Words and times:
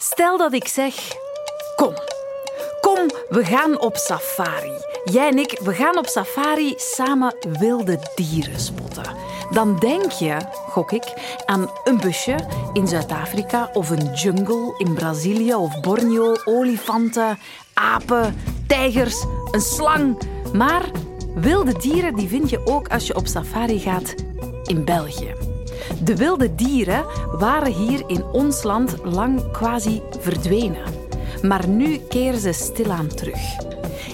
Stel 0.00 0.38
dat 0.38 0.52
ik 0.52 0.68
zeg: 0.68 0.94
Kom, 1.76 1.94
kom, 2.80 3.10
we 3.28 3.44
gaan 3.44 3.80
op 3.80 3.96
safari. 3.96 4.72
Jij 5.04 5.28
en 5.28 5.38
ik, 5.38 5.60
we 5.62 5.74
gaan 5.74 5.98
op 5.98 6.06
safari 6.06 6.74
samen 6.76 7.36
wilde 7.58 7.98
dieren 8.14 8.60
spotten. 8.60 9.16
Dan 9.50 9.78
denk 9.78 10.10
je, 10.10 10.36
gok 10.68 10.92
ik, 10.92 11.04
aan 11.46 11.70
een 11.84 12.00
busje 12.00 12.36
in 12.72 12.88
Zuid-Afrika 12.88 13.70
of 13.72 13.90
een 13.90 14.14
jungle 14.14 14.74
in 14.78 14.94
Brazilië 14.94 15.54
of 15.54 15.80
Borneo, 15.80 16.36
olifanten, 16.44 17.38
apen, 17.74 18.40
tijgers, 18.66 19.24
een 19.50 19.60
slang. 19.60 20.18
Maar 20.52 20.82
wilde 21.34 21.72
dieren 21.72 22.14
die 22.14 22.28
vind 22.28 22.50
je 22.50 22.66
ook 22.66 22.88
als 22.88 23.06
je 23.06 23.14
op 23.14 23.26
safari 23.26 23.78
gaat 23.78 24.14
in 24.64 24.84
België. 24.84 25.57
De 26.04 26.16
wilde 26.16 26.54
dieren 26.54 27.04
waren 27.32 27.72
hier 27.72 28.02
in 28.06 28.24
ons 28.32 28.62
land 28.62 28.96
lang 29.04 29.50
quasi 29.52 30.02
verdwenen. 30.20 30.84
Maar 31.42 31.68
nu 31.68 31.98
keren 31.98 32.40
ze 32.40 32.52
stilaan 32.52 33.08
terug. 33.08 33.66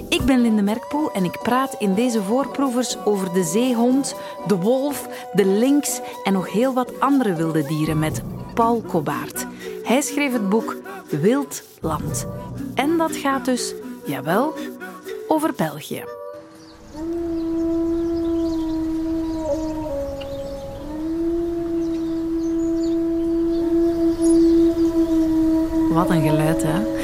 Ik 0.09 0.23
ben 0.25 0.41
Linde 0.41 0.63
Merkpoel 0.63 1.13
en 1.13 1.25
ik 1.25 1.39
praat 1.43 1.77
in 1.79 1.95
deze 1.95 2.23
voorproevers 2.23 2.97
over 3.05 3.33
de 3.33 3.43
zeehond, 3.43 4.15
de 4.47 4.57
wolf, 4.57 5.09
de 5.33 5.45
lynx 5.45 6.01
en 6.25 6.33
nog 6.33 6.53
heel 6.53 6.75
wat 6.75 7.01
andere 7.01 7.35
wilde 7.35 7.67
dieren 7.67 7.99
met 7.99 8.23
Paul 8.55 8.81
Kobaert. 8.81 9.47
Hij 9.83 10.01
schreef 10.01 10.33
het 10.33 10.49
boek 10.49 10.77
Wild 11.09 11.63
Land. 11.81 12.27
En 12.75 12.97
dat 12.97 13.17
gaat 13.17 13.45
dus, 13.45 13.75
jawel, 14.05 14.55
over 15.29 15.53
België. 15.57 16.24
Wat 25.95 26.11
een 26.11 26.23
geluid, 26.23 26.63
hè? 26.63 27.04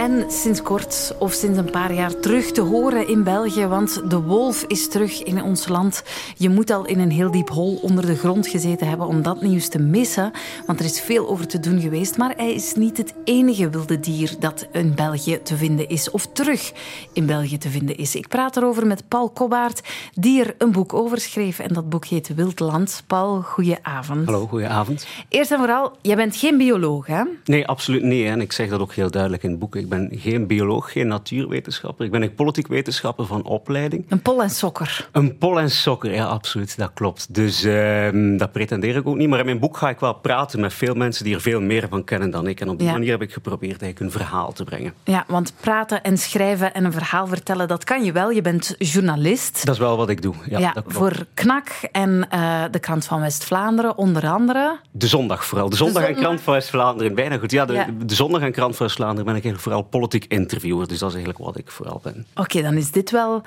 En 0.00 0.30
sinds 0.30 0.62
kort, 0.62 1.14
of 1.18 1.32
sinds 1.32 1.58
een 1.58 1.70
paar 1.70 1.92
jaar, 1.94 2.20
terug 2.20 2.50
te 2.50 2.60
horen 2.60 3.08
in 3.08 3.24
België. 3.24 3.66
Want 3.66 4.10
de 4.10 4.20
wolf 4.20 4.64
is 4.66 4.88
terug 4.88 5.22
in 5.22 5.42
ons 5.42 5.68
land. 5.68 6.02
Je 6.36 6.48
moet 6.48 6.70
al 6.70 6.86
in 6.86 6.98
een 6.98 7.10
heel 7.10 7.30
diep 7.30 7.48
hol 7.48 7.78
onder 7.82 8.06
de 8.06 8.16
grond 8.16 8.46
gezeten 8.46 8.88
hebben 8.88 9.06
om 9.06 9.22
dat 9.22 9.42
nieuws 9.42 9.68
te 9.68 9.78
missen. 9.78 10.30
Want 10.66 10.78
er 10.78 10.84
is 10.84 11.00
veel 11.00 11.28
over 11.28 11.46
te 11.46 11.60
doen 11.60 11.80
geweest. 11.80 12.16
Maar 12.16 12.32
hij 12.36 12.54
is 12.54 12.74
niet 12.74 12.96
het 12.96 13.14
enige 13.24 13.70
wilde 13.70 14.00
dier 14.00 14.34
dat 14.38 14.66
in 14.72 14.94
België 14.94 15.42
te 15.42 15.56
vinden 15.56 15.88
is. 15.88 16.10
Of 16.10 16.26
terug 16.26 16.72
in 17.12 17.26
België 17.26 17.58
te 17.58 17.68
vinden 17.68 17.96
is. 17.96 18.14
Ik 18.14 18.28
praat 18.28 18.56
erover 18.56 18.86
met 18.86 19.08
Paul 19.08 19.30
Kobbaert, 19.30 19.80
die 20.14 20.44
er 20.44 20.54
een 20.58 20.72
boek 20.72 20.94
over 20.94 21.20
schreef. 21.20 21.58
En 21.58 21.74
dat 21.74 21.88
boek 21.88 22.04
heet 22.04 22.34
Wildland. 22.34 23.02
Paul, 23.06 23.40
goedenavond. 23.40 24.26
Hallo, 24.26 24.46
goedenavond. 24.46 25.06
Eerst 25.28 25.50
en 25.50 25.58
vooral, 25.58 25.92
jij 26.02 26.16
bent 26.16 26.36
geen 26.36 26.58
bioloog, 26.58 27.06
hè? 27.06 27.22
Nee, 27.44 27.66
absoluut 27.66 28.02
niet. 28.02 28.26
En 28.26 28.40
ik 28.40 28.52
zeg 28.52 28.68
dat 28.68 28.80
ook 28.80 28.94
heel 28.94 29.10
duidelijk 29.10 29.42
in 29.42 29.50
het 29.50 29.58
boek. 29.58 29.76
Ik 29.76 29.88
ben 29.90 30.08
geen 30.12 30.46
bioloog, 30.46 30.92
geen 30.92 31.06
natuurwetenschapper. 31.06 32.04
Ik 32.04 32.10
ben 32.10 32.22
een 32.22 32.34
politiek 32.34 32.66
wetenschapper 32.66 33.26
van 33.26 33.42
opleiding. 33.44 34.06
Een 34.08 34.22
pol 34.22 34.42
en 34.42 34.50
sokker. 34.50 35.08
Een 35.12 35.38
pol 35.38 35.60
en 35.60 35.70
sokker, 35.70 36.14
ja, 36.14 36.24
absoluut. 36.24 36.76
Dat 36.76 36.90
klopt. 36.94 37.34
Dus 37.34 37.64
uh, 37.64 38.38
dat 38.38 38.52
pretendeer 38.52 38.96
ik 38.96 39.06
ook 39.06 39.16
niet. 39.16 39.28
Maar 39.28 39.38
in 39.38 39.44
mijn 39.44 39.58
boek 39.58 39.76
ga 39.76 39.88
ik 39.88 40.00
wel 40.00 40.14
praten 40.14 40.60
met 40.60 40.74
veel 40.74 40.94
mensen 40.94 41.24
die 41.24 41.34
er 41.34 41.40
veel 41.40 41.60
meer 41.60 41.86
van 41.88 42.04
kennen 42.04 42.30
dan 42.30 42.46
ik. 42.46 42.60
En 42.60 42.68
op 42.68 42.78
die 42.78 42.90
manier 42.90 43.10
heb 43.10 43.22
ik 43.22 43.32
geprobeerd 43.32 43.82
eigenlijk 43.82 44.00
een 44.00 44.20
verhaal 44.20 44.52
te 44.52 44.64
brengen. 44.64 44.92
Ja, 45.04 45.24
want 45.26 45.52
praten 45.60 46.02
en 46.02 46.18
schrijven 46.18 46.74
en 46.74 46.84
een 46.84 46.92
verhaal 46.92 47.26
vertellen, 47.26 47.68
dat 47.68 47.84
kan 47.84 48.04
je 48.04 48.12
wel. 48.12 48.30
Je 48.30 48.42
bent 48.42 48.74
journalist. 48.78 49.66
Dat 49.66 49.74
is 49.74 49.80
wel 49.80 49.96
wat 49.96 50.08
ik 50.08 50.22
doe. 50.22 50.34
Ja, 50.48 50.58
ja 50.58 50.74
voor 50.86 51.26
KNAK 51.34 51.68
en 51.92 52.28
uh, 52.34 52.64
de 52.70 52.78
Krant 52.78 53.04
van 53.04 53.20
West-Vlaanderen, 53.20 53.98
onder 53.98 54.28
andere. 54.28 54.78
De 54.90 55.06
Zondag 55.06 55.44
vooral. 55.44 55.68
De 55.70 55.76
Zondag, 55.76 55.94
de 55.94 56.00
zondag... 56.00 56.16
en 56.18 56.24
Krant 56.24 56.40
van 56.40 56.54
West-Vlaanderen. 56.54 57.14
Bijna 57.14 57.38
goed. 57.38 57.50
Ja, 57.50 57.64
de, 57.64 57.72
ja. 57.72 57.86
de 58.04 58.14
Zondag 58.14 58.40
en 58.40 58.52
Krant 58.52 58.76
van 58.76 58.86
West-Vlaanderen 58.86 59.24
ben 59.24 59.36
ik 59.36 59.44
eigenlijk 59.44 59.62
vooral 59.62 59.79
politiek 59.82 60.24
interviewer. 60.24 60.88
Dus 60.88 60.98
dat 60.98 61.08
is 61.08 61.14
eigenlijk 61.14 61.44
wat 61.44 61.58
ik 61.58 61.70
vooral 61.70 62.00
ben. 62.02 62.26
Oké, 62.34 62.62
dan 62.62 62.74
is 62.74 62.90
dit 62.90 63.10
wel 63.10 63.42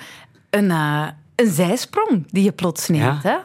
een, 0.50 0.70
uh, 0.70 1.08
een 1.36 1.52
zijsprong 1.52 2.26
die 2.32 2.44
je 2.44 2.52
plots 2.52 2.88
neemt. 2.88 3.24
Ja. 3.24 3.30
Hè? 3.30 3.38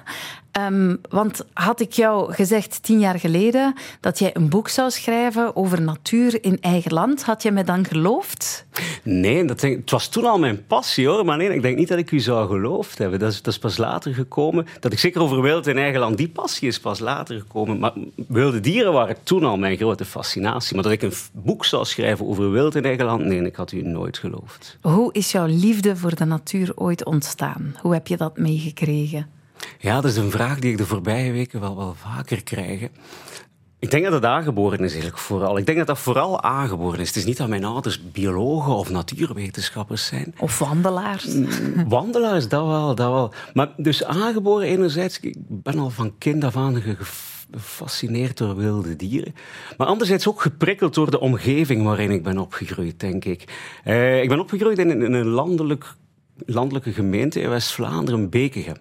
Um, 0.66 1.00
want 1.10 1.44
had 1.52 1.80
ik 1.80 1.92
jou 1.92 2.32
gezegd 2.32 2.82
tien 2.82 2.98
jaar 2.98 3.18
geleden 3.18 3.74
dat 4.00 4.18
jij 4.18 4.30
een 4.36 4.48
boek 4.48 4.68
zou 4.68 4.90
schrijven 4.90 5.56
over 5.56 5.82
natuur 5.82 6.44
in 6.44 6.58
eigen 6.60 6.92
land, 6.92 7.24
had 7.24 7.42
je 7.42 7.50
me 7.50 7.64
dan 7.64 7.84
geloofd? 7.84 8.66
Nee, 9.02 9.44
dat 9.44 9.60
denk, 9.60 9.80
het 9.80 9.90
was 9.90 10.08
toen 10.08 10.24
al 10.24 10.38
mijn 10.38 10.66
passie 10.66 11.08
hoor. 11.08 11.24
Maar 11.24 11.36
nee, 11.36 11.54
ik 11.54 11.62
denk 11.62 11.76
niet 11.76 11.88
dat 11.88 11.98
ik 11.98 12.10
u 12.10 12.20
zou 12.20 12.48
geloofd 12.48 12.98
hebben. 12.98 13.18
Dat 13.18 13.32
is, 13.32 13.42
dat 13.42 13.52
is 13.52 13.58
pas 13.58 13.76
later 13.76 14.14
gekomen. 14.14 14.66
Dat 14.80 14.92
ik 14.92 14.98
zeker 14.98 15.20
over 15.20 15.42
wild 15.42 15.66
in 15.66 15.78
eigen 15.78 16.00
land, 16.00 16.16
die 16.16 16.28
passie 16.28 16.68
is 16.68 16.80
pas 16.80 16.98
later 16.98 17.38
gekomen. 17.38 17.78
Maar 17.78 17.92
wilde 18.28 18.60
dieren 18.60 18.92
waren 18.92 19.16
toen 19.22 19.44
al 19.44 19.56
mijn 19.56 19.76
grote 19.76 20.04
fascinatie. 20.04 20.74
Maar 20.74 20.84
dat 20.84 20.92
ik 20.92 21.02
een 21.02 21.12
boek 21.32 21.64
zou 21.64 21.84
schrijven 21.84 22.26
over 22.26 22.50
wild 22.50 22.74
in 22.74 22.84
eigen 22.84 23.04
land, 23.04 23.24
nee, 23.24 23.42
ik 23.42 23.56
had 23.56 23.72
u 23.72 23.82
nooit 23.82 24.18
geloofd. 24.18 24.78
Hoe 24.80 25.12
is 25.12 25.32
jouw 25.32 25.46
liefde 25.46 25.96
voor 25.96 26.14
de 26.14 26.24
natuur 26.24 26.72
ooit 26.74 27.04
ontstaan? 27.04 27.76
Hoe 27.80 27.92
heb 27.92 28.06
je 28.06 28.16
dat 28.16 28.36
meegekregen? 28.38 29.37
Ja, 29.78 30.00
dat 30.00 30.10
is 30.10 30.16
een 30.16 30.30
vraag 30.30 30.58
die 30.58 30.70
ik 30.70 30.78
de 30.78 30.86
voorbije 30.86 31.32
weken 31.32 31.60
wel, 31.60 31.76
wel 31.76 31.94
vaker 31.94 32.42
krijg. 32.42 32.88
Ik 33.80 33.90
denk 33.90 34.04
dat 34.04 34.12
het 34.12 34.24
aangeboren 34.24 34.78
is 34.78 34.90
eigenlijk 34.90 35.18
vooral. 35.18 35.58
Ik 35.58 35.66
denk 35.66 35.78
dat 35.78 35.86
dat 35.86 35.98
vooral 35.98 36.42
aangeboren 36.42 37.00
is. 37.00 37.06
Het 37.06 37.16
is 37.16 37.24
niet 37.24 37.36
dat 37.36 37.48
mijn 37.48 37.64
ouders 37.64 38.10
biologen 38.10 38.72
of 38.72 38.90
natuurwetenschappers 38.90 40.06
zijn. 40.06 40.34
Of 40.38 40.58
wandelaars. 40.58 41.26
Wandelaars, 41.88 42.48
dat 42.48 42.66
wel, 42.66 42.94
dat 42.94 43.10
wel. 43.10 43.32
Maar 43.54 43.72
dus 43.76 44.04
aangeboren 44.04 44.66
enerzijds, 44.66 45.20
ik 45.20 45.36
ben 45.38 45.78
al 45.78 45.90
van 45.90 46.18
kind 46.18 46.44
af 46.44 46.56
aan 46.56 46.82
gefascineerd 47.50 48.36
door 48.36 48.56
wilde 48.56 48.96
dieren. 48.96 49.34
Maar 49.76 49.86
anderzijds 49.86 50.28
ook 50.28 50.42
geprikkeld 50.42 50.94
door 50.94 51.10
de 51.10 51.20
omgeving 51.20 51.82
waarin 51.82 52.10
ik 52.10 52.22
ben 52.22 52.38
opgegroeid, 52.38 53.00
denk 53.00 53.24
ik. 53.24 53.44
Uh, 53.84 54.22
ik 54.22 54.28
ben 54.28 54.40
opgegroeid 54.40 54.78
in, 54.78 54.90
in 54.90 55.12
een 55.12 55.26
landelijk, 55.26 55.94
landelijke 56.46 56.92
gemeente 56.92 57.40
in 57.40 57.48
West-Vlaanderen, 57.48 58.30
Bekegem 58.30 58.76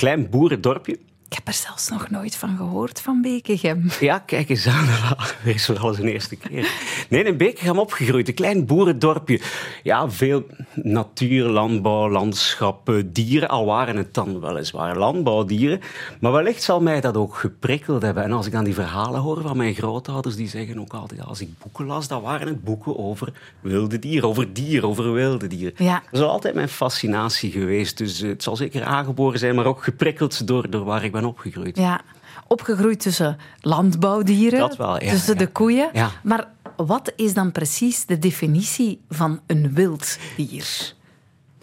klein 0.00 0.30
boerendorpje. 0.30 0.98
Ik 1.30 1.36
heb 1.36 1.48
er 1.48 1.54
zelfs 1.54 1.88
nog 1.88 2.10
nooit 2.10 2.36
van 2.36 2.56
gehoord, 2.56 3.00
van 3.00 3.22
Bekegem. 3.22 3.90
Ja, 4.00 4.18
kijk 4.18 4.48
eens 4.48 4.66
aan. 4.66 4.86
Dat 5.44 5.54
is 5.54 5.66
wel 5.66 5.88
eens 5.88 5.98
een 5.98 6.08
eerste 6.08 6.36
keer. 6.36 6.72
Nee, 7.08 7.24
in 7.24 7.36
Bekegem 7.36 7.78
opgegroeid. 7.78 8.28
Een 8.28 8.34
klein 8.34 8.66
boerendorpje. 8.66 9.40
Ja, 9.82 10.10
veel 10.10 10.46
natuur, 10.74 11.44
landbouw, 11.44 12.10
landschappen, 12.10 13.12
dieren. 13.12 13.48
Al 13.48 13.64
waren 13.64 13.96
het 13.96 14.14
dan 14.14 14.40
weliswaar 14.40 14.96
landbouwdieren. 14.96 15.80
Maar 16.20 16.32
wellicht 16.32 16.62
zal 16.62 16.80
mij 16.80 17.00
dat 17.00 17.16
ook 17.16 17.34
geprikkeld 17.34 18.02
hebben. 18.02 18.22
En 18.22 18.32
als 18.32 18.46
ik 18.46 18.52
dan 18.52 18.64
die 18.64 18.74
verhalen 18.74 19.20
hoor 19.20 19.42
van 19.42 19.56
mijn 19.56 19.74
grootouders, 19.74 20.36
die 20.36 20.48
zeggen 20.48 20.80
ook 20.80 20.92
altijd, 20.94 21.26
als 21.26 21.40
ik 21.40 21.58
boeken 21.62 21.86
las, 21.86 22.08
dan 22.08 22.22
waren 22.22 22.46
het 22.46 22.64
boeken 22.64 22.98
over 22.98 23.32
wilde 23.60 23.98
dieren. 23.98 24.28
Over 24.28 24.52
dieren, 24.52 24.88
over 24.88 25.12
wilde 25.12 25.46
dieren. 25.46 25.84
Ja. 25.84 26.02
Dat 26.10 26.20
is 26.20 26.26
altijd 26.26 26.54
mijn 26.54 26.68
fascinatie 26.68 27.50
geweest. 27.50 27.98
Dus 27.98 28.18
het 28.18 28.42
zal 28.42 28.56
zeker 28.56 28.84
aangeboren 28.84 29.38
zijn, 29.38 29.54
maar 29.54 29.66
ook 29.66 29.84
geprikkeld 29.84 30.46
door, 30.46 30.70
door 30.70 30.84
waar 30.84 31.04
ik 31.04 31.12
ben 31.12 31.18
opgegroeid. 31.24 31.76
Ja, 31.76 32.00
opgegroeid 32.46 33.00
tussen 33.00 33.36
landbouwdieren, 33.60 34.58
dat 34.58 34.76
wel, 34.76 35.02
ja, 35.02 35.10
tussen 35.10 35.32
ja. 35.32 35.38
de 35.38 35.46
koeien. 35.46 35.90
Ja. 35.92 36.10
Maar 36.22 36.48
wat 36.76 37.12
is 37.16 37.34
dan 37.34 37.52
precies 37.52 38.06
de 38.06 38.18
definitie 38.18 39.00
van 39.08 39.40
een 39.46 39.74
wild 39.74 40.18
dier? 40.36 40.94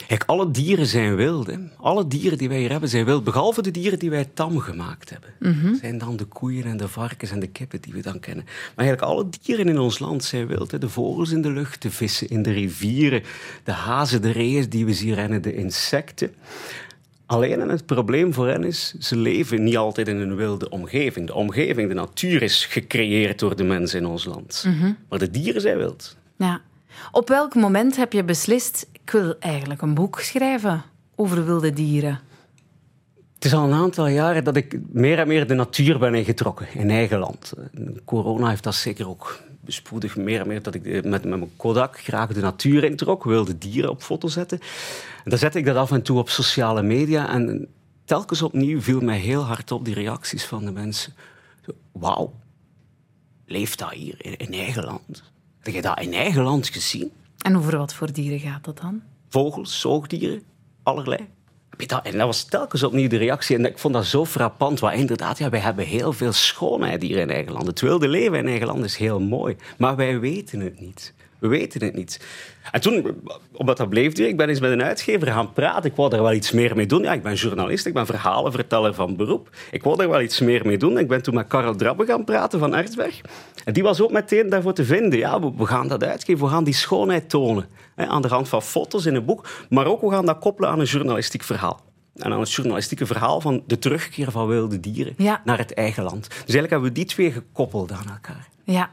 Kijk, 0.07 0.23
alle 0.25 0.51
dieren 0.51 0.85
zijn 0.85 1.16
wild. 1.16 1.47
Hè. 1.47 1.56
Alle 1.78 2.07
dieren 2.07 2.38
die 2.38 2.50
wij 2.50 2.59
hier 2.59 2.72
hebben 2.72 2.90
zijn 2.90 3.06
wild, 3.06 3.23
behalve 3.23 3.62
de 3.62 3.72
dieren 3.72 4.00
die 4.00 4.09
wij 4.09 4.25
tam 4.34 4.59
gemaakt 4.59 5.09
hebben. 5.09 5.29
Mhm. 5.40 5.75
Zijn 5.75 5.97
dan 5.97 6.17
de 6.17 6.25
koeien 6.25 6.63
en 6.63 6.78
de 6.78 6.88
varkens 6.88 7.31
en 7.31 7.40
de 7.40 7.47
kippen 7.47 7.81
die 7.81 7.94
we 7.94 8.01
dan 8.01 8.19
kennen. 8.19 8.46
Maar 8.46 8.85
eigenlijk 8.85 9.12
alle 9.12 9.29
dieren 9.41 9.67
in 9.67 9.79
ons 9.79 10.00
land 10.00 10.23
zijn 10.23 10.47
wild. 10.47 10.72
Hè. 10.72 10.78
De 10.78 10.90
vogels 10.90 11.31
in 11.31 11.41
de 11.41 11.51
lucht, 11.51 11.81
de 11.81 11.91
vissen 11.91 12.29
in 12.29 12.41
de 12.41 12.51
rivieren, 12.51 13.23
de 13.63 13.72
hazen, 13.72 14.22
de 14.22 14.31
reeën 14.31 14.69
die 14.69 14.85
we 14.85 14.94
zien 14.94 15.13
rennen, 15.13 15.41
de 15.41 15.56
insecten. 15.56 16.34
Alleen 17.27 17.61
en 17.61 17.69
het 17.69 17.85
probleem 17.85 18.33
voor 18.33 18.47
hen 18.47 18.63
is, 18.63 18.93
ze 18.99 19.15
leven 19.15 19.63
niet 19.63 19.77
altijd 19.77 20.07
in 20.07 20.19
een 20.19 20.35
wilde 20.35 20.69
omgeving. 20.69 21.27
De 21.27 21.33
omgeving, 21.33 21.88
de 21.88 21.93
natuur 21.93 22.41
is 22.41 22.65
gecreëerd 22.65 23.39
door 23.39 23.55
de 23.55 23.63
mensen 23.63 23.99
in 23.99 24.05
ons 24.05 24.25
land. 24.25 24.63
Mhm. 24.67 24.91
Maar 25.09 25.19
de 25.19 25.31
dieren 25.31 25.61
zijn 25.61 25.78
wild. 25.78 26.17
Ja. 26.35 26.61
Op 27.11 27.28
welk 27.28 27.55
moment 27.55 27.96
heb 27.96 28.13
je 28.13 28.23
beslist, 28.23 28.87
ik 28.91 29.09
wil 29.09 29.35
eigenlijk 29.40 29.81
een 29.81 29.93
boek 29.93 30.19
schrijven 30.19 30.84
over 31.16 31.46
wilde 31.46 31.73
dieren? 31.73 32.19
Het 33.37 33.45
is 33.45 33.53
al 33.53 33.63
een 33.63 33.73
aantal 33.73 34.07
jaren 34.07 34.43
dat 34.43 34.55
ik 34.55 34.79
meer 34.91 35.19
en 35.19 35.28
meer 35.28 35.47
de 35.47 35.53
natuur 35.53 35.99
ben 35.99 36.16
ingetrokken 36.16 36.67
in 36.73 36.89
eigen 36.89 37.19
land. 37.19 37.53
Corona 38.05 38.49
heeft 38.49 38.63
dat 38.63 38.75
zeker 38.75 39.09
ook 39.09 39.41
bespoedig 39.59 40.16
meer 40.16 40.41
en 40.41 40.47
meer 40.47 40.61
dat 40.61 40.73
ik 40.73 40.84
met, 40.84 41.03
met 41.03 41.25
mijn 41.25 41.51
Kodak 41.55 41.99
graag 41.99 42.34
de 42.34 42.39
natuur 42.39 42.84
introk, 42.84 43.23
wilde 43.23 43.57
dieren 43.57 43.89
op 43.89 44.01
foto 44.01 44.28
zetten. 44.28 44.59
En 45.23 45.29
dan 45.29 45.39
zette 45.39 45.57
ik 45.57 45.66
dat 45.66 45.75
af 45.75 45.91
en 45.91 46.01
toe 46.01 46.17
op 46.17 46.29
sociale 46.29 46.81
media 46.81 47.29
en 47.29 47.67
telkens 48.05 48.41
opnieuw 48.41 48.81
viel 48.81 49.01
mij 49.01 49.19
heel 49.19 49.41
hard 49.41 49.72
op 49.72 49.85
die 49.85 49.93
reacties 49.93 50.45
van 50.45 50.66
de 50.66 50.72
mensen. 50.72 51.13
Wauw, 51.91 52.33
leeft 53.45 53.79
dat 53.79 53.91
hier 53.91 54.16
in, 54.17 54.37
in 54.37 54.53
eigen 54.53 54.83
land? 54.83 55.23
Heb 55.59 55.73
je 55.73 55.81
dat 55.81 55.99
in 55.99 56.13
eigen 56.13 56.43
land 56.43 56.67
gezien? 56.67 57.11
En 57.37 57.57
over 57.57 57.78
wat 57.78 57.93
voor 57.93 58.11
dieren 58.11 58.40
gaat 58.40 58.63
dat 58.63 58.78
dan? 58.78 59.01
Vogels, 59.29 59.79
zoogdieren, 59.79 60.41
allerlei. 60.83 61.28
En 61.78 62.18
dat 62.18 62.26
was 62.26 62.44
telkens 62.44 62.84
opnieuw 62.84 63.08
de 63.08 63.18
reactie. 63.18 63.58
En 63.58 63.66
ik 63.66 63.78
vond 63.78 63.94
dat 63.94 64.06
zo 64.06 64.26
frappant. 64.26 64.79
Want 64.79 64.96
inderdaad, 64.96 65.38
ja, 65.38 65.50
wij 65.50 65.59
hebben 65.59 65.85
heel 65.85 66.14
veel 66.14 66.32
schoonheid 66.32 67.02
hier 67.02 67.18
in 67.18 67.29
eigen 67.29 67.53
land. 67.53 67.68
Het 67.68 67.82
wilde 67.82 68.08
leven 68.08 68.38
in 68.38 68.47
eigen 68.47 68.68
land 68.68 68.84
is 68.84 68.96
heel 68.96 69.20
mooi. 69.20 69.56
Maar 69.78 69.96
wij 69.96 70.20
weten 70.20 70.59
het 70.59 70.79
niet. 70.79 71.14
We 71.40 71.47
weten 71.47 71.84
het 71.84 71.96
niet. 71.96 72.20
En 72.72 72.82
toen, 72.82 73.22
omdat 73.52 73.78
dat 73.78 73.90
bleef 73.90 74.14
ik 74.14 74.38
ben 74.38 74.50
eens 74.50 74.59
met 74.59 74.72
een 74.72 74.84
uitgever 74.84 75.28
gaan 75.28 75.53
praten. 75.53 75.90
Ik 75.90 75.96
wou 75.96 76.16
er 76.16 76.22
wel 76.22 76.34
iets 76.34 76.52
meer 76.52 76.76
mee 76.76 76.85
doen. 76.85 77.02
Ja, 77.02 77.14
ik 77.14 77.24
ben 77.24 77.34
journalist, 77.34 77.85
ik 77.85 77.94
ben 77.94 78.06
verhalenverteller 78.06 78.94
van 78.94 79.16
beroep. 79.16 79.50
Ik 79.72 79.84
wou 79.84 80.02
er 80.02 80.09
wel 80.09 80.22
iets 80.22 80.40
meer 80.40 80.66
mee 80.66 80.78
doen. 80.78 80.97
Ik 80.97 81.08
ben 81.08 81.22
toen 81.22 81.34
met 81.34 81.47
Karel 81.47 81.76
Drabbe 81.76 82.06
gaan 82.06 82.24
praten 82.24 82.59
van 82.59 82.74
Artsberg. 82.74 83.22
En 83.67 83.73
die 83.73 83.84
was 83.84 84.02
ook 84.02 84.11
meteen 84.11 84.49
daarvoor 84.49 84.73
te 84.73 84.85
vinden. 84.85 85.19
Ja, 85.19 85.40
we, 85.40 85.66
gaan 85.66 85.87
dat 85.87 86.03
uitgeven, 86.03 86.46
we 86.46 86.52
gaan 86.52 86.64
die 86.64 86.73
schoonheid 86.73 87.29
tonen. 87.29 87.67
Hè, 87.96 88.08
aan 88.08 88.22
de 88.22 88.28
hand 88.28 88.49
van 88.49 88.61
foto's 88.61 89.05
in 89.05 89.16
een 89.16 89.25
boek. 89.25 89.49
Maar 89.69 89.85
ook, 89.85 90.02
we 90.02 90.09
gaan 90.09 90.25
dat 90.25 90.40
koppelen 90.40 90.69
aan 90.69 90.79
een 90.79 90.85
journalistiek 90.85 91.43
verhaal. 91.43 91.81
En 92.16 92.34
aan 92.34 92.40
het 92.40 92.52
journalistieke 92.52 93.05
verhaal 93.05 93.41
van 93.41 93.64
de 93.66 93.79
terugkeer 93.79 94.31
van 94.31 94.47
wilde 94.47 94.79
dieren 94.79 95.16
naar 95.43 95.58
het 95.58 95.73
eigen 95.73 96.03
land. 96.03 96.28
Dus 96.28 96.37
eigenlijk 96.37 96.69
hebben 96.69 96.90
we 96.90 96.96
die 96.96 97.05
twee 97.05 97.31
gekoppeld 97.31 97.91
aan 97.91 98.09
elkaar. 98.09 98.47
Ja, 98.64 98.90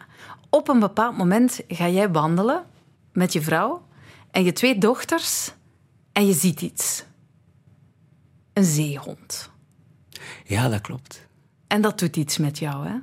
op 0.50 0.68
een 0.68 0.80
bepaald 0.80 1.16
moment 1.16 1.60
ga 1.68 1.88
jij 1.88 2.10
wandelen 2.10 2.64
met 3.12 3.32
je 3.32 3.42
vrouw 3.42 3.82
en 4.30 4.44
je 4.44 4.52
twee 4.52 4.78
dochters 4.78 5.52
en 6.12 6.26
je 6.26 6.32
ziet 6.32 6.60
iets. 6.60 7.04
Een 8.52 8.64
zeehond. 8.64 9.50
Ja, 10.44 10.68
dat 10.68 10.80
klopt. 10.80 11.26
En 11.66 11.80
dat 11.80 11.98
doet 11.98 12.16
iets 12.16 12.38
met 12.38 12.58
jou, 12.58 12.86
hè? 12.86 12.94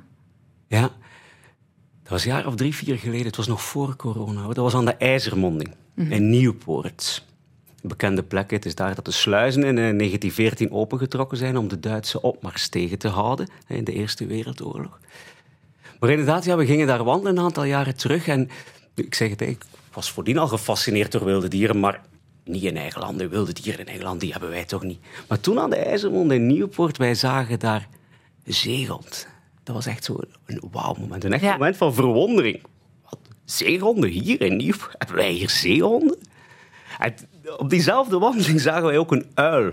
Ja. 0.66 0.90
Dat 2.02 2.10
was 2.10 2.24
een 2.24 2.30
jaar 2.30 2.46
of 2.46 2.54
drie, 2.54 2.74
vier 2.74 2.98
geleden. 2.98 3.26
Het 3.26 3.36
was 3.36 3.46
nog 3.46 3.62
voor 3.62 3.96
corona. 3.96 4.46
Dat 4.46 4.56
was 4.56 4.74
aan 4.74 4.84
de 4.84 4.94
IJzermonding 4.94 5.74
mhm. 5.94 6.12
in 6.12 6.30
Nieuwpoort. 6.30 7.26
Een 7.82 7.88
bekende 7.88 8.22
plek. 8.22 8.50
Het 8.50 8.66
is 8.66 8.74
daar 8.74 8.94
dat 8.94 9.04
de 9.04 9.10
sluizen 9.10 9.62
in 9.62 9.74
1914 9.74 10.68
eh, 10.68 10.74
opengetrokken 10.74 11.38
zijn 11.38 11.56
om 11.56 11.68
de 11.68 11.80
Duitse 11.80 12.22
opmars 12.22 12.68
tegen 12.68 12.98
te 12.98 13.08
houden 13.08 13.48
in 13.66 13.84
de 13.84 13.92
Eerste 13.92 14.26
Wereldoorlog. 14.26 15.00
Maar 16.00 16.10
inderdaad, 16.10 16.44
ja, 16.44 16.56
we 16.56 16.66
gingen 16.66 16.86
daar 16.86 17.04
wandelen 17.04 17.36
een 17.36 17.44
aantal 17.44 17.64
jaren 17.64 17.96
terug. 17.96 18.28
En 18.28 18.50
ik 18.94 19.14
zeg 19.14 19.30
het, 19.30 19.40
ik 19.40 19.64
was 19.92 20.10
voordien 20.10 20.38
al 20.38 20.48
gefascineerd 20.48 21.12
door 21.12 21.24
wilde 21.24 21.48
dieren, 21.48 21.80
maar 21.80 22.00
niet 22.44 22.62
in 22.62 22.76
eigen 22.76 23.00
land. 23.00 23.22
wilde 23.22 23.52
dieren 23.52 23.80
in 23.80 23.86
eigen 23.86 24.04
land, 24.04 24.20
die 24.20 24.32
hebben 24.32 24.50
wij 24.50 24.64
toch 24.64 24.82
niet. 24.82 25.00
Maar 25.28 25.40
toen 25.40 25.58
aan 25.58 25.70
de 25.70 25.76
IJzermond 25.76 26.32
in 26.32 26.46
Nieuwpoort, 26.46 26.96
wij 26.96 27.14
zagen 27.14 27.58
daar 27.58 27.88
zeehond. 28.44 29.26
Dat 29.62 29.74
was 29.74 29.86
echt 29.86 30.04
zo 30.04 30.18
een 30.46 30.62
wauw-moment. 30.70 31.24
Een 31.24 31.32
echt 31.32 31.42
moment 31.42 31.76
van 31.76 31.94
verwondering. 31.94 32.62
Wat, 33.02 33.18
zeehonden 33.44 34.10
hier 34.10 34.40
in 34.40 34.56
Nieuwpoort? 34.56 34.94
Hebben 34.98 35.16
wij 35.16 35.30
hier 35.30 35.50
zeehonden? 35.50 36.18
En 36.98 37.14
op 37.56 37.70
diezelfde 37.70 38.18
wandeling 38.18 38.60
zagen 38.60 38.86
wij 38.86 38.98
ook 38.98 39.12
een 39.12 39.30
uil 39.34 39.72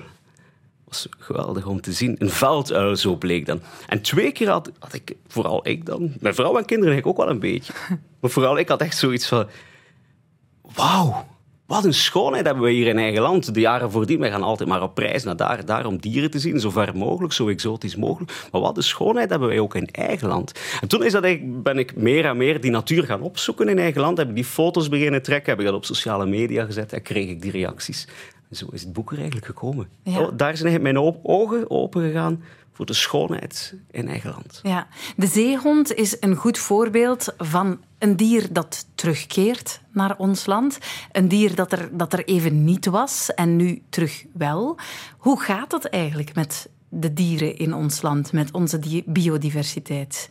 was 0.89 1.07
geweldig 1.17 1.65
om 1.65 1.81
te 1.81 1.93
zien. 1.93 2.15
Een 2.17 2.29
velduil, 2.29 2.95
zo 2.95 3.15
bleek 3.15 3.45
dan. 3.45 3.61
En 3.87 4.01
twee 4.01 4.31
keer 4.31 4.49
had, 4.49 4.71
had 4.79 4.93
ik, 4.93 5.15
vooral 5.27 5.67
ik 5.67 5.85
dan, 5.85 6.13
mijn 6.19 6.35
vrouw 6.35 6.57
en 6.57 6.65
kinderen 6.65 6.97
ik 6.97 7.07
ook 7.07 7.17
wel 7.17 7.29
een 7.29 7.39
beetje. 7.39 7.73
Maar 8.19 8.29
vooral 8.29 8.57
ik 8.57 8.67
had 8.67 8.81
echt 8.81 8.97
zoiets 8.97 9.27
van, 9.27 9.47
wauw, 10.61 11.27
wat 11.69 11.85
een 11.85 11.93
schoonheid 11.93 12.45
hebben 12.45 12.63
we 12.63 12.71
hier 12.71 12.87
in 12.87 12.97
eigen 12.97 13.21
land. 13.21 13.53
De 13.53 13.59
jaren 13.59 13.91
voordien, 13.91 14.19
wij 14.19 14.29
gaan 14.29 14.43
altijd 14.43 14.69
maar 14.69 14.81
op 14.81 14.97
reis 14.97 15.23
naar 15.23 15.35
daar, 15.35 15.65
daar 15.65 15.85
om 15.85 15.97
dieren 15.97 16.31
te 16.31 16.39
zien, 16.39 16.59
zo 16.59 16.69
ver 16.69 16.97
mogelijk, 16.97 17.33
zo 17.33 17.47
exotisch 17.47 17.95
mogelijk. 17.95 18.47
Maar 18.51 18.61
wat 18.61 18.77
een 18.77 18.83
schoonheid 18.83 19.29
hebben 19.29 19.47
wij 19.47 19.59
ook 19.59 19.75
in 19.75 19.87
eigen 19.91 20.27
land. 20.27 20.51
En 20.81 20.87
toen 20.87 21.03
is 21.03 21.11
dat 21.11 21.23
ben 21.43 21.77
ik 21.77 21.95
meer 21.95 22.25
en 22.25 22.37
meer 22.37 22.61
die 22.61 22.71
natuur 22.71 23.03
gaan 23.03 23.21
opzoeken 23.21 23.69
in 23.69 23.79
eigen 23.79 24.01
land. 24.01 24.17
Heb 24.17 24.29
ik 24.29 24.35
die 24.35 24.43
foto's 24.43 24.89
beginnen 24.89 25.21
trekken, 25.21 25.49
heb 25.49 25.59
ik 25.59 25.65
dat 25.65 25.75
op 25.75 25.85
sociale 25.85 26.25
media 26.25 26.65
gezet 26.65 26.93
en 26.93 27.01
kreeg 27.01 27.29
ik 27.29 27.41
die 27.41 27.51
reacties 27.51 28.07
zo 28.51 28.67
is 28.71 28.81
het 28.81 28.93
boek 28.93 29.11
er 29.11 29.17
eigenlijk 29.17 29.45
gekomen. 29.45 29.89
Oh, 30.03 30.29
daar 30.33 30.57
zijn 30.57 30.81
mijn 30.81 31.19
ogen 31.23 31.69
open 31.69 32.01
gegaan 32.01 32.43
voor 32.79 32.85
de 32.85 32.93
schoonheid 32.93 33.73
in 33.91 34.07
eigen 34.07 34.29
land. 34.29 34.59
Ja. 34.63 34.87
De 35.15 35.27
zeehond 35.27 35.93
is 35.93 36.17
een 36.19 36.35
goed 36.35 36.57
voorbeeld 36.57 37.33
van 37.37 37.79
een 37.97 38.15
dier 38.15 38.47
dat 38.51 38.87
terugkeert 38.95 39.81
naar 39.91 40.17
ons 40.17 40.45
land. 40.45 40.77
Een 41.11 41.27
dier 41.27 41.55
dat 41.55 41.71
er, 41.71 41.89
dat 41.97 42.13
er 42.13 42.25
even 42.25 42.63
niet 42.63 42.85
was 42.85 43.33
en 43.33 43.55
nu 43.55 43.81
terug 43.89 44.25
wel. 44.33 44.77
Hoe 45.17 45.41
gaat 45.41 45.71
het 45.71 45.89
eigenlijk 45.89 46.35
met 46.35 46.69
de 46.89 47.13
dieren 47.13 47.57
in 47.57 47.73
ons 47.73 48.01
land, 48.01 48.31
met 48.31 48.51
onze 48.51 49.03
biodiversiteit? 49.05 50.29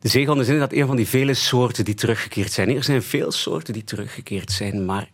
De 0.00 0.08
zeehond 0.08 0.40
is 0.40 0.48
inderdaad 0.48 0.78
een 0.78 0.86
van 0.86 0.96
die 0.96 1.08
vele 1.08 1.34
soorten 1.34 1.84
die 1.84 1.94
teruggekeerd 1.94 2.52
zijn. 2.52 2.68
Er 2.68 2.84
zijn 2.84 3.02
veel 3.02 3.32
soorten 3.32 3.72
die 3.72 3.84
teruggekeerd 3.84 4.52
zijn, 4.52 4.84
maar 4.84 5.10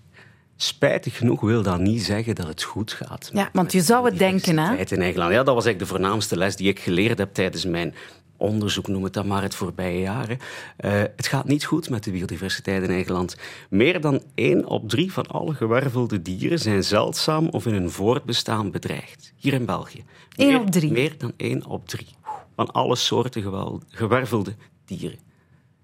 Spijtig 0.65 1.17
genoeg 1.17 1.41
wil 1.41 1.63
dat 1.63 1.79
niet 1.79 2.03
zeggen 2.03 2.35
dat 2.35 2.47
het 2.47 2.63
goed 2.63 2.93
gaat. 2.93 3.31
Ja, 3.33 3.49
want 3.53 3.73
je 3.73 3.81
zou 3.81 4.05
het 4.05 4.19
denken, 4.19 4.59
hè? 4.59 4.77
In 4.77 5.03
Engeland. 5.03 5.33
Ja, 5.33 5.43
dat 5.43 5.55
was 5.55 5.65
eigenlijk 5.65 5.79
de 5.79 5.87
voornaamste 5.87 6.37
les 6.37 6.57
die 6.57 6.69
ik 6.69 6.81
geleerd 6.81 7.19
heb 7.19 7.35
tijdens 7.35 7.65
mijn 7.65 7.95
onderzoek, 8.37 8.89
noem 8.89 9.05
het 9.05 9.13
dan 9.13 9.27
maar, 9.27 9.43
het 9.43 9.55
voorbije 9.55 10.01
jaren. 10.01 10.39
Uh, 10.85 10.93
het 10.93 11.27
gaat 11.27 11.45
niet 11.45 11.65
goed 11.65 11.91
met 11.91 12.05
de 12.05 12.11
biodiversiteit 12.11 12.83
in 12.83 12.89
Nederland. 12.89 13.37
Meer 13.71 14.01
dan 14.01 14.23
één 14.35 14.67
op 14.67 14.89
drie 14.89 15.13
van 15.13 15.27
alle 15.27 15.55
gewervelde 15.55 16.23
dieren 16.23 16.59
zijn 16.59 16.85
zeldzaam 16.85 17.49
of 17.49 17.67
in 17.67 17.73
hun 17.73 17.91
voortbestaan 17.91 18.71
bedreigd. 18.71 19.33
Hier 19.37 19.53
in 19.53 19.65
België. 19.65 20.05
Eén 20.37 20.61
op 20.61 20.71
drie? 20.71 20.93
Meer 20.93 21.19
dan 21.19 21.33
één 21.37 21.67
op 21.67 21.89
drie. 21.89 22.09
Van 22.57 22.71
alle 22.71 22.97
soorten 22.97 23.83
gewervelde 23.89 24.55
dieren. 24.85 25.19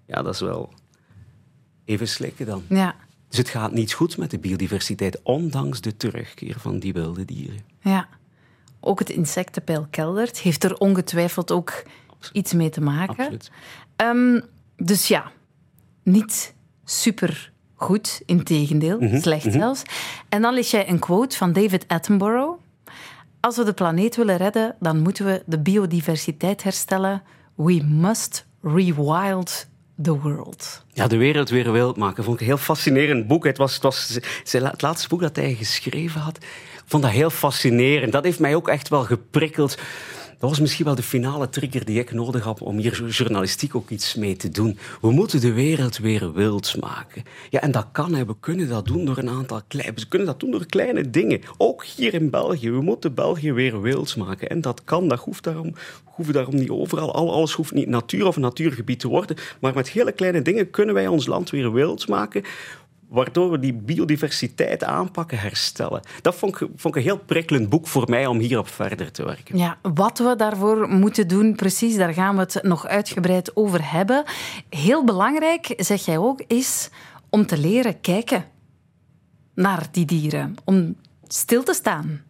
Ja, 0.05 0.21
dat 0.21 0.33
is 0.33 0.39
wel 0.39 0.73
even 1.85 2.07
slikken 2.07 2.45
dan. 2.45 2.63
Ja. 2.69 2.95
Dus 3.31 3.39
het 3.39 3.49
gaat 3.49 3.71
niet 3.71 3.93
goed 3.93 4.17
met 4.17 4.31
de 4.31 4.39
biodiversiteit, 4.39 5.19
ondanks 5.23 5.81
de 5.81 5.97
terugkeer 5.97 6.59
van 6.59 6.79
die 6.79 6.93
wilde 6.93 7.25
dieren. 7.25 7.59
Ja, 7.79 8.07
ook 8.79 8.99
het 8.99 9.09
insectenpeil 9.09 9.87
keldert. 9.89 10.39
Heeft 10.39 10.63
er 10.63 10.77
ongetwijfeld 10.77 11.51
ook 11.51 11.83
iets 12.31 12.53
mee 12.53 12.69
te 12.69 12.81
maken. 12.81 13.17
Absoluut. 13.17 13.51
Um, 13.97 14.41
dus 14.75 15.07
ja, 15.07 15.31
niet 16.03 16.53
super 16.85 17.51
goed, 17.75 18.21
in 18.25 18.43
tegendeel, 18.43 18.99
mhm, 18.99 19.19
slecht 19.19 19.45
mhm. 19.45 19.57
zelfs. 19.57 19.81
En 20.29 20.41
dan 20.41 20.53
lees 20.53 20.71
jij 20.71 20.89
een 20.89 20.99
quote 20.99 21.37
van 21.37 21.53
David 21.53 21.87
Attenborough. 21.87 22.59
Als 23.39 23.57
we 23.57 23.63
de 23.63 23.73
planeet 23.73 24.15
willen 24.15 24.37
redden, 24.37 24.75
dan 24.79 24.99
moeten 24.99 25.25
we 25.25 25.43
de 25.45 25.59
biodiversiteit 25.59 26.63
herstellen. 26.63 27.23
We 27.55 27.83
must 27.83 28.45
rewild 28.61 29.67
the 30.01 30.19
World. 30.19 30.83
Ja, 30.93 31.07
de 31.07 31.17
wereld 31.17 31.49
weer 31.49 31.71
wild 31.71 31.97
maken. 31.97 32.23
Vond 32.23 32.35
ik 32.35 32.41
een 32.41 32.47
heel 32.47 32.57
fascinerend 32.57 33.27
boek. 33.27 33.45
Het 33.45 33.57
was, 33.57 33.73
het 33.73 33.83
was 33.83 34.19
het 34.51 34.81
laatste 34.81 35.07
boek 35.07 35.21
dat 35.21 35.35
hij 35.35 35.53
geschreven 35.53 36.21
had. 36.21 36.37
Vond 36.85 37.03
dat 37.03 37.11
heel 37.11 37.29
fascinerend. 37.29 38.11
Dat 38.11 38.23
heeft 38.23 38.39
mij 38.39 38.55
ook 38.55 38.67
echt 38.67 38.89
wel 38.89 39.03
geprikkeld 39.03 39.77
dat 40.41 40.49
was 40.49 40.59
misschien 40.59 40.85
wel 40.85 40.95
de 40.95 41.03
finale 41.03 41.49
trigger 41.49 41.85
die 41.85 41.99
ik 41.99 42.11
nodig 42.11 42.43
had 42.43 42.61
om 42.61 42.77
hier 42.77 43.05
journalistiek 43.09 43.75
ook 43.75 43.89
iets 43.89 44.15
mee 44.15 44.35
te 44.35 44.49
doen. 44.49 44.77
We 45.01 45.11
moeten 45.11 45.41
de 45.41 45.53
wereld 45.53 45.97
weer 45.97 46.33
wild 46.33 46.75
maken. 46.79 47.23
Ja, 47.49 47.61
en 47.61 47.71
dat 47.71 47.87
kan. 47.91 48.13
Hè. 48.13 48.25
We 48.25 48.35
kunnen 48.39 48.69
dat 48.69 48.85
doen 48.85 49.05
door 49.05 49.17
een 49.17 49.29
aantal 49.29 49.61
kleine... 49.67 49.93
We 49.95 50.07
kunnen 50.07 50.27
dat 50.27 50.39
doen 50.39 50.51
door 50.51 50.65
kleine 50.65 51.09
dingen. 51.09 51.41
Ook 51.57 51.85
hier 51.85 52.13
in 52.13 52.29
België. 52.29 52.71
We 52.71 52.81
moeten 52.81 53.13
België 53.13 53.53
weer 53.53 53.81
wild 53.81 54.15
maken. 54.15 54.49
En 54.49 54.61
dat 54.61 54.83
kan. 54.83 55.07
Dat 55.07 55.19
hoeft 55.19 55.43
daarom, 55.43 55.73
hoeft 56.03 56.33
daarom 56.33 56.55
niet 56.55 56.69
overal. 56.69 57.13
Alles 57.13 57.53
hoeft 57.53 57.73
niet 57.73 57.87
natuur 57.87 58.27
of 58.27 58.37
natuurgebied 58.37 58.99
te 58.99 59.07
worden. 59.07 59.37
Maar 59.59 59.73
met 59.73 59.89
hele 59.89 60.11
kleine 60.11 60.41
dingen 60.41 60.69
kunnen 60.69 60.95
wij 60.95 61.07
ons 61.07 61.25
land 61.25 61.49
weer 61.49 61.73
wild 61.73 62.07
maken 62.07 62.43
waardoor 63.11 63.51
we 63.51 63.59
die 63.59 63.73
biodiversiteit 63.73 64.83
aanpakken, 64.83 65.39
herstellen. 65.39 66.01
Dat 66.21 66.35
vond 66.35 66.61
ik, 66.61 66.67
vond 66.75 66.95
ik 66.95 66.95
een 66.95 67.07
heel 67.07 67.17
prikkelend 67.17 67.69
boek 67.69 67.87
voor 67.87 68.09
mij 68.09 68.25
om 68.25 68.39
hierop 68.39 68.67
verder 68.67 69.11
te 69.11 69.25
werken. 69.25 69.57
Ja, 69.57 69.77
wat 69.81 70.17
we 70.17 70.35
daarvoor 70.35 70.89
moeten 70.89 71.27
doen, 71.27 71.55
precies, 71.55 71.95
daar 71.95 72.13
gaan 72.13 72.35
we 72.35 72.41
het 72.41 72.59
nog 72.61 72.87
uitgebreid 72.87 73.55
over 73.55 73.91
hebben. 73.91 74.23
Heel 74.69 75.03
belangrijk, 75.03 75.73
zeg 75.77 76.05
jij 76.05 76.17
ook, 76.17 76.43
is 76.47 76.89
om 77.29 77.45
te 77.45 77.57
leren 77.57 78.01
kijken 78.01 78.45
naar 79.55 79.87
die 79.91 80.05
dieren. 80.05 80.55
Om 80.63 80.95
stil 81.27 81.63
te 81.63 81.73
staan. 81.73 82.21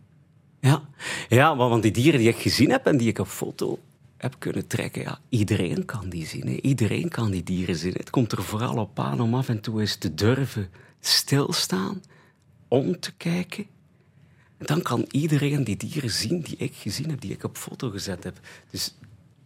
Ja, 0.60 0.82
ja 1.30 1.56
want 1.56 1.84
die 1.84 1.92
dieren 1.92 2.20
die 2.20 2.30
ik 2.30 2.38
gezien 2.38 2.72
heb 2.72 2.86
en 2.86 2.98
die 2.98 3.08
ik 3.08 3.20
op 3.20 3.28
foto 3.28 3.80
heb 4.22 4.36
kunnen 4.38 4.68
trekken. 4.68 5.02
Ja, 5.02 5.20
iedereen 5.30 5.86
kan 5.86 6.10
die 6.10 6.26
zien. 6.26 6.66
Iedereen 6.66 7.10
kan 7.10 7.32
die 7.32 7.44
dieren 7.44 7.76
zien. 7.76 7.94
Het 7.94 8.10
komt 8.10 8.32
er 8.32 8.44
vooral 8.44 8.78
op 8.78 9.00
aan 9.00 9.20
om 9.20 9.36
af 9.36 9.50
en 9.50 9.62
toe 9.62 9.80
eens 9.80 9.96
te 9.96 10.14
durven 10.14 10.70
stilstaan, 11.00 12.04
om 12.68 13.00
te 13.00 13.12
kijken. 13.12 13.66
En 14.58 14.66
dan 14.66 14.82
kan 14.82 15.06
iedereen 15.12 15.64
die 15.64 15.78
dieren 15.78 16.10
zien 16.10 16.42
die 16.42 16.56
ik 16.58 16.74
gezien 16.76 17.10
heb, 17.10 17.22
die 17.22 17.32
ik 17.32 17.44
op 17.44 17.58
foto 17.58 17.90
gezet 17.90 18.24
heb. 18.24 18.40
Dus 18.70 18.96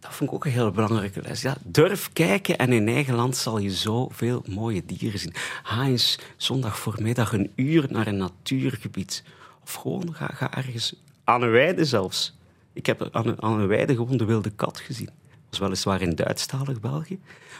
dat 0.00 0.14
vond 0.14 0.30
ik 0.30 0.36
ook 0.36 0.44
een 0.44 0.50
heel 0.50 0.70
belangrijke 0.70 1.22
les. 1.22 1.42
Ja, 1.42 1.56
durf 1.64 2.12
kijken 2.12 2.58
en 2.58 2.72
in 2.72 2.88
eigen 2.88 3.14
land 3.14 3.36
zal 3.36 3.58
je 3.58 3.70
zoveel 3.70 4.44
mooie 4.48 4.84
dieren 4.86 5.18
zien. 5.18 5.34
Ga 5.62 5.84
eens 5.84 6.18
zondag 6.36 6.86
een 7.06 7.52
uur 7.54 7.86
naar 7.90 8.06
een 8.06 8.16
natuurgebied. 8.16 9.22
Of 9.62 9.72
gewoon 9.72 10.14
ga, 10.14 10.26
ga 10.26 10.54
ergens 10.54 10.94
aan 11.24 11.42
een 11.42 11.50
weide 11.50 11.84
zelfs. 11.84 12.35
Ik 12.76 12.86
heb 12.86 13.08
aan 13.12 13.26
een, 13.26 13.42
aan 13.42 13.60
een 13.60 13.66
weide 13.66 13.94
gewoon 13.94 14.16
de 14.16 14.24
wilde 14.24 14.50
kat 14.50 14.78
gezien. 14.78 15.06
Dat 15.06 15.14
was 15.50 15.58
weliswaar 15.58 16.00
in 16.00 16.14
Duitsstalig 16.14 16.80
België. 16.80 17.18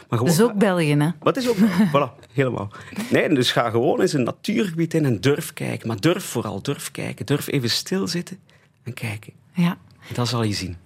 Maar 0.08 0.18
gewoon, 0.18 0.26
dat 0.26 0.34
is 0.34 0.42
ook 0.42 0.58
België, 0.58 0.94
hè? 0.94 1.10
Wat 1.18 1.36
is 1.36 1.48
ook 1.48 1.56
Voilà, 1.92 2.26
helemaal. 2.32 2.70
Nee, 3.10 3.28
dus 3.28 3.52
ga 3.52 3.70
gewoon 3.70 4.00
eens 4.00 4.12
een 4.12 4.22
natuurgebied 4.22 4.94
in 4.94 5.04
en 5.04 5.20
durf 5.20 5.52
kijken. 5.52 5.88
Maar 5.88 6.00
durf 6.00 6.24
vooral, 6.24 6.62
durf 6.62 6.90
kijken. 6.90 7.26
Durf 7.26 7.46
even 7.46 7.70
stilzitten 7.70 8.38
en 8.82 8.94
kijken. 8.94 9.32
Ja. 9.52 9.78
Dat 10.12 10.28
zal 10.28 10.42
je 10.42 10.52
zien. 10.52 10.76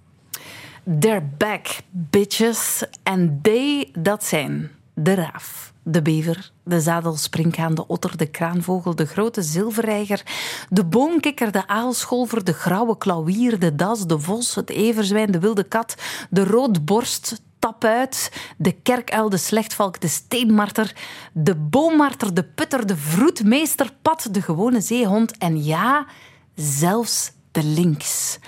They're 0.98 1.28
back, 1.38 1.66
bitches. 1.90 2.84
En 3.02 3.38
they, 3.42 3.90
dat 3.98 4.24
zijn 4.24 4.70
de 5.02 5.14
raaf, 5.14 5.72
de 5.82 6.02
bever, 6.02 6.52
de 6.64 6.80
zadelsprinkhaan, 6.80 7.74
de 7.74 7.86
otter, 7.86 8.16
de 8.16 8.26
kraanvogel, 8.26 8.94
de 8.94 9.06
grote 9.06 9.42
zilverreiger, 9.42 10.22
de 10.68 10.84
boomkikker, 10.84 11.52
de 11.52 11.66
aalscholver, 11.66 12.44
de 12.44 12.52
grauwe 12.52 12.98
klauwier, 12.98 13.58
de 13.58 13.74
das, 13.74 14.06
de 14.06 14.18
vos, 14.18 14.54
het 14.54 14.70
everzwijn, 14.70 15.30
de 15.30 15.38
wilde 15.38 15.64
kat, 15.64 15.94
de 16.30 16.44
roodborst, 16.44 17.42
tapuit, 17.58 18.32
de 18.56 18.72
kerkuil, 18.72 19.28
de 19.28 19.36
slechtvalk, 19.36 20.00
de 20.00 20.08
steenmarter, 20.08 20.96
de 21.32 21.54
boommarter, 21.54 22.34
de 22.34 22.44
putter, 22.44 22.86
de 22.86 22.96
vroedmeester, 22.96 23.92
pad, 24.02 24.28
de 24.30 24.42
gewone 24.42 24.80
zeehond 24.80 25.38
en 25.38 25.64
ja, 25.64 26.06
zelfs 26.54 27.32
de 27.52 27.64
lynx. 27.64 28.38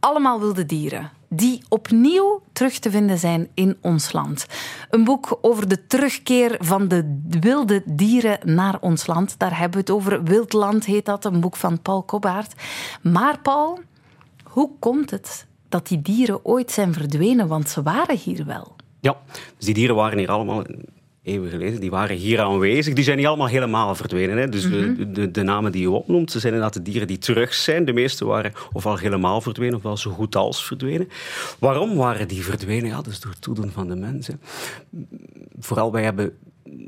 Allemaal 0.00 0.40
wilde 0.40 0.66
dieren 0.66 1.17
die 1.28 1.62
opnieuw 1.68 2.42
terug 2.52 2.78
te 2.78 2.90
vinden 2.90 3.18
zijn 3.18 3.48
in 3.54 3.76
ons 3.80 4.12
land. 4.12 4.46
Een 4.90 5.04
boek 5.04 5.38
over 5.40 5.68
de 5.68 5.86
terugkeer 5.86 6.56
van 6.58 6.88
de 6.88 7.20
wilde 7.40 7.82
dieren 7.84 8.38
naar 8.44 8.80
ons 8.80 9.06
land. 9.06 9.38
Daar 9.38 9.58
hebben 9.58 9.72
we 9.72 9.78
het 9.78 9.90
over. 9.90 10.22
Wildland 10.22 10.84
heet 10.84 11.04
dat, 11.04 11.24
een 11.24 11.40
boek 11.40 11.56
van 11.56 11.82
Paul 11.82 12.02
Kobbaert. 12.02 12.54
Maar 13.02 13.38
Paul, 13.40 13.80
hoe 14.42 14.70
komt 14.78 15.10
het 15.10 15.46
dat 15.68 15.86
die 15.86 16.02
dieren 16.02 16.44
ooit 16.44 16.70
zijn 16.70 16.92
verdwenen? 16.92 17.48
Want 17.48 17.68
ze 17.68 17.82
waren 17.82 18.16
hier 18.16 18.44
wel. 18.44 18.76
Ja, 19.00 19.16
dus 19.56 19.64
die 19.66 19.74
dieren 19.74 19.96
waren 19.96 20.18
hier 20.18 20.30
allemaal 20.30 20.64
eeuwen 21.28 21.50
geleden, 21.50 21.80
die 21.80 21.90
waren 21.90 22.16
hier 22.16 22.40
aanwezig. 22.40 22.94
Die 22.94 23.04
zijn 23.04 23.16
niet 23.16 23.26
allemaal 23.26 23.46
helemaal 23.46 23.94
verdwenen. 23.94 24.36
Hè. 24.36 24.48
Dus 24.48 24.62
de, 24.62 25.10
de, 25.12 25.30
de, 25.30 25.42
namen 25.42 25.72
die 25.72 25.80
je 25.80 25.90
opnoemt, 25.90 26.30
ze 26.30 26.38
zijn 26.38 26.52
inderdaad 26.52 26.76
de 26.76 26.90
dieren 26.90 27.06
die 27.06 27.18
terug 27.18 27.54
zijn. 27.54 27.84
De 27.84 27.92
meeste 27.92 28.24
waren 28.24 28.52
ofwel 28.72 28.96
helemaal 28.96 29.40
verdwenen, 29.40 29.74
ofwel 29.74 29.96
zo 29.96 30.10
goed 30.10 30.36
als 30.36 30.64
verdwenen. 30.64 31.08
Waarom 31.58 31.96
waren 31.96 32.28
die 32.28 32.44
verdwenen? 32.44 32.88
Ja, 32.90 33.02
dus 33.02 33.20
door 33.20 33.30
het 33.30 33.40
toedoen 33.40 33.70
van 33.70 33.88
de 33.88 33.96
mensen. 33.96 34.40
Vooral 35.58 35.92
wij 35.92 36.02
hebben 36.02 36.32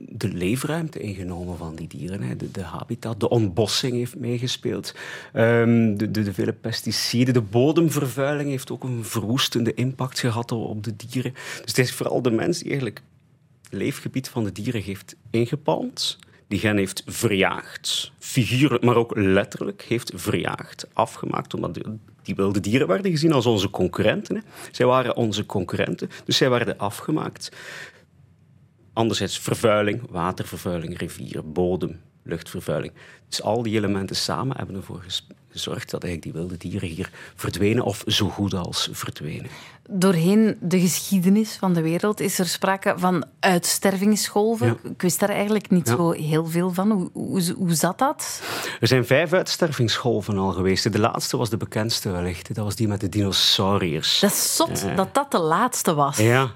de 0.09 0.29
leefruimte 0.29 0.99
ingenomen 0.99 1.57
van 1.57 1.75
die 1.75 1.89
dieren. 1.89 2.23
Hè. 2.23 2.37
De, 2.37 2.51
de, 2.51 2.63
habitat, 2.63 3.21
de 3.21 3.29
ontbossing 3.29 3.93
heeft 3.93 4.17
meegespeeld. 4.17 4.95
Um, 5.35 5.97
de, 5.97 6.11
de, 6.11 6.23
de, 6.23 6.33
vele 6.33 6.53
pesticiden, 6.53 7.35
de 7.35 7.41
bodemvervuiling 7.41 8.51
heeft 8.51 8.71
ook 8.71 8.85
een 8.85 9.05
verwoestende 9.05 9.75
impact 9.75 10.19
gehad 10.19 10.53
op 10.53 10.85
de 10.85 10.97
dieren. 10.97 11.33
Dus 11.33 11.65
het 11.65 11.79
is 11.79 11.93
vooral 11.93 12.23
de 12.23 12.31
mens 12.31 12.59
die 12.59 12.69
eigenlijk 12.69 13.03
leefgebied 13.71 14.29
van 14.29 14.45
de 14.45 14.53
dieren 14.53 14.83
heeft 14.83 15.17
ingepalmd. 15.31 16.19
Die 16.49 16.59
gen 16.59 16.77
heeft 16.77 17.03
verjaagd, 17.07 18.12
figuurlijk, 18.19 18.85
maar 18.85 18.97
ook 18.97 19.17
letterlijk 19.17 19.83
heeft 19.83 20.12
verjaagd, 20.15 20.87
afgemaakt, 20.93 21.55
omdat 21.55 21.79
die 22.23 22.35
wilde 22.35 22.61
dieren 22.61 22.87
werden 22.87 23.11
gezien 23.11 23.33
als 23.33 23.47
onze 23.47 23.71
concurrenten. 23.71 24.37
Hè. 24.37 24.43
Zij 24.71 24.87
waren 24.87 25.17
onze 25.17 25.47
concurrenten, 25.47 26.11
dus 26.25 26.37
zij 26.37 26.50
werden 26.50 26.79
afgemaakt. 26.79 27.57
Anderzijds 28.93 29.39
vervuiling, 29.39 30.03
watervervuiling, 30.11 30.99
rivieren, 30.99 31.53
bodem, 31.53 32.00
luchtvervuiling. 32.23 32.93
Dus 33.29 33.43
al 33.43 33.62
die 33.62 33.77
elementen 33.77 34.17
samen 34.17 34.57
hebben 34.57 34.77
ervoor 34.77 35.05
gezorgd 35.50 35.90
dat 35.90 36.04
eigenlijk 36.04 36.23
die 36.23 36.42
wilde 36.42 36.57
dieren 36.57 36.88
hier 36.88 37.11
verdwenen 37.35 37.85
of 37.85 38.02
zo 38.07 38.28
goed 38.28 38.54
als 38.54 38.88
verdwenen. 38.92 39.50
Doorheen 39.88 40.57
de 40.61 40.80
geschiedenis 40.80 41.57
van 41.57 41.73
de 41.73 41.83
wereld 41.83 42.21
is 42.21 42.38
er 42.38 42.47
sprake 42.47 42.95
van 42.97 43.25
uitstervingsgolven. 43.40 44.78
Ik 44.83 45.02
wist 45.02 45.21
daar 45.21 45.28
eigenlijk 45.28 45.71
niet 45.71 45.88
zo 45.88 46.11
heel 46.11 46.47
veel 46.47 46.71
van. 46.71 46.90
Hoe, 46.90 47.11
hoe, 47.12 47.54
hoe, 47.57 47.75
zat 47.75 47.99
dat? 47.99 48.42
Er 48.80 48.87
zijn 48.87 49.07
vijf 49.07 49.33
uitstervingsgolven 49.33 50.38
al 50.38 50.52
geweest. 50.52 50.92
De 50.92 50.99
laatste 50.99 51.37
was 51.37 51.50
de 51.50 51.57
bekendste 51.57 52.11
wellicht. 52.11 52.54
Dat 52.54 52.64
was 52.64 52.76
die 52.76 52.88
met 52.88 53.00
de 53.00 53.09
dinosauriërs. 53.09 54.21
Dat 54.21 54.30
is 54.30 54.57
zot 54.57 54.97
dat 54.97 55.14
dat 55.14 55.30
de 55.30 55.40
laatste 55.40 55.95
was. 55.95 56.16
Ja. 56.16 56.50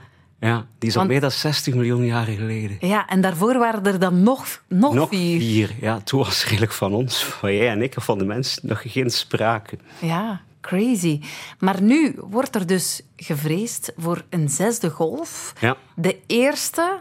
Ja, 0.44 0.66
die 0.78 0.88
is 0.88 0.96
al 0.96 1.06
meer 1.06 1.20
dan 1.20 1.30
60 1.30 1.74
miljoen 1.74 2.04
jaren 2.04 2.36
geleden. 2.36 2.76
Ja, 2.80 3.06
en 3.06 3.20
daarvoor 3.20 3.58
waren 3.58 3.84
er 3.84 3.98
dan 3.98 4.22
nog, 4.22 4.62
nog, 4.68 4.94
nog 4.94 5.08
vier. 5.08 5.38
vier. 5.38 5.74
Ja, 5.80 6.00
toen 6.00 6.18
was 6.18 6.36
er 6.38 6.42
eigenlijk 6.42 6.72
van 6.72 6.94
ons, 6.94 7.24
van 7.24 7.54
jij 7.54 7.68
en 7.68 7.82
ik, 7.82 7.96
of 7.96 8.04
van 8.04 8.18
de 8.18 8.24
mens, 8.24 8.58
nog 8.62 8.82
geen 8.86 9.10
sprake. 9.10 9.78
Ja, 9.98 10.40
crazy. 10.60 11.20
Maar 11.58 11.82
nu 11.82 12.14
wordt 12.16 12.54
er 12.54 12.66
dus 12.66 13.02
gevreesd 13.16 13.92
voor 13.96 14.24
een 14.30 14.48
zesde 14.48 14.90
golf. 14.90 15.52
Ja. 15.60 15.76
De 15.96 16.18
eerste 16.26 17.00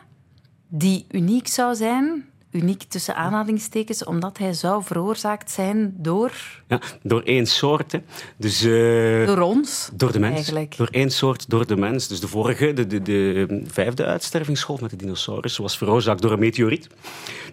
die 0.67 1.05
uniek 1.11 1.47
zou 1.47 1.75
zijn, 1.75 2.25
uniek 2.53 2.83
tussen 2.83 3.15
aanhalingstekens, 3.15 4.03
omdat 4.03 4.37
hij 4.37 4.53
zou 4.53 4.83
veroorzaakt 4.83 5.51
zijn 5.51 5.93
door... 5.97 6.31
Ja, 6.67 6.81
door 7.03 7.21
één 7.21 7.45
soort. 7.45 7.99
Dus, 8.37 8.63
uh, 8.63 9.27
door 9.27 9.39
ons? 9.39 9.89
Door 9.93 10.11
de 10.11 10.19
mens. 10.19 10.35
Eigenlijk. 10.35 10.77
Door 10.77 10.87
één 10.91 11.11
soort, 11.11 11.49
door 11.49 11.67
de 11.67 11.75
mens. 11.75 12.07
Dus 12.07 12.19
de 12.19 12.27
vorige, 12.27 12.73
de, 12.73 12.87
de, 12.87 13.01
de 13.01 13.61
vijfde 13.65 14.05
uitstervingsgolf 14.05 14.81
met 14.81 14.89
de 14.89 14.95
dinosaurus, 14.95 15.57
was 15.57 15.77
veroorzaakt 15.77 16.21
door 16.21 16.31
een 16.31 16.39
meteoriet. 16.39 16.87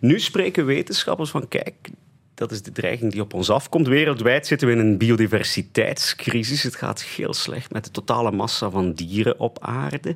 Nu 0.01 0.21
spreken 0.21 0.67
wetenschappers 0.67 1.31
van, 1.31 1.49
kijk, 1.49 1.91
dat 2.35 2.53
is 2.53 2.63
de 2.63 2.73
dreiging 2.73 3.13
die 3.13 3.21
op 3.21 3.35
ons 3.35 3.51
afkomt. 3.51 3.87
Wereldwijd 3.87 4.47
zitten 4.47 4.69
we 4.69 4.75
in 4.75 4.79
een 4.79 4.99
biodiversiteitscrisis. 4.99 6.63
Het 6.63 6.77
gaat 6.77 7.03
heel 7.03 7.35
slecht 7.35 7.73
met 7.73 7.85
de 7.85 7.91
totale 7.91 8.33
massa 8.33 8.71
van 8.71 8.93
dieren 8.93 9.39
op 9.39 9.59
aarde. 9.61 10.15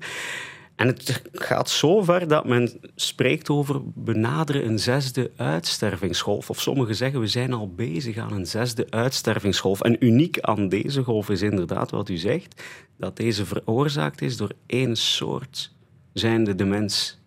En 0.77 0.87
het 0.87 1.23
gaat 1.33 1.71
zo 1.71 2.03
ver 2.03 2.29
dat 2.29 2.45
men 2.47 2.81
spreekt 2.95 3.51
over 3.51 3.81
benaderen 3.85 4.67
een 4.67 4.79
zesde 4.79 5.31
uitstervingsgolf. 5.37 6.51
Of 6.51 6.61
sommigen 6.61 6.95
zeggen 6.95 7.21
we 7.21 7.27
zijn 7.27 7.53
al 7.53 7.75
bezig 7.75 8.17
aan 8.17 8.33
een 8.33 8.47
zesde 8.47 8.87
uitstervingsgolf. 8.91 9.81
En 9.81 10.05
uniek 10.05 10.41
aan 10.41 10.69
deze 10.69 11.03
golf 11.03 11.31
is 11.31 11.43
inderdaad 11.43 11.91
wat 11.91 12.09
u 12.09 12.17
zegt, 12.17 12.63
dat 12.97 13.17
deze 13.17 13.47
veroorzaakt 13.47 14.23
is 14.23 14.37
door 14.37 14.53
één 14.67 14.97
soort, 14.97 15.73
zijnde 16.13 16.55
de 16.55 16.65
mens. 16.65 17.19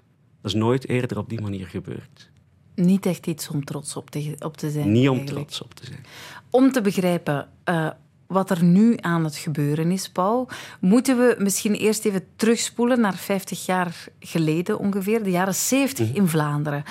Dat 0.42 0.52
is 0.52 0.58
nooit 0.60 0.88
eerder 0.88 1.18
op 1.18 1.30
die 1.30 1.42
manier 1.42 1.68
gebeurd. 1.68 2.30
Niet 2.76 3.06
echt 3.06 3.28
iets 3.28 3.50
om 3.50 3.64
trots 3.64 3.96
op 3.96 4.10
te, 4.10 4.36
op 4.40 4.58
te 4.58 4.72
zijn. 4.72 4.92
Niet 4.92 5.10
om 5.10 5.18
eigenlijk. 5.18 5.48
trots 5.48 5.62
op 5.62 5.74
te 5.74 5.86
zijn. 5.86 6.06
Om 6.50 6.72
te 6.72 6.82
begrijpen 6.82 7.50
uh, 7.70 7.90
wat 8.28 8.50
er 8.50 8.64
nu 8.64 8.96
aan 9.02 9.24
het 9.24 9.36
gebeuren 9.36 9.92
is, 9.92 10.10
Paul, 10.10 10.48
moeten 10.80 11.18
we 11.18 11.36
misschien 11.38 11.74
eerst 11.74 12.06
even 12.06 12.24
terugspoelen 12.36 13.02
naar 13.02 13.16
50 13.16 13.66
jaar 13.66 14.06
geleden 14.20 14.80
ongeveer, 14.80 15.24
de 15.24 15.32
jaren 15.32 15.56
70 15.56 16.14
in 16.14 16.28
Vlaanderen. 16.28 16.84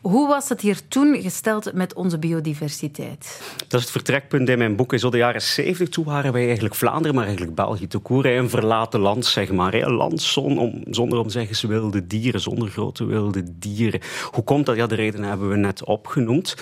Hoe 0.00 0.28
was 0.28 0.48
het 0.48 0.60
hier 0.60 0.88
toen 0.88 1.20
gesteld 1.20 1.72
met 1.72 1.94
onze 1.94 2.18
biodiversiteit? 2.18 3.42
Dat 3.56 3.80
is 3.80 3.80
het 3.80 3.90
vertrekpunt 3.90 4.48
in 4.48 4.58
mijn 4.58 4.76
boek. 4.76 4.92
In 4.92 4.98
zo 4.98 5.10
de 5.10 5.16
jaren 5.16 5.42
70 5.42 5.88
toen 5.88 6.04
waren 6.04 6.32
wij 6.32 6.44
eigenlijk 6.44 6.74
Vlaanderen, 6.74 7.14
maar 7.14 7.24
eigenlijk 7.24 7.54
België 7.56 7.86
te 7.86 7.98
koer. 7.98 8.26
Een 8.26 8.50
verlaten 8.50 9.00
land, 9.00 9.26
zeg 9.26 9.52
maar. 9.52 9.74
Een 9.74 9.92
land 9.92 10.22
zonder 10.22 11.18
om 11.18 11.30
zeggen 11.30 11.68
wilde 11.68 12.06
dieren, 12.06 12.40
zonder 12.40 12.68
grote 12.68 13.04
wilde 13.04 13.44
dieren. 13.58 14.00
Hoe 14.30 14.44
komt 14.44 14.66
dat? 14.66 14.76
Ja, 14.76 14.86
de 14.86 14.94
reden 14.94 15.22
hebben 15.22 15.48
we 15.48 15.56
net 15.56 15.84
opgenoemd. 15.84 16.54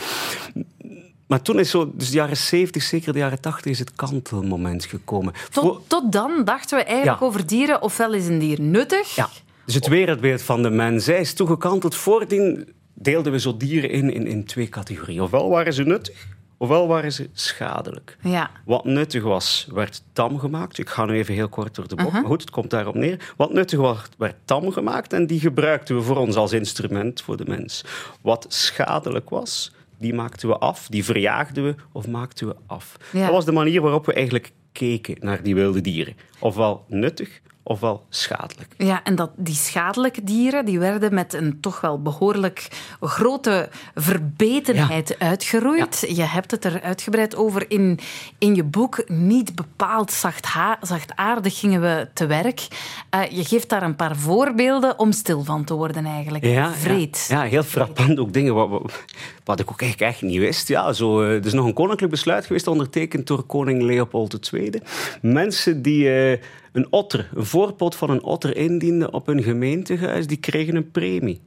Maar 1.31 1.43
toen 1.43 1.59
is 1.59 1.71
zo, 1.71 1.91
dus 1.95 2.11
de 2.11 2.17
jaren 2.17 2.37
70, 2.37 2.83
zeker 2.83 3.13
de 3.13 3.19
jaren 3.19 3.41
80, 3.41 3.71
is 3.71 3.79
het 3.79 3.95
kantelmoment 3.95 4.85
gekomen. 4.85 5.33
Tot, 5.51 5.89
tot 5.89 6.13
dan 6.13 6.45
dachten 6.45 6.79
we 6.79 6.85
eigenlijk 6.85 7.23
over 7.23 7.47
dieren, 7.47 7.83
ofwel 7.83 8.13
is 8.13 8.27
een 8.27 8.39
dier 8.39 8.61
nuttig. 8.61 9.15
Ja. 9.15 9.29
Dus 9.65 9.75
het 9.75 9.87
wereldbeeld 9.87 10.43
van 10.43 10.63
de 10.63 10.71
mens 10.71 11.09
is 11.09 11.35
toegekanteld. 11.35 11.95
Voordien 11.95 12.73
deelden 12.95 13.33
we 13.33 13.41
zo 13.41 13.57
dieren 13.57 13.91
in, 13.91 14.13
in, 14.13 14.27
in 14.27 14.45
twee 14.45 14.69
categorieën. 14.69 15.21
Ofwel 15.21 15.49
waren 15.49 15.73
ze 15.73 15.83
nuttig, 15.83 16.27
ofwel 16.57 16.87
waren 16.87 17.13
ze 17.13 17.29
schadelijk. 17.33 18.17
Ja. 18.23 18.51
Wat 18.65 18.85
nuttig 18.85 19.23
was, 19.23 19.67
werd 19.73 20.03
tam 20.13 20.39
gemaakt. 20.39 20.79
Ik 20.79 20.89
ga 20.89 21.05
nu 21.05 21.13
even 21.13 21.35
heel 21.35 21.49
kort 21.49 21.75
door 21.75 21.89
de 21.89 21.95
bocht, 21.95 22.13
maar 22.13 22.25
goed, 22.25 22.41
het 22.41 22.51
komt 22.51 22.71
daarop 22.71 22.95
neer. 22.95 23.33
Wat 23.37 23.53
nuttig 23.53 23.79
was, 23.79 24.03
werd 24.19 24.37
tam 24.45 24.73
gemaakt 24.73 25.13
en 25.13 25.27
die 25.27 25.41
gebruikten 25.41 25.97
we 25.97 26.03
voor 26.03 26.17
ons 26.17 26.37
als 26.37 26.53
instrument 26.53 27.23
voor 27.23 27.37
de 27.37 27.45
mens. 27.47 27.85
Wat 28.21 28.47
schadelijk 28.49 29.31
was, 29.31 29.73
die 30.01 30.15
maakten 30.15 30.49
we 30.49 30.59
af, 30.59 30.87
die 30.89 31.05
verjaagden 31.05 31.65
we 31.65 31.75
of 31.93 32.09
maakten 32.09 32.47
we 32.47 32.55
af. 32.67 32.97
Ja. 33.13 33.25
Dat 33.25 33.31
was 33.35 33.45
de 33.45 33.53
manier 33.53 33.81
waarop 33.81 34.07
we 34.07 34.13
eigenlijk 34.13 34.53
keken 34.73 35.17
naar 35.21 35.43
die 35.43 35.55
wilde 35.55 35.81
dieren. 35.81 36.15
Ofwel 36.39 36.85
nuttig, 36.89 37.41
ofwel 37.63 38.05
schadelijk. 38.09 38.75
Ja, 38.77 39.05
en 39.05 39.15
dat, 39.15 39.31
die 39.37 39.55
schadelijke 39.55 40.25
dieren 40.25 40.65
die 40.65 40.79
werden 40.79 41.15
met 41.15 41.33
een 41.35 41.61
toch 41.61 41.81
wel 41.81 42.03
behoorlijk 42.03 42.69
grote 43.01 43.69
verbetenheid 43.95 45.09
Ja. 45.19 45.27
uitgeroeid. 45.27 46.05
Je 46.15 46.23
hebt 46.23 46.51
het 46.51 46.65
er 46.65 46.83
uitgebreid 46.83 47.37
over 47.37 47.71
in, 47.71 47.99
in 48.39 48.55
je 48.55 48.65
boek. 48.65 49.09
Niet 49.09 49.55
bepaald 49.55 50.13
zachtha- 50.13 50.79
zachtaardig 50.83 51.59
gingen 51.59 51.81
we 51.81 52.09
te 52.15 52.27
werk. 52.27 52.67
Eh, 53.11 53.21
je 53.31 53.45
geeft 53.45 53.69
daar 53.69 53.83
een 53.83 53.97
paar 53.97 54.17
voorbeelden 54.17 54.99
om 54.99 55.13
stil 55.13 55.45
van 55.45 55.65
te 55.65 55.75
worden 55.75 56.05
eigenlijk. 56.07 56.45
Ja, 56.45 56.73
Vreed. 56.73 57.27
Ja, 57.29 57.43
ja, 57.43 57.49
heel 57.51 57.63
frappant 57.63 58.19
ook 58.19 58.33
dingen 58.33 58.55
wat, 58.55 58.69
wat, 58.69 58.93
wat 59.45 59.61
ik 59.61 59.71
ook 59.71 59.81
echt 59.81 60.23
niet 60.23 60.39
wist. 60.39 60.69
Ja, 60.69 60.93
zo, 60.93 61.23
eh, 61.23 61.29
er 61.35 61.47
is 61.47 61.53
nog 61.53 61.67
een 61.67 61.73
koninklijk 61.75 62.13
besluit 62.13 62.47
geweest, 62.47 62.67
ondertekend 62.67 63.27
door 63.27 63.43
koning 63.43 63.83
Leopold 63.83 64.51
II. 64.53 64.71
Mensen 65.23 65.83
die 65.83 66.13
eh, 66.13 66.39
een 66.73 66.87
otter, 66.93 67.31
een 67.35 67.45
voorpot 67.45 67.97
van 67.97 68.11
een 68.11 68.23
otter 68.23 68.57
indienden 68.57 69.13
op 69.13 69.27
hun 69.27 69.43
gemeentehuis, 69.43 70.27
die 70.27 70.37
kregen 70.37 70.77
een 70.77 70.91
premie. 70.91 71.41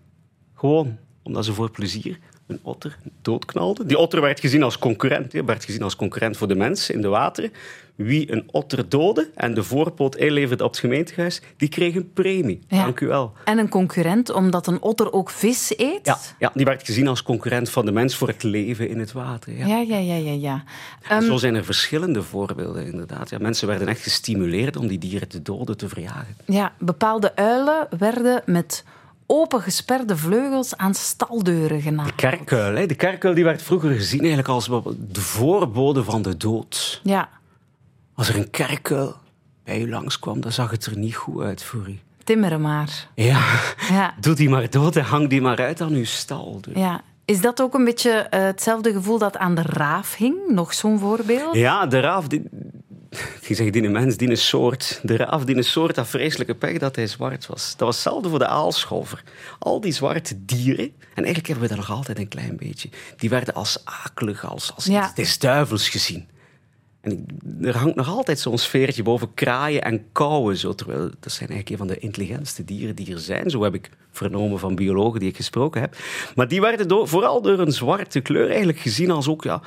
Gewoon. 0.54 0.98
omdat 1.24 1.46
ze 1.46 1.54
voor 1.54 1.72
plezier 1.72 2.20
een 2.48 2.60
otter 2.62 2.98
doodknalden. 3.22 3.88
Die 3.88 3.98
otter 3.98 4.22
werd 4.22 4.40
gezien 4.40 4.64
als 4.64 4.80
concurrent, 4.80 5.32
werd 5.32 5.66
gezien 5.66 5.82
als 5.82 5.96
concurrent 5.96 6.38
voor 6.38 6.48
de 6.48 6.56
mens 6.56 6.90
in 6.90 7.02
de 7.02 7.08
wateren. 7.08 7.52
Wie 7.96 8.32
een 8.32 8.44
otter 8.52 8.90
doodde 8.90 9.30
en 9.36 9.54
de 9.54 9.64
voorpoot 9.64 10.16
inleverde 10.16 10.64
op 10.64 10.70
het 10.72 10.80
gemeentehuis, 10.80 11.42
die 11.58 11.70
kreeg 11.70 11.96
een 11.96 12.14
premie. 12.14 12.60
Ja. 12.68 12.84
Dank 12.84 13.00
u 13.00 13.08
wel. 13.08 13.34
En 13.46 13.58
een 13.58 13.70
concurrent, 13.70 14.30
omdat 14.32 14.68
een 14.68 14.82
otter 14.82 15.14
ook 15.14 15.30
vis 15.30 15.74
eet? 15.78 16.00
Ja, 16.04 16.18
ja, 16.40 16.52
die 16.54 16.66
werd 16.66 16.86
gezien 16.86 17.08
als 17.08 17.24
concurrent 17.24 17.70
van 17.70 17.86
de 17.86 17.92
mens 17.92 18.16
voor 18.16 18.28
het 18.28 18.44
leven 18.44 18.90
in 18.90 19.00
het 19.00 19.12
water. 19.12 19.58
Ja. 19.58 19.66
ja, 19.66 19.78
ja, 19.80 19.98
ja. 19.98 20.16
ja, 20.16 20.32
ja. 20.32 20.64
En 21.08 21.18
Ehm, 21.18 21.26
Zo 21.26 21.38
zijn 21.38 21.56
er 21.56 21.66
verschillende 21.66 22.24
voorbeelden, 22.24 22.86
inderdaad. 22.86 23.30
Ja, 23.30 23.38
mensen 23.40 23.68
werden 23.68 23.88
echt 23.88 24.02
gestimuleerd 24.02 24.76
om 24.78 24.88
die 24.88 24.98
dieren 24.98 25.28
te 25.28 25.42
doden, 25.42 25.78
te 25.78 25.90
verjagen. 25.90 26.36
ja, 26.46 26.74
bepaalde 26.80 27.36
uilen 27.36 27.88
werden 27.98 28.42
met 28.46 28.84
opengesperde 29.26 30.18
vleugels 30.18 30.78
aan 30.78 30.94
staldeuren 30.94 31.82
genageld. 31.82 32.16
Kerkuil, 32.16 32.76
hè. 32.76 32.86
de 32.86 32.96
kerkuil 32.96 33.34
die 33.34 33.44
werd 33.44 33.62
vroeger 33.62 33.92
gezien 33.92 34.20
eigenlijk 34.20 34.48
als 34.50 34.66
de 35.12 35.22
voorbode 35.22 36.04
van 36.04 36.22
de 36.22 36.38
dood. 36.38 37.00
Ja, 37.04 37.30
Als 38.16 38.30
er 38.30 38.36
een 38.38 38.50
kerkuil 38.50 39.16
bij 39.64 39.82
u 39.82 39.90
langskwam, 39.90 40.42
dan 40.42 40.52
zag 40.52 40.72
het 40.72 40.86
er 40.86 40.98
niet 40.98 41.16
goed 41.16 41.42
uit 41.44 41.64
voor 41.64 41.90
u. 41.90 42.00
timmeren 42.24 42.62
maar. 42.62 43.08
Ja, 43.16 43.42
Ja, 43.90 44.14
doe 44.20 44.36
die 44.36 44.50
maar 44.50 44.70
dood 44.70 44.96
en 44.96 45.04
hang 45.04 45.30
die 45.30 45.42
maar 45.42 45.58
uit 45.60 45.82
aan 45.82 45.94
uw 45.94 46.06
stal. 46.06 46.58
Dus. 46.62 46.74
ja. 46.76 47.02
Is 47.26 47.42
dat 47.42 47.62
ook 47.62 47.74
een 47.74 47.84
beetje 47.86 48.10
eh, 48.12 48.44
hetzelfde 48.44 48.92
gevoel 48.94 49.18
dat 49.18 49.38
aan 49.38 49.56
de 49.56 49.62
raaf 49.62 50.16
hing? 50.16 50.36
Nog 50.48 50.74
zo'n 50.74 51.00
voorbeeld? 51.00 51.56
Ja, 51.56 51.86
de 51.86 52.00
raaf, 52.00 52.28
die, 52.28 52.44
die 53.48 53.56
zegt 53.56 53.74
die 53.74 53.90
mens, 53.90 54.18
die 54.18 54.30
een 54.30 54.38
soort. 54.38 55.00
De 55.04 55.16
raaf, 55.18 55.44
die 55.46 55.56
een 55.56 55.64
soort, 55.64 55.96
dat 55.96 56.08
vreselijke 56.08 56.56
pech 56.56 56.78
dat 56.78 56.96
hij 56.96 57.08
zwart 57.08 57.46
was. 57.48 57.70
Dat 57.78 57.80
was 57.88 57.96
hetzelfde 57.96 58.30
voor 58.30 58.40
de 58.40 58.48
aalscholver. 58.48 59.24
Al 59.60 59.82
die 59.82 59.92
zwarte 59.92 60.46
dieren, 60.46 60.86
en 60.86 61.24
eigenlijk 61.24 61.48
hebben 61.48 61.64
we 61.70 61.76
dat 61.76 61.88
nog 61.88 61.98
altijd 61.98 62.20
een 62.20 62.28
klein 62.28 62.58
beetje, 62.58 62.90
die 63.18 63.30
werden 63.30 63.54
als 63.54 63.82
akelig, 63.86 64.46
als, 64.46 64.72
als 64.76 64.86
Ja. 64.86 65.12
iets 65.16 65.40
duivels 65.40 65.90
gezien. 65.90 66.28
En 67.04 67.26
er 67.62 67.78
hangt 67.78 67.96
nog 67.96 68.08
altijd 68.08 68.40
zo'n 68.40 68.58
sfeertje 68.58 69.04
boven 69.04 69.34
kraaien 69.34 69.82
en 69.82 70.06
kauwen. 70.12 70.58
Zo, 70.58 70.68
dat 71.20 71.32
zijn 71.32 71.50
eigenlijk 71.50 71.70
een 71.70 71.78
van 71.78 71.88
de 71.88 72.00
intelligentste 72.00 72.66
dieren 72.66 72.96
die 72.96 73.14
er 73.14 73.20
zijn. 73.20 73.50
Zo 73.50 73.64
heb 73.64 73.74
ik 73.74 73.90
vernomen 74.12 74.60
van 74.60 74.76
biologen 74.76 75.20
die 75.20 75.30
ik 75.30 75.36
gesproken 75.36 75.82
heb. 75.82 75.96
Maar 76.36 76.48
die 76.48 76.62
werden 76.62 76.88
door, 76.88 77.08
vooral 77.08 77.42
door 77.42 77.60
een 77.60 77.72
zwarte 77.72 78.20
kleur 78.20 78.48
eigenlijk 78.48 78.80
gezien 78.80 79.12
als 79.12 79.28
ook 79.28 79.44
ja, 79.44 79.62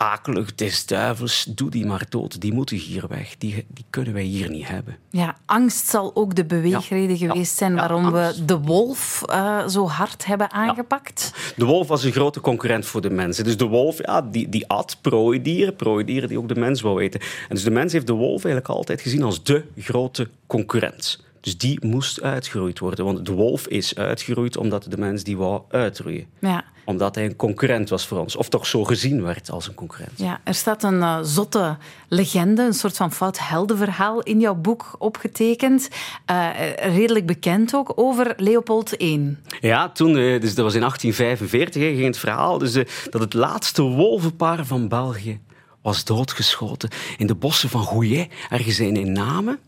akelig, 0.00 0.54
des 0.54 0.86
duivels. 0.86 1.44
Doe 1.44 1.70
die 1.70 1.86
maar 1.86 2.06
dood, 2.08 2.40
die 2.40 2.52
moeten 2.52 2.76
hier 2.76 3.04
weg. 3.08 3.34
Die, 3.38 3.64
die 3.68 3.84
kunnen 3.90 4.12
wij 4.12 4.22
hier 4.22 4.50
niet 4.50 4.68
hebben. 4.68 4.96
Ja, 5.10 5.36
angst 5.46 5.88
zal 5.88 6.10
ook 6.14 6.34
de 6.34 6.44
beweegreden 6.44 7.18
Ja, 7.18 7.26
geweest 7.26 7.56
zijn 7.56 7.72
ja, 7.72 7.78
waarom 7.78 8.04
angst. 8.14 8.38
we 8.38 8.44
de 8.44 8.58
wolf 8.58 9.22
eh, 9.26 9.66
zo 9.68 9.88
hard 9.88 10.26
hebben 10.26 10.50
aangepakt. 10.50 11.32
De 11.56 11.64
wolf 11.64 11.88
was 11.88 12.04
een 12.04 12.12
grote 12.12 12.40
concurrent 12.40 12.86
voor 12.86 13.00
de 13.00 13.10
mensen. 13.10 13.44
Dus 13.44 13.56
de 13.56 13.66
wolf 13.66 13.98
ja, 13.98 14.22
die, 14.22 14.48
die 14.48 14.68
at 14.68 14.98
prooidieren, 15.00 15.76
prooidieren 15.76 16.28
die 16.28 16.38
ook 16.38 16.48
de 16.48 16.54
mens 16.60 16.80
wou 16.80 17.02
eten. 17.02 17.20
En 17.20 17.54
dus 17.54 17.64
de 17.64 17.70
mens 17.70 17.92
heeft 17.92 18.06
de 18.06 18.12
wolf 18.12 18.44
eigenlijk 18.44 18.74
altijd 18.74 19.00
gezien 19.00 19.22
als 19.22 19.42
de 19.42 19.64
grote 19.78 20.28
concurrent. 20.46 21.28
Dus 21.40 21.58
die 21.58 21.86
moest 21.86 22.22
uitgeroeid 22.22 22.78
worden. 22.78 23.04
Want 23.04 23.26
de 23.26 23.32
wolf 23.32 23.66
is 23.66 23.94
uitgeroeid 23.94 24.56
omdat 24.56 24.86
de 24.88 24.98
mens 24.98 25.22
die 25.22 25.36
wou 25.36 25.62
uitroeien. 25.68 26.26
Ja. 26.38 26.64
Omdat 26.84 27.14
hij 27.14 27.24
een 27.24 27.36
concurrent 27.36 27.88
was 27.88 28.06
voor 28.06 28.18
ons. 28.18 28.36
Of 28.36 28.48
toch 28.48 28.66
zo 28.66 28.84
gezien 28.84 29.22
werd 29.22 29.50
als 29.50 29.68
een 29.68 29.74
concurrent. 29.74 30.18
Ja, 30.18 30.40
er 30.44 30.54
staat 30.54 30.82
een 30.82 31.02
eh, 31.02 31.18
zotte 31.22 31.76
legende, 32.08 32.62
een 32.62 32.74
soort 32.74 32.96
van 32.96 33.12
fout 33.12 33.38
heldenverhaal 33.38 34.20
in 34.20 34.40
jouw 34.40 34.54
boek 34.54 34.94
opgetekend. 34.98 35.88
Eh, 36.24 36.48
redelijk 36.76 37.26
bekend 37.26 37.74
ook 37.74 37.92
over 37.94 38.32
Leopold 38.36 39.02
I. 39.02 39.36
Ja, 39.60 39.88
toen, 39.88 40.16
eh, 40.16 40.40
dus 40.40 40.54
dat 40.54 40.64
was 40.64 40.74
in 40.74 40.82
1845, 40.82 41.82
hè, 41.82 41.88
ging 41.88 42.04
het 42.06 42.18
verhaal 42.18 42.58
dus, 42.58 42.74
eh, 42.74 42.84
dat 43.10 43.20
het 43.20 43.34
laatste 43.34 43.82
wolvenpaar 43.82 44.66
van 44.66 44.88
België 44.88 45.40
was 45.82 46.04
doodgeschoten 46.04 46.90
in 47.16 47.26
de 47.26 47.34
bossen 47.34 47.68
van 47.68 47.84
Gouillet, 47.84 48.32
ergens 48.50 48.80
in 48.80 49.12
Namen, 49.12 49.58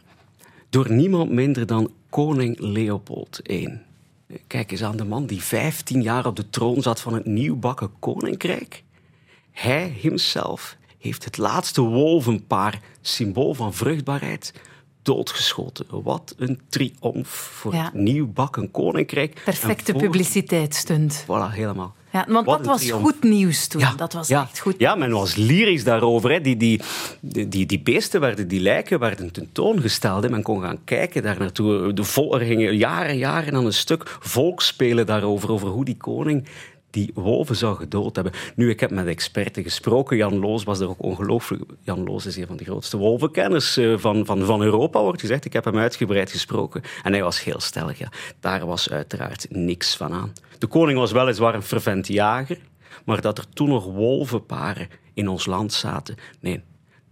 door 0.72 0.90
niemand 0.92 1.30
minder 1.30 1.66
dan 1.66 1.90
koning 2.10 2.58
Leopold 2.58 3.40
I. 3.50 3.78
Kijk 4.46 4.70
eens 4.70 4.82
aan 4.82 4.96
de 4.96 5.04
man 5.04 5.26
die 5.26 5.42
15 5.42 6.02
jaar 6.02 6.26
op 6.26 6.36
de 6.36 6.50
troon 6.50 6.82
zat 6.82 7.00
van 7.00 7.14
het 7.14 7.24
nieuwbakken 7.26 7.90
koninkrijk. 7.98 8.82
Hij 9.50 9.96
hemzelf 10.02 10.76
heeft 10.98 11.24
het 11.24 11.38
laatste 11.38 11.80
wolvenpaar, 11.80 12.80
symbool 13.00 13.54
van 13.54 13.74
vruchtbaarheid, 13.74 14.52
doodgeschoten. 15.02 16.02
Wat 16.02 16.34
een 16.36 16.60
triomf 16.68 17.28
voor 17.28 17.74
Ja. 17.74 17.84
het 17.84 17.94
nieuwbakken 17.94 18.70
koninkrijk. 18.70 19.40
Perfecte 19.44 19.92
voor- 19.92 20.00
publiciteitsstunt. 20.00 21.22
Voilà, 21.24 21.50
helemaal. 21.54 21.94
Ja, 22.12 22.24
want 22.28 22.46
Wat 22.46 22.58
dat 22.58 22.66
was 22.66 22.80
triomf. 22.80 23.02
goed 23.02 23.22
nieuws 23.22 23.66
toen. 23.66 23.84
dat 23.96 24.12
was 24.12 24.28
ja, 24.28 24.42
echt 24.42 24.58
goed. 24.58 24.74
Ja, 24.78 24.94
men 24.94 25.10
was 25.10 25.34
lyrisch 25.34 25.84
daarover. 25.84 26.30
Hè. 26.30 26.40
Die, 26.40 26.56
die, 26.56 26.80
die, 27.20 27.66
die 27.66 27.80
beesten 27.80 28.20
werden, 28.20 28.48
die 28.48 28.60
lijken 28.60 28.98
werden 28.98 29.32
tentoongesteld. 29.32 30.22
Hè. 30.22 30.28
Men 30.28 30.42
kon 30.42 30.62
gaan 30.62 30.84
kijken 30.84 31.22
daar 31.22 31.38
naartoe. 31.38 31.92
Er 32.32 32.40
gingen 32.46 32.76
jaren, 32.76 33.16
jaren 33.16 33.54
aan 33.54 33.66
een 33.66 33.72
stuk 33.72 34.16
volksspelen 34.20 35.06
daarover, 35.06 35.50
over 35.50 35.68
hoe 35.68 35.84
die 35.84 35.96
koning 35.96 36.46
die 36.92 37.10
wolven 37.14 37.56
zou 37.56 37.76
gedood 37.76 38.14
hebben. 38.14 38.32
Nu, 38.54 38.70
ik 38.70 38.80
heb 38.80 38.90
met 38.90 39.06
experten 39.06 39.62
gesproken. 39.62 40.16
Jan 40.16 40.38
Loos 40.38 40.64
was 40.64 40.80
er 40.80 40.88
ook 40.88 41.02
ongelooflijk... 41.02 41.62
Jan 41.80 42.04
Loos 42.04 42.26
is 42.26 42.36
een 42.36 42.46
van 42.46 42.56
de 42.56 42.64
grootste 42.64 42.96
wolvenkenners 42.96 43.76
eh, 43.76 43.98
van, 43.98 44.26
van, 44.26 44.44
van 44.44 44.62
Europa, 44.62 45.00
wordt 45.00 45.20
gezegd. 45.20 45.44
Ik 45.44 45.52
heb 45.52 45.64
hem 45.64 45.78
uitgebreid 45.78 46.30
gesproken. 46.30 46.82
En 47.02 47.12
hij 47.12 47.22
was 47.22 47.44
heel 47.44 47.60
stellig. 47.60 47.98
Ja. 47.98 48.08
Daar 48.40 48.66
was 48.66 48.90
uiteraard 48.90 49.46
niks 49.50 49.96
van 49.96 50.12
aan. 50.12 50.32
De 50.58 50.66
koning 50.66 50.98
was 50.98 51.12
weliswaar 51.12 51.54
een 51.54 51.62
fervent 51.62 52.06
jager, 52.06 52.58
maar 53.04 53.20
dat 53.20 53.38
er 53.38 53.48
toen 53.48 53.68
nog 53.68 53.84
wolvenparen 53.84 54.88
in 55.14 55.28
ons 55.28 55.46
land 55.46 55.72
zaten, 55.72 56.16
nee, 56.40 56.62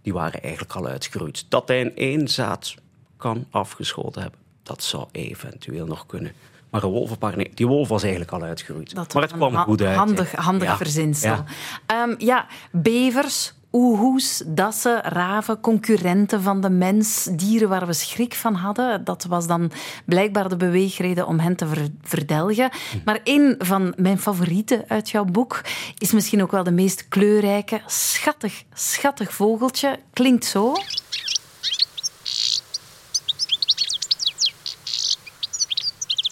die 0.01 0.13
waren 0.13 0.41
eigenlijk 0.41 0.73
al 0.73 0.87
uitgeroeid. 0.87 1.45
Dat 1.49 1.67
hij 1.67 1.81
een 1.81 1.95
één 1.95 2.27
zaad 2.27 2.75
kan 3.17 3.45
afgeschoten 3.49 4.21
hebben, 4.21 4.39
dat 4.63 4.83
zou 4.83 5.07
eventueel 5.11 5.85
nog 5.85 6.05
kunnen. 6.05 6.31
Maar 6.71 6.83
een 6.83 6.89
wolvenpaar, 6.89 7.37
nee, 7.37 7.51
die 7.53 7.67
wolf 7.67 7.87
was 7.87 8.01
eigenlijk 8.01 8.31
al 8.31 8.41
uitgeroeid. 8.41 8.95
Dat 8.95 9.13
maar 9.13 9.23
het 9.23 9.31
kwam 9.33 9.55
goed 9.55 9.81
uit. 9.81 9.95
Handig, 9.95 10.31
handig 10.35 10.67
Ja, 10.67 10.77
verzinsel. 10.77 11.29
ja. 11.29 11.45
Ja. 11.87 12.15
ja, 12.17 12.45
bevers, 12.71 13.53
oehoes, 13.71 14.43
dassen, 14.47 15.01
raven, 15.01 15.59
concurrenten 15.59 16.41
van 16.41 16.61
de 16.61 16.69
mens, 16.69 17.23
dieren 17.31 17.69
waar 17.69 17.85
we 17.85 17.93
schrik 17.93 18.33
van 18.33 18.53
hadden. 18.55 19.03
Dat 19.03 19.23
was 19.29 19.47
dan 19.47 19.71
blijkbaar 20.05 20.49
de 20.49 20.57
beweegreden 20.57 21.27
om 21.27 21.39
hen 21.39 21.55
te 21.55 21.67
ver- 21.67 21.87
verdelgen. 22.01 22.69
Hm. 22.91 22.97
Maar 23.05 23.19
een 23.23 23.55
van 23.59 23.93
mijn 23.97 24.19
favorieten 24.19 24.83
uit 24.87 25.09
jouw 25.09 25.25
boek 25.25 25.61
is 25.97 26.11
misschien 26.11 26.41
ook 26.41 26.51
wel 26.51 26.63
de 26.63 26.71
meest 26.71 27.07
kleurrijke, 27.07 27.81
schattig, 27.85 28.63
schattig 28.73 29.33
vogeltje. 29.33 29.99
Klinkt 30.13 30.45
zo. 30.45 30.73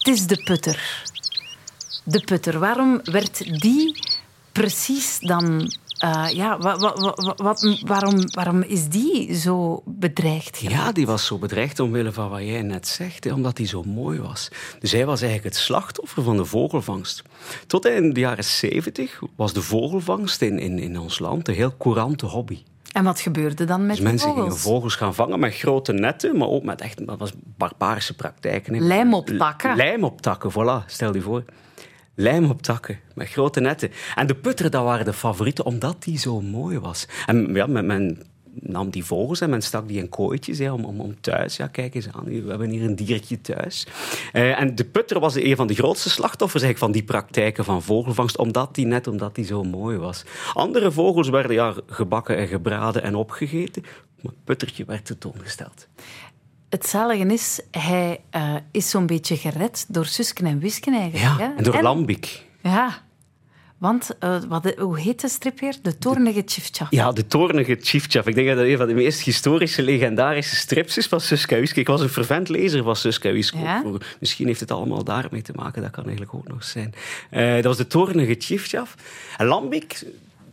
Het 0.00 0.14
is 0.14 0.26
de 0.26 0.42
putter. 0.44 1.04
De 2.04 2.20
putter. 2.24 2.58
Waarom 2.58 3.00
werd 3.04 3.60
die 3.60 3.98
precies 4.52 5.18
dan... 5.20 5.72
eh, 5.98 6.26
ja, 6.32 6.58
wa- 6.58 6.78
wa- 6.78 6.94
wa- 6.94 7.34
wat, 7.36 7.76
waarom, 7.86 8.30
waarom 8.34 8.62
is 8.62 8.88
die 8.88 9.34
zo 9.38 9.82
bedreigd 9.86 10.56
geraakt? 10.56 10.76
Ja, 10.84 10.92
die 10.92 11.06
was 11.06 11.26
zo 11.26 11.38
bedreigd 11.38 11.80
omwille 11.80 12.12
van 12.12 12.28
wat 12.30 12.40
jij 12.40 12.62
net 12.62 12.88
zegt, 12.88 13.24
hè, 13.24 13.32
omdat 13.32 13.58
hij 13.58 13.66
zo 13.66 13.82
mooi 13.82 14.20
was. 14.20 14.48
Dus 14.78 14.92
hij 14.92 15.06
was 15.06 15.20
eigenlijk 15.22 15.54
het 15.54 15.64
slachtoffer 15.64 16.22
van 16.22 16.36
de 16.36 16.44
vogelvangst. 16.44 17.22
Tot 17.66 17.86
in 17.86 18.12
de 18.12 18.20
jaren 18.20 18.44
70 18.44 19.20
was 19.36 19.52
de 19.52 19.62
vogelvangst 19.62 20.42
in, 20.42 20.58
in, 20.58 20.78
in 20.78 20.98
ons 20.98 21.18
land 21.18 21.48
een 21.48 21.54
heel 21.54 21.76
courante 21.78 22.26
hobby. 22.26 22.58
En 22.92 23.04
wat 23.04 23.20
gebeurde 23.20 23.64
dan 23.64 23.86
met 23.86 23.96
Dus 23.96 24.04
mensen 24.04 24.28
vogels? 24.28 24.44
gingen 24.44 24.60
vogels 24.60 24.94
gaan 24.94 25.14
vangen 25.14 25.40
met 25.40 25.54
grote 25.54 25.92
netten, 25.92 26.36
maar 26.36 26.48
ook 26.48 26.62
met 26.62 26.80
echt 26.80 27.06
dat 27.06 27.18
was 27.18 27.32
barbarische 27.56 28.14
praktijken. 28.16 28.82
Lijm 28.86 29.14
op 29.14 29.26
takken. 29.26 29.76
Lijm 29.76 30.04
op 30.04 30.20
takken, 30.20 30.50
voilà, 30.52 30.86
stel 30.86 31.14
je 31.14 31.20
voor. 31.20 31.44
Lijm 32.14 32.44
op 32.50 32.62
takken, 32.62 32.98
met 33.14 33.28
grote 33.28 33.60
netten. 33.60 33.90
En 34.14 34.26
de 34.26 34.34
putter, 34.34 34.70
dat 34.70 34.84
waren 34.84 35.04
de 35.04 35.12
favorieten, 35.12 35.64
omdat 35.64 36.02
die 36.02 36.18
zo 36.18 36.40
mooi 36.40 36.78
was. 36.78 37.08
En 37.26 37.54
ja, 37.54 37.66
men, 37.66 37.86
men 37.86 38.22
nam 38.52 38.90
die 38.90 39.04
vogels 39.04 39.40
en 39.40 39.50
men 39.50 39.62
stak 39.62 39.88
die 39.88 39.98
in 39.98 40.08
kooitjes 40.08 40.58
hè, 40.58 40.72
om, 40.72 40.84
om, 40.84 41.00
om 41.00 41.20
thuis. 41.20 41.56
Ja, 41.56 41.66
kijk 41.66 41.94
eens 41.94 42.08
aan, 42.12 42.24
we 42.24 42.48
hebben 42.48 42.70
hier 42.70 42.84
een 42.84 42.96
diertje 42.96 43.40
thuis. 43.40 43.86
Eh, 44.32 44.60
en 44.60 44.74
de 44.74 44.84
putter 44.84 45.20
was 45.20 45.34
een 45.34 45.56
van 45.56 45.66
de 45.66 45.74
grootste 45.74 46.10
slachtoffers 46.10 46.62
eigenlijk 46.62 46.92
van 46.92 47.04
die 47.04 47.12
praktijken 47.12 47.64
van 47.64 47.82
vogelvangst, 47.82 48.38
omdat 48.38 48.74
die 48.74 48.86
net 48.86 49.06
omdat 49.06 49.34
die 49.34 49.44
zo 49.44 49.62
mooi 49.62 49.98
was. 49.98 50.24
Andere 50.52 50.92
vogels 50.92 51.28
werden 51.28 51.52
ja, 51.52 51.74
gebakken 51.86 52.36
en 52.36 52.46
gebraden 52.46 53.02
en 53.02 53.14
opgegeten, 53.14 53.82
maar 53.82 54.32
het 54.32 54.44
puttertje 54.44 54.84
werd 54.84 55.04
tentoongesteld. 55.04 55.88
Het 56.68 56.86
zalige 56.86 57.26
is, 57.26 57.60
hij 57.70 58.20
eh, 58.30 58.54
is 58.70 58.90
zo'n 58.90 59.06
beetje 59.06 59.36
gered 59.36 59.86
door 59.88 60.06
Susken 60.06 60.46
en 60.46 60.58
Wisken 60.58 60.94
eigenlijk. 60.94 61.40
Ja, 61.40 61.46
hè? 61.46 61.54
en 61.56 61.64
door 61.64 61.82
Lambiek. 61.82 62.44
Ja. 62.62 63.02
Want, 63.80 64.10
uh, 64.24 64.42
wat, 64.48 64.74
hoe 64.78 64.98
heet 64.98 65.20
de 65.20 65.28
strip 65.28 65.60
weer? 65.60 65.76
De 65.82 65.98
Toornige 65.98 66.44
Tjiftjaf. 66.44 66.90
Ja, 66.90 67.12
de 67.12 67.26
Toornige 67.26 67.76
Tjiftjaf. 67.76 68.26
Ik 68.26 68.34
denk 68.34 68.46
dat 68.46 68.56
dat 68.56 68.66
een 68.66 68.76
van 68.76 68.86
de 68.86 68.94
meest 68.94 69.20
historische, 69.20 69.82
legendarische 69.82 70.56
strips 70.56 70.96
is 70.96 71.06
van 71.06 71.20
Suska 71.20 71.56
Wiske. 71.56 71.80
Ik 71.80 71.86
was 71.86 72.00
een 72.00 72.08
fervent 72.08 72.48
lezer 72.48 72.82
van 72.82 72.96
Suska 72.96 73.32
Wiske. 73.32 73.58
Ja? 73.58 73.84
Misschien 74.18 74.46
heeft 74.46 74.60
het 74.60 74.70
allemaal 74.70 75.04
daarmee 75.04 75.42
te 75.42 75.52
maken. 75.54 75.82
Dat 75.82 75.90
kan 75.90 76.02
eigenlijk 76.04 76.34
ook 76.34 76.48
nog 76.48 76.64
zijn. 76.64 76.94
Uh, 77.30 77.54
dat 77.54 77.64
was 77.64 77.76
de 77.76 77.86
Toornige 77.86 78.36
Tjiftjaf. 78.36 78.94
En 79.36 79.46
Lambik 79.46 80.04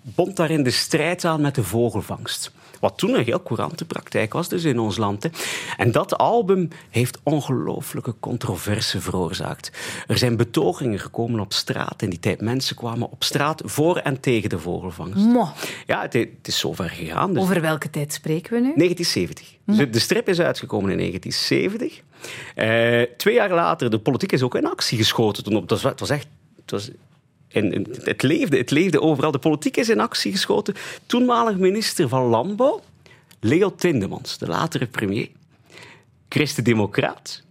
bond 0.02 0.36
daarin 0.36 0.64
de 0.64 0.72
strijd 0.72 1.26
aan 1.26 1.42
met 1.42 1.56
de 1.56 1.64
vogelvangst. 1.64 2.52
Wat 2.80 2.98
toen 2.98 3.14
een 3.14 3.24
heel 3.24 3.44
courante 3.44 3.86
praktijk 3.86 4.34
was 4.34 4.50
dus 4.50 4.64
in 4.64 4.80
ons 4.80 4.98
land. 4.98 5.24
Hè. 5.24 5.30
En 5.78 5.92
dat 5.92 6.18
album 6.18 6.68
heeft 6.90 7.20
ongelooflijke 7.24 8.14
controverse 8.20 9.02
veroorzaakt. 9.02 9.72
Er 10.08 10.18
zijn 10.18 10.38
betogingen 10.38 11.00
gekomen 11.00 11.40
op 11.40 11.54
straat. 11.54 12.02
In 12.02 12.10
die 12.10 12.20
tijd 12.20 12.42
mensen 12.42 12.76
kwamen 12.76 13.12
op 13.12 13.24
straat 13.24 13.62
voor 13.66 13.98
en 13.98 14.20
tegen 14.20 14.50
de 14.50 14.60
vogelvangst. 14.60 15.26
Mo. 15.26 15.48
Ja, 15.86 16.02
het, 16.02 16.14
het, 16.14 16.30
is 16.42 16.60
zover 16.60 16.90
gegaan. 16.90 17.34
Dus 17.34 17.44
Over 17.44 17.62
welke 17.62 17.90
tijd 17.90 18.14
spreken 18.14 18.54
we 18.54 18.60
nu? 18.60 18.74
1970. 18.76 19.56
Dus 19.66 19.92
de 19.92 20.00
strip 20.00 20.30
is 20.30 20.40
uitgekomen 20.40 20.92
in 20.92 20.98
1970. 20.98 22.02
Uh, 22.56 23.18
twee 23.18 23.34
jaar 23.34 23.52
later, 23.52 23.90
de 23.90 24.00
politiek 24.00 24.32
is 24.32 24.44
ook 24.44 24.56
in 24.56 24.66
actie 24.66 24.98
geschoten. 24.98 25.44
Toen 25.44 25.56
op, 25.56 25.70
het 25.70 26.00
was 26.00 26.10
echt... 26.10 26.28
Het 26.62 26.72
was 26.72 26.90
en, 27.48 27.88
het, 28.04 28.22
leefde, 28.22 28.58
het 28.58 28.72
leefde 28.72 29.02
overal. 29.02 29.32
De 29.32 29.40
politiek 29.40 29.78
is 29.78 29.90
in 29.90 30.00
actie 30.00 30.32
geschoten. 30.32 30.76
Toenmalig 31.06 31.58
minister 31.58 32.08
van 32.08 32.24
Landbouw, 32.24 32.82
Leo 33.40 33.76
Tindemans, 33.76 34.38
de 34.38 34.48
latere 34.48 34.86
premier, 34.86 35.30
christen-democraat, 36.30 37.44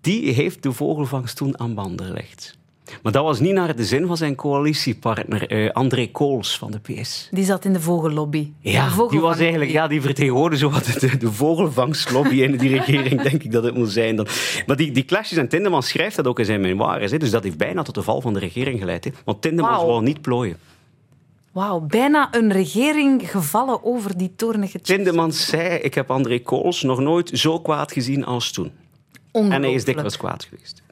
die 0.00 0.32
heeft 0.32 0.62
de 0.62 0.72
vogelvangst 0.72 1.36
toen 1.36 1.58
aan 1.58 1.74
banden 1.74 2.06
gelegd. 2.06 2.56
Maar 3.02 3.12
dat 3.12 3.24
was 3.24 3.40
niet 3.40 3.52
naar 3.52 3.76
de 3.76 3.84
zin 3.84 4.06
van 4.06 4.16
zijn 4.16 4.34
coalitiepartner 4.34 5.52
uh, 5.52 5.70
André 5.70 6.06
Kools 6.06 6.58
van 6.58 6.70
de 6.70 6.78
PS. 6.78 7.28
Die 7.30 7.44
zat 7.44 7.64
in 7.64 7.72
de 7.72 7.80
vogellobby. 7.80 8.52
Ja, 8.60 8.88
de 8.88 9.06
die 9.10 9.20
was 9.20 9.38
eigenlijk, 9.38 9.70
ja, 9.70 9.86
die 9.86 10.00
vertegenwoordigde 10.00 10.66
zo 10.66 10.72
wat 10.72 10.84
de, 10.84 11.16
de 11.16 11.32
vogelvangstlobby 11.32 12.42
in 12.42 12.56
die 12.56 12.70
regering, 12.70 13.22
denk 13.22 13.42
ik 13.42 13.52
dat 13.52 13.64
het 13.64 13.74
moet 13.74 13.90
zijn. 13.90 14.16
Dan. 14.16 14.26
Maar 14.66 14.76
die, 14.76 14.90
die 14.90 15.04
clashes, 15.04 15.38
en 15.38 15.48
Tindemans 15.48 15.88
schrijft 15.88 16.16
dat 16.16 16.26
ook 16.26 16.38
in 16.38 16.44
zijn 16.44 16.60
memoires, 16.60 17.10
hè, 17.10 17.18
dus 17.18 17.30
dat 17.30 17.42
heeft 17.42 17.56
bijna 17.58 17.82
tot 17.82 17.94
de 17.94 18.02
val 18.02 18.20
van 18.20 18.32
de 18.32 18.38
regering 18.38 18.78
geleid. 18.78 19.04
Hè, 19.04 19.10
want 19.24 19.42
Tindemans 19.42 19.76
wow. 19.76 19.86
wou 19.86 20.02
niet 20.02 20.20
plooien. 20.20 20.56
Wauw, 21.52 21.80
bijna 21.80 22.28
een 22.30 22.52
regering 22.52 23.30
gevallen 23.30 23.84
over 23.84 24.18
die 24.18 24.32
toornige 24.36 24.80
Tindemans 24.80 25.46
zei, 25.46 25.78
ik 25.78 25.94
heb 25.94 26.10
André 26.10 26.38
Kools 26.38 26.82
nog 26.82 27.00
nooit 27.00 27.30
zo 27.32 27.60
kwaad 27.60 27.92
gezien 27.92 28.24
als 28.24 28.50
toen. 28.50 28.72
En 29.32 29.62
hij 29.62 29.72
is 29.72 29.84
dikwijls 29.84 30.16
kwaad 30.16 30.44
geweest. 30.44 30.82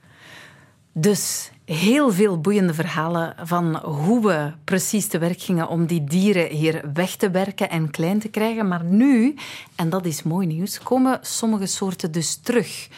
Dus 0.93 1.51
heel 1.67 2.13
veel 2.13 2.41
boeiende 2.41 2.75
verhalen 2.75 3.35
van 3.43 3.77
hoe 3.77 4.27
we 4.27 4.53
precies 4.65 5.07
te 5.07 5.19
werk 5.19 5.41
gingen 5.41 5.69
om 5.69 5.87
die 5.87 6.05
dieren 6.05 6.49
hier 6.49 6.81
weg 6.93 7.17
te 7.17 7.31
werken 7.31 7.71
en 7.71 7.91
klein 7.91 8.19
te 8.19 8.29
krijgen. 8.29 8.69
Maar 8.69 8.85
nu, 8.85 9.35
en 9.75 9.89
dat 9.89 10.07
is 10.07 10.23
mooi 10.23 10.47
nieuws, 10.47 10.79
komen 10.79 11.19
sommige 11.23 11.67
soorten 11.67 12.13
dus 12.13 12.37
terug. 12.37 12.89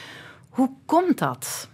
Hoe 0.48 0.70
komt 0.87 1.18
dat? 1.18 1.68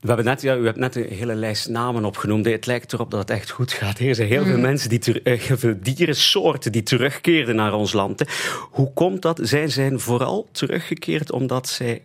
We 0.00 0.10
hebben 0.10 0.24
net, 0.26 0.42
ja, 0.42 0.56
u 0.56 0.64
hebt 0.64 0.78
net 0.78 0.96
een 0.96 1.08
hele 1.08 1.34
lijst 1.34 1.68
namen 1.68 2.04
opgenoemd. 2.04 2.46
Het 2.46 2.66
lijkt 2.66 2.92
erop 2.92 3.10
dat 3.10 3.20
het 3.20 3.30
echt 3.30 3.50
goed 3.50 3.72
gaat. 3.72 3.98
Er 3.98 4.14
zijn 4.14 4.28
heel 4.28 4.44
veel 4.44 4.56
mm. 4.56 4.60
mensen, 4.60 4.88
die 4.88 4.98
ter, 4.98 5.26
uh, 5.26 5.40
veel 5.56 5.74
dierensoorten 5.80 6.72
die 6.72 6.82
terugkeerden 6.82 7.56
naar 7.56 7.72
ons 7.72 7.92
land. 7.92 8.24
Hoe 8.70 8.92
komt 8.92 9.22
dat? 9.22 9.40
Zij 9.42 9.68
zijn 9.68 10.00
vooral 10.00 10.48
teruggekeerd 10.52 11.32
omdat 11.32 11.68
zij 11.68 12.02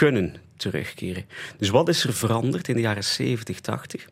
kunnen 0.00 0.34
terugkeren. 0.56 1.24
Dus 1.58 1.68
wat 1.68 1.88
is 1.88 2.04
er 2.04 2.12
veranderd 2.12 2.68
in 2.68 2.74
de 2.74 2.80
jaren 2.80 3.04
70, 3.04 3.60
80? 3.60 4.08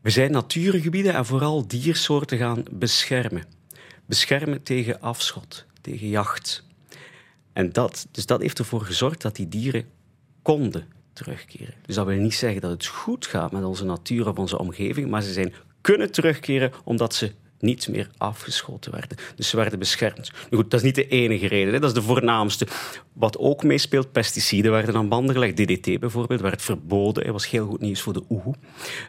We 0.00 0.10
zijn 0.10 0.30
natuurgebieden 0.30 1.14
en 1.14 1.26
vooral 1.26 1.68
diersoorten 1.68 2.38
gaan 2.38 2.62
beschermen. 2.70 3.44
Beschermen 4.06 4.62
tegen 4.62 5.00
afschot, 5.00 5.66
tegen 5.80 6.08
jacht. 6.08 6.64
En 7.52 7.72
dat, 7.72 8.06
dus 8.10 8.26
dat 8.26 8.40
heeft 8.40 8.58
ervoor 8.58 8.80
gezorgd 8.80 9.22
dat 9.22 9.36
die 9.36 9.48
dieren 9.48 9.88
konden 10.42 10.88
terugkeren. 11.12 11.74
Dus 11.86 11.94
dat 11.94 12.06
wil 12.06 12.16
niet 12.16 12.34
zeggen 12.34 12.60
dat 12.60 12.70
het 12.70 12.86
goed 12.86 13.26
gaat 13.26 13.52
met 13.52 13.64
onze 13.64 13.84
natuur 13.84 14.28
of 14.28 14.36
onze 14.36 14.58
omgeving, 14.58 15.10
maar 15.10 15.22
ze 15.22 15.32
zijn 15.32 15.54
kunnen 15.80 16.12
terugkeren 16.12 16.72
omdat 16.84 17.14
ze 17.14 17.32
niet 17.60 17.88
meer 17.88 18.10
afgeschoten 18.16 18.92
werden. 18.92 19.18
Dus 19.36 19.48
ze 19.48 19.56
werden 19.56 19.78
beschermd. 19.78 20.30
Nu 20.50 20.56
goed, 20.56 20.70
dat 20.70 20.80
is 20.80 20.86
niet 20.86 20.94
de 20.94 21.08
enige 21.08 21.46
reden, 21.46 21.72
hè. 21.72 21.80
dat 21.80 21.88
is 21.88 21.94
de 21.94 22.02
voornaamste. 22.02 22.66
Wat 23.12 23.38
ook 23.38 23.62
meespeelt, 23.62 24.12
pesticiden 24.12 24.70
werden 24.70 24.96
aan 24.96 25.08
banden 25.08 25.34
gelegd. 25.34 25.56
DDT 25.56 26.00
bijvoorbeeld 26.00 26.40
werd 26.40 26.62
verboden. 26.62 27.22
Dat 27.24 27.32
was 27.32 27.50
heel 27.50 27.66
goed 27.66 27.80
nieuws 27.80 28.00
voor 28.00 28.12
de 28.12 28.22
oehoe. 28.28 28.54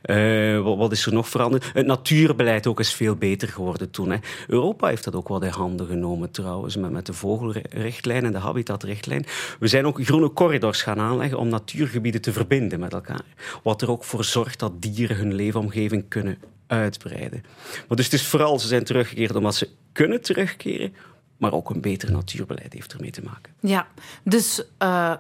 Uh, 0.06 0.78
wat, 0.78 0.92
is 0.92 1.06
er 1.06 1.14
nog 1.14 1.30
veranderd? 1.30 1.70
Het 1.74 1.86
natuurbeleid 1.86 2.68
ook 2.68 2.80
is 2.80 2.94
veel 2.94 3.16
beter 3.16 3.48
geworden 3.48 3.92
toen. 3.92 4.12
Hè. 4.12 4.18
Europa 4.48 4.88
heeft 4.88 5.04
dat 5.04 5.16
ook 5.16 5.28
wel 5.28 5.44
in 5.44 5.50
handen 5.50 5.88
genomen 5.88 6.32
trouwens, 6.32 6.76
met, 6.76 6.92
met 6.92 7.06
de 7.06 7.14
vogelrichtlijn 7.14 8.26
en 8.26 8.32
de 8.32 8.38
habitatrichtlijn. 8.38 9.26
We 9.60 9.68
zijn 9.68 9.86
ook 9.86 10.04
groene 10.04 10.34
corridors 10.34 10.82
gaan 10.82 11.00
aanleggen 11.00 11.38
om 11.38 11.48
natuurgebieden 11.48 12.22
te 12.22 12.34
verbinden 12.34 12.80
met 12.80 12.94
elkaar. 12.94 13.26
Wat 13.64 13.82
er 13.82 13.92
ook 13.92 14.04
voor 14.04 14.24
zorgt 14.24 14.60
dat 14.60 14.82
dieren 14.82 15.18
hun 15.18 15.34
leefomgeving 15.34 16.06
kunnen 16.08 16.38
uitbreiden. 16.70 17.44
Maar 17.88 17.98
dus 17.98 18.06
het 18.06 18.14
is 18.14 18.28
vooral, 18.28 18.60
ze 18.60 18.68
zijn 18.68 18.84
teruggekeerd 18.84 19.36
omdat 19.36 19.56
ze 19.56 19.70
kunnen 19.92 20.22
terugkeren, 20.22 20.94
maar 21.38 21.54
ook 21.54 21.70
een 21.70 21.82
beter 21.82 22.12
natuurbeleid 22.12 22.74
heeft 22.74 22.94
ermee 22.94 23.12
te 23.12 23.22
maken. 23.24 23.54
Ja, 23.60 23.88
dus 24.24 24.64
uh, 24.84 25.14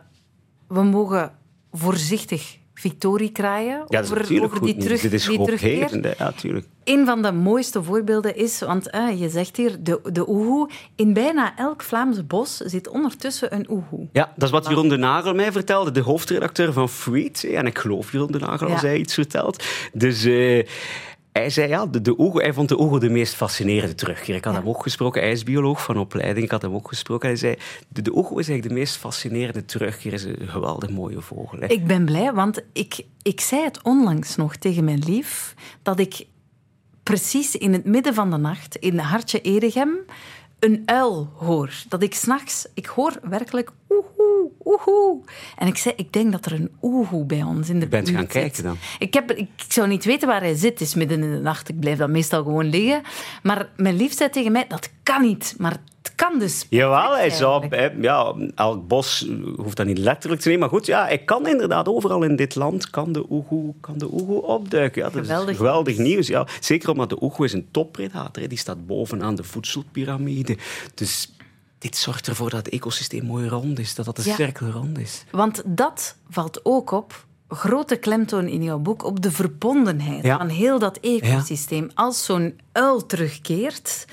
we 0.67 0.83
mogen 0.83 1.31
voorzichtig 1.71 2.57
victorie 2.79 3.31
kraaien 3.31 3.83
ja, 3.87 4.01
over, 4.01 4.41
over 4.43 4.61
die, 4.61 4.77
terug, 4.77 5.01
Dit 5.01 5.13
is 5.13 5.25
die 5.25 5.43
terugkeer. 5.43 6.01
Ja, 6.01 6.13
natuurlijk. 6.17 6.65
Een 6.83 7.05
van 7.05 7.21
de 7.21 7.31
mooiste 7.31 7.83
voorbeelden 7.83 8.35
is, 8.35 8.59
want 8.59 8.95
uh, 8.95 9.19
je 9.19 9.29
zegt 9.29 9.57
hier, 9.57 9.83
de, 9.83 9.99
de 10.11 10.29
oehoe. 10.29 10.69
In 10.95 11.13
bijna 11.13 11.57
elk 11.57 11.83
Vlaams 11.83 12.27
bos 12.27 12.57
zit 12.57 12.87
ondertussen 12.87 13.55
een 13.55 13.65
oehoe. 13.69 14.07
Ja, 14.11 14.31
dat 14.35 14.43
is 14.43 14.49
wat 14.49 14.67
Jeroen 14.67 14.89
de 14.89 14.97
Nagel 14.97 15.33
mij 15.33 15.51
vertelde, 15.51 15.91
de 15.91 16.01
hoofdredacteur 16.01 16.73
van 16.73 16.89
Freed. 16.89 17.43
En 17.43 17.65
ik 17.65 17.77
geloof 17.77 18.11
Jeroen 18.11 18.31
de 18.31 18.39
Nagel 18.39 18.69
als 18.69 18.81
hij 18.81 18.97
iets 18.97 19.13
vertelt. 19.13 19.63
Dus... 19.93 20.25
Uh, 20.25 20.65
hij 21.39 21.49
zei 21.49 21.67
ja, 21.67 21.85
de, 21.85 22.01
de 22.01 22.31
hij 22.33 22.53
vond 22.53 22.69
de 22.69 22.79
oego 22.79 22.97
de 22.97 23.09
meest 23.09 23.35
fascinerende 23.35 23.95
terugkeer. 23.95 24.35
Ik 24.35 24.43
had 24.43 24.53
hem 24.53 24.67
ook 24.67 24.83
gesproken, 24.83 25.21
hij 25.21 25.31
is 25.31 25.43
bioloog 25.43 25.83
van 25.83 25.97
opleiding, 25.97 26.45
ik 26.45 26.51
had 26.51 26.61
hem 26.61 26.73
ook 26.73 26.87
gesproken. 26.87 27.27
Hij 27.27 27.37
zei, 27.37 27.55
de, 27.87 28.01
de 28.01 28.15
oego 28.15 28.37
is 28.37 28.47
eigenlijk 28.47 28.67
de 28.67 28.73
meest 28.73 28.97
fascinerende 28.97 29.65
terugkeer, 29.65 30.13
is 30.13 30.23
een 30.23 30.47
geweldig 30.47 30.89
mooie 30.89 31.21
vogel. 31.21 31.59
Hè. 31.59 31.67
Ik 31.67 31.87
ben 31.87 32.05
blij, 32.05 32.33
want 32.33 32.63
ik, 32.73 33.05
ik 33.21 33.41
zei 33.41 33.63
het 33.63 33.81
onlangs 33.83 34.35
nog 34.35 34.55
tegen 34.55 34.83
mijn 34.83 35.03
lief, 35.05 35.53
dat 35.81 35.99
ik 35.99 36.25
precies 37.03 37.55
in 37.55 37.73
het 37.73 37.85
midden 37.85 38.13
van 38.13 38.31
de 38.31 38.37
nacht 38.37 38.75
in 38.75 38.97
Hartje 38.97 39.41
Edegem 39.41 39.89
een 40.59 40.81
uil 40.85 41.29
hoor. 41.35 41.73
Dat 41.89 42.03
ik 42.03 42.13
s'nachts, 42.13 42.67
ik 42.73 42.85
hoor 42.85 43.19
werkelijk 43.23 43.71
oehoe, 43.89 44.51
oehoe. 44.65 45.21
En 45.57 45.67
ik 45.67 45.77
zei, 45.77 45.93
ik 45.97 46.13
denk 46.13 46.31
dat 46.31 46.45
er 46.45 46.53
een 46.53 46.71
oehoe 46.81 47.25
bij 47.25 47.43
ons 47.43 47.69
in 47.69 47.79
de 47.79 47.87
buurt 47.87 48.07
Je 48.07 48.13
bent 48.13 48.31
gaan 48.31 48.41
kijken 48.41 48.63
dan? 48.63 48.77
Ik, 48.99 49.13
heb, 49.13 49.31
ik, 49.31 49.49
zou 49.67 49.87
niet 49.87 50.05
weten 50.05 50.27
waar 50.27 50.41
hij 50.41 50.55
zit. 50.55 50.71
Het 50.71 50.81
is 50.81 50.95
midden 50.95 51.23
in 51.23 51.31
de 51.31 51.39
nacht. 51.39 51.69
Ik 51.69 51.79
blijf 51.79 51.97
dan 51.97 52.11
meestal 52.11 52.43
gewoon 52.43 52.69
liggen. 52.69 53.01
Maar 53.43 53.69
mijn 53.75 53.95
lief 53.95 54.13
zei 54.13 54.29
tegen 54.29 54.51
mij, 54.51 54.65
dat 54.67 54.89
kan 55.03 55.21
niet. 55.21 55.55
Maar 55.57 55.77
kan 56.19 56.39
dus. 56.39 56.65
Jawel, 56.69 57.15
hij 57.15 57.29
zou, 57.29 57.67
ja, 58.01 58.35
elk 58.55 58.87
bos 58.87 59.27
hoeft 59.55 59.77
dat 59.77 59.85
niet 59.85 59.97
letterlijk 59.97 60.41
te 60.41 60.47
nemen. 60.47 60.69
Maar 60.69 60.77
goed, 60.77 60.85
ja, 60.85 61.03
hij 61.03 61.17
kan 61.17 61.47
inderdaad 61.47 61.87
overal 61.87 62.23
in 62.23 62.35
dit 62.35 62.55
land 62.55 62.89
kan 62.89 63.11
de 63.11 63.25
oehoe, 63.29 63.73
kan 63.81 63.97
de 63.97 64.07
opduiken. 64.41 65.01
Ja, 65.01 65.09
dat 65.09 65.21
geweldig, 65.21 65.49
is 65.49 65.57
geweldig 65.57 65.97
nieuws. 65.97 66.27
Ja. 66.27 66.47
Zeker 66.59 66.89
omdat 66.89 67.09
de 67.09 67.23
oehoe 67.23 67.45
is 67.45 67.53
een 67.53 67.67
toppredator. 67.71 68.47
Die 68.47 68.57
staat 68.57 68.87
bovenaan 68.87 69.35
de 69.35 69.43
voedselpiramide. 69.43 70.57
Dus 70.93 71.33
dit 71.77 71.97
zorgt 71.97 72.27
ervoor 72.27 72.49
dat 72.49 72.65
het 72.65 72.73
ecosysteem 72.73 73.25
mooi 73.25 73.47
rond 73.47 73.79
is, 73.79 73.95
dat 73.95 74.05
dat 74.05 74.17
een 74.17 74.23
ja. 74.23 74.35
cirkel 74.35 74.69
rond 74.69 74.97
is. 74.97 75.23
Want 75.31 75.61
dat 75.65 76.15
valt 76.29 76.59
ook 76.63 76.91
op, 76.91 77.25
grote 77.47 77.95
klemtoon 77.95 78.47
in 78.47 78.63
jouw 78.63 78.79
boek, 78.79 79.03
op 79.03 79.21
de 79.21 79.31
verbondenheid 79.31 80.27
van 80.27 80.49
heel 80.49 80.79
dat 80.79 80.97
ecosysteem. 80.97 81.91
Als 81.93 82.25
zo'n 82.25 82.59
uil 82.71 83.05
terugkeert, 83.05 84.05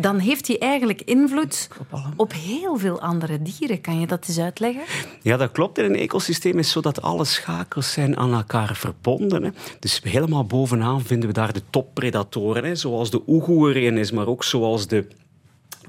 dan 0.00 0.18
heeft 0.18 0.46
hij 0.46 0.58
eigenlijk 0.58 1.02
invloed 1.02 1.68
op, 2.16 2.32
heel 2.32 2.76
veel 2.76 3.00
andere 3.00 3.42
dieren. 3.42 3.80
Kan 3.80 4.00
je 4.00 4.06
dat 4.06 4.28
eens 4.28 4.38
uitleggen? 4.38 4.82
Ja, 5.22 5.36
dat 5.36 5.52
klopt. 5.52 5.78
In 5.78 5.84
een 5.84 5.96
ecosysteem 5.96 6.58
is 6.58 6.70
zo 6.70 6.80
dat 6.80 7.02
alle 7.02 7.24
schakels 7.24 7.92
zijn 7.92 8.16
aan 8.16 8.32
elkaar 8.32 8.76
verbonden. 8.76 9.42
Hè. 9.42 9.50
Dus 9.78 10.00
helemaal 10.02 10.44
bovenaan 10.44 11.02
vinden 11.02 11.28
we 11.28 11.34
daar 11.34 11.52
de 11.52 11.62
toppredatoren, 11.70 12.64
hè, 12.64 12.74
zoals 12.74 13.10
de 13.10 13.22
oehoe 13.26 13.74
erin 13.74 13.98
is, 13.98 14.10
maar 14.10 14.26
ook 14.26 14.44
zoals 14.44 14.86
de 14.86 15.06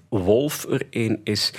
wolf 0.09 0.65
er 0.69 0.87
een 0.89 1.21
is. 1.23 1.53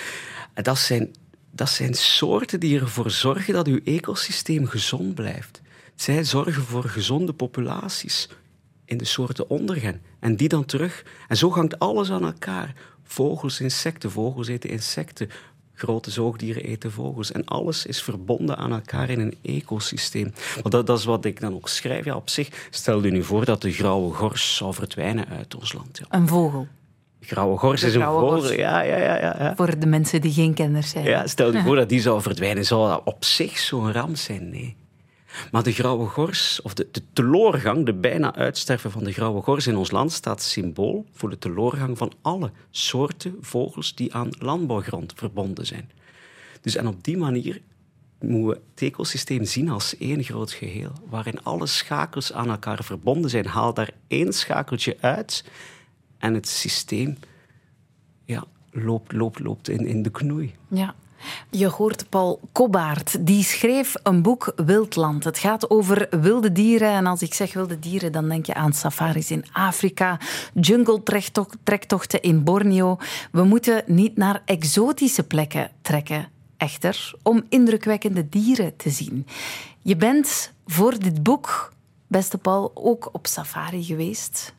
Dat 0.54 0.78
zijn, 0.78 1.14
dat 1.50 1.68
zijn 1.68 1.94
soorten 1.94 2.60
die 2.60 2.80
ervoor 2.80 3.10
zorgen 3.10 3.54
dat 3.54 3.66
uw 3.66 3.80
ecosysteem 3.84 4.66
gezond 4.66 5.14
blijft. 5.14 5.60
Zij 5.94 6.24
zorgen 6.24 6.62
voor 6.62 6.84
gezonde 6.84 7.32
populaties 7.32 8.28
in 8.92 8.98
de 8.98 9.04
soorten 9.04 9.50
ondergaan. 9.50 10.00
En 10.20 10.36
die 10.36 10.48
dan 10.48 10.64
terug. 10.64 11.04
En 11.28 11.36
zo 11.36 11.50
hangt 11.50 11.78
alles 11.78 12.10
aan 12.10 12.24
elkaar. 12.24 12.74
Vogels, 13.04 13.60
insecten, 13.60 14.10
vogels 14.10 14.48
eten 14.48 14.70
insecten. 14.70 15.30
Grote 15.74 16.10
zoogdieren 16.10 16.62
eten 16.62 16.92
vogels. 16.92 17.32
En 17.32 17.44
alles 17.44 17.86
is 17.86 18.02
verbonden 18.02 18.56
aan 18.56 18.72
elkaar 18.72 19.10
in 19.10 19.20
een 19.20 19.34
ecosysteem. 19.42 20.32
Want 20.54 20.70
dat, 20.70 20.86
dat 20.86 20.98
is 20.98 21.04
wat 21.04 21.24
ik 21.24 21.40
dan 21.40 21.54
ook 21.54 21.68
schrijf. 21.68 22.04
Ja, 22.04 22.16
op 22.16 22.30
zich, 22.30 22.68
stel 22.70 23.04
je 23.04 23.10
nu 23.10 23.22
voor 23.22 23.44
dat 23.44 23.62
de 23.62 23.72
grauwe 23.72 24.14
gors 24.14 24.56
zou 24.56 24.74
verdwijnen 24.74 25.28
uit 25.28 25.54
ons 25.54 25.72
land. 25.72 25.98
Ja. 25.98 26.18
Een 26.18 26.28
vogel. 26.28 26.66
Grauwe 27.20 27.58
gors 27.58 27.82
is 27.82 27.94
een 27.94 28.02
vogel. 28.02 28.52
ja, 28.52 28.80
ja, 28.80 28.96
ja, 28.96 29.16
ja. 29.16 29.54
Voor 29.56 29.78
de 29.78 29.86
mensen 29.86 30.20
die 30.20 30.32
geen 30.32 30.54
kenners 30.54 30.90
zijn. 30.90 31.04
Ja, 31.04 31.26
stel 31.26 31.52
je 31.52 31.62
voor 31.66 31.76
dat 31.76 31.88
die 31.88 32.00
zou 32.00 32.22
verdwijnen. 32.22 32.64
Zou 32.64 32.88
dat 32.88 33.02
op 33.04 33.24
zich 33.24 33.58
zo'n 33.58 33.92
ramp 33.92 34.16
zijn? 34.16 34.50
Nee. 34.50 34.76
Maar 35.50 35.62
de 35.62 35.72
grauwe 35.72 36.06
gors, 36.06 36.62
of 36.62 36.74
de, 36.74 36.88
de 36.90 37.02
teloorgang, 37.12 37.86
de 37.86 37.94
bijna 37.94 38.34
uitsterven 38.34 38.90
van 38.90 39.04
de 39.04 39.12
grauwe 39.12 39.42
gors 39.42 39.66
in 39.66 39.76
ons 39.76 39.90
land, 39.90 40.12
staat 40.12 40.42
symbool 40.42 41.06
voor 41.12 41.30
de 41.30 41.38
teloorgang 41.38 41.98
van 41.98 42.12
alle 42.22 42.50
soorten 42.70 43.36
vogels 43.40 43.94
die 43.94 44.14
aan 44.14 44.30
landbouwgrond 44.38 45.12
verbonden 45.16 45.66
zijn. 45.66 45.90
Dus 46.60 46.76
en 46.76 46.86
op 46.86 47.04
die 47.04 47.16
manier 47.16 47.60
moeten 48.20 48.46
we 48.46 48.60
het 48.74 48.82
ecosysteem 48.82 49.44
zien 49.44 49.68
als 49.68 49.96
één 49.96 50.24
groot 50.24 50.52
geheel, 50.52 50.92
waarin 51.08 51.42
alle 51.42 51.66
schakels 51.66 52.32
aan 52.32 52.50
elkaar 52.50 52.84
verbonden 52.84 53.30
zijn. 53.30 53.46
Haal 53.46 53.74
daar 53.74 53.90
één 54.06 54.32
schakeltje 54.32 54.96
uit 55.00 55.44
en 56.18 56.34
het 56.34 56.48
systeem 56.48 57.18
ja, 58.24 58.44
loopt, 58.70 59.12
loopt, 59.12 59.38
loopt 59.38 59.68
in, 59.68 59.86
in 59.86 60.02
de 60.02 60.10
knoei. 60.10 60.54
Ja. 60.68 60.94
Je 61.50 61.66
hoort 61.66 62.08
Paul 62.08 62.40
Kobbaert, 62.52 63.26
die 63.26 63.44
schreef 63.44 63.94
een 64.02 64.22
boek 64.22 64.52
Wildland. 64.56 65.24
Het 65.24 65.38
gaat 65.38 65.70
over 65.70 66.06
wilde 66.20 66.52
dieren. 66.52 66.88
En 66.88 67.06
als 67.06 67.22
ik 67.22 67.34
zeg 67.34 67.52
wilde 67.52 67.78
dieren, 67.78 68.12
dan 68.12 68.28
denk 68.28 68.46
je 68.46 68.54
aan 68.54 68.72
safaris 68.72 69.30
in 69.30 69.44
Afrika, 69.52 70.18
jungle-trektochten 70.54 72.22
in 72.22 72.44
Borneo. 72.44 72.96
We 73.32 73.44
moeten 73.44 73.82
niet 73.86 74.16
naar 74.16 74.42
exotische 74.44 75.22
plekken 75.22 75.70
trekken, 75.82 76.28
echter, 76.56 77.14
om 77.22 77.42
indrukwekkende 77.48 78.28
dieren 78.28 78.76
te 78.76 78.90
zien. 78.90 79.26
Je 79.82 79.96
bent 79.96 80.52
voor 80.66 80.98
dit 80.98 81.22
boek, 81.22 81.72
beste 82.06 82.38
Paul, 82.38 82.70
ook 82.74 83.08
op 83.12 83.26
safari 83.26 83.84
geweest. 83.84 84.54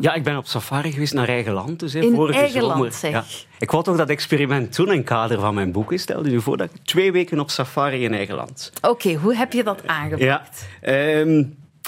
Ja, 0.00 0.14
ik 0.14 0.22
ben 0.22 0.36
op 0.36 0.46
safari 0.46 0.92
geweest 0.92 1.14
naar 1.14 1.28
eigen 1.28 1.52
land. 1.52 1.80
Dus, 1.80 1.92
hè, 1.92 2.00
In 2.00 2.14
vorige 2.14 2.38
eigen 2.38 2.60
zomer. 2.60 2.78
land, 2.78 2.94
zeg. 2.94 3.10
Ja. 3.10 3.24
Ik 3.58 3.70
wou 3.70 3.84
toch 3.84 3.96
dat 3.96 4.08
experiment 4.08 4.76
doen 4.76 4.90
in 4.90 4.96
het 4.96 5.06
kader 5.06 5.40
van 5.40 5.54
mijn 5.54 5.72
boek. 5.72 5.92
Stel 5.96 6.24
je 6.24 6.30
nu 6.30 6.40
voor 6.40 6.56
dat 6.56 6.70
ik 6.74 6.80
twee 6.84 7.12
weken 7.12 7.40
op 7.40 7.50
safari 7.50 8.04
in 8.04 8.14
eigen 8.14 8.34
land. 8.34 8.72
Oké, 8.82 9.14
hoe 9.14 9.34
heb 9.34 9.52
je 9.52 9.64
dat 9.64 9.86
aangepakt? 9.86 10.22
Ja. 10.22 10.44
Ehm, 10.80 11.38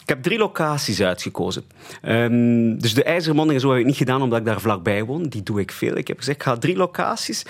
ik 0.03 0.09
heb 0.13 0.23
drie 0.23 0.39
locaties 0.39 1.03
uitgekozen. 1.03 1.65
Ehm, 2.03 2.77
dus 2.79 2.95
de 2.95 3.03
IJzermonding 3.05 3.61
zo 3.61 3.71
heb 3.71 3.79
ik 3.81 3.87
niet 3.87 3.97
gedaan 3.97 4.23
omdat 4.23 4.39
ik 4.39 4.45
daar 4.45 4.61
vlakbij 4.61 5.05
woon. 5.05 5.23
Die 5.23 5.43
doe 5.43 5.61
ik 5.61 5.73
veel. 5.73 5.97
Ik 5.97 6.09
heb 6.09 6.19
gezegd, 6.19 6.37
ik 6.37 6.43
ga 6.43 6.57
drie 6.57 6.77
locaties. 6.77 7.45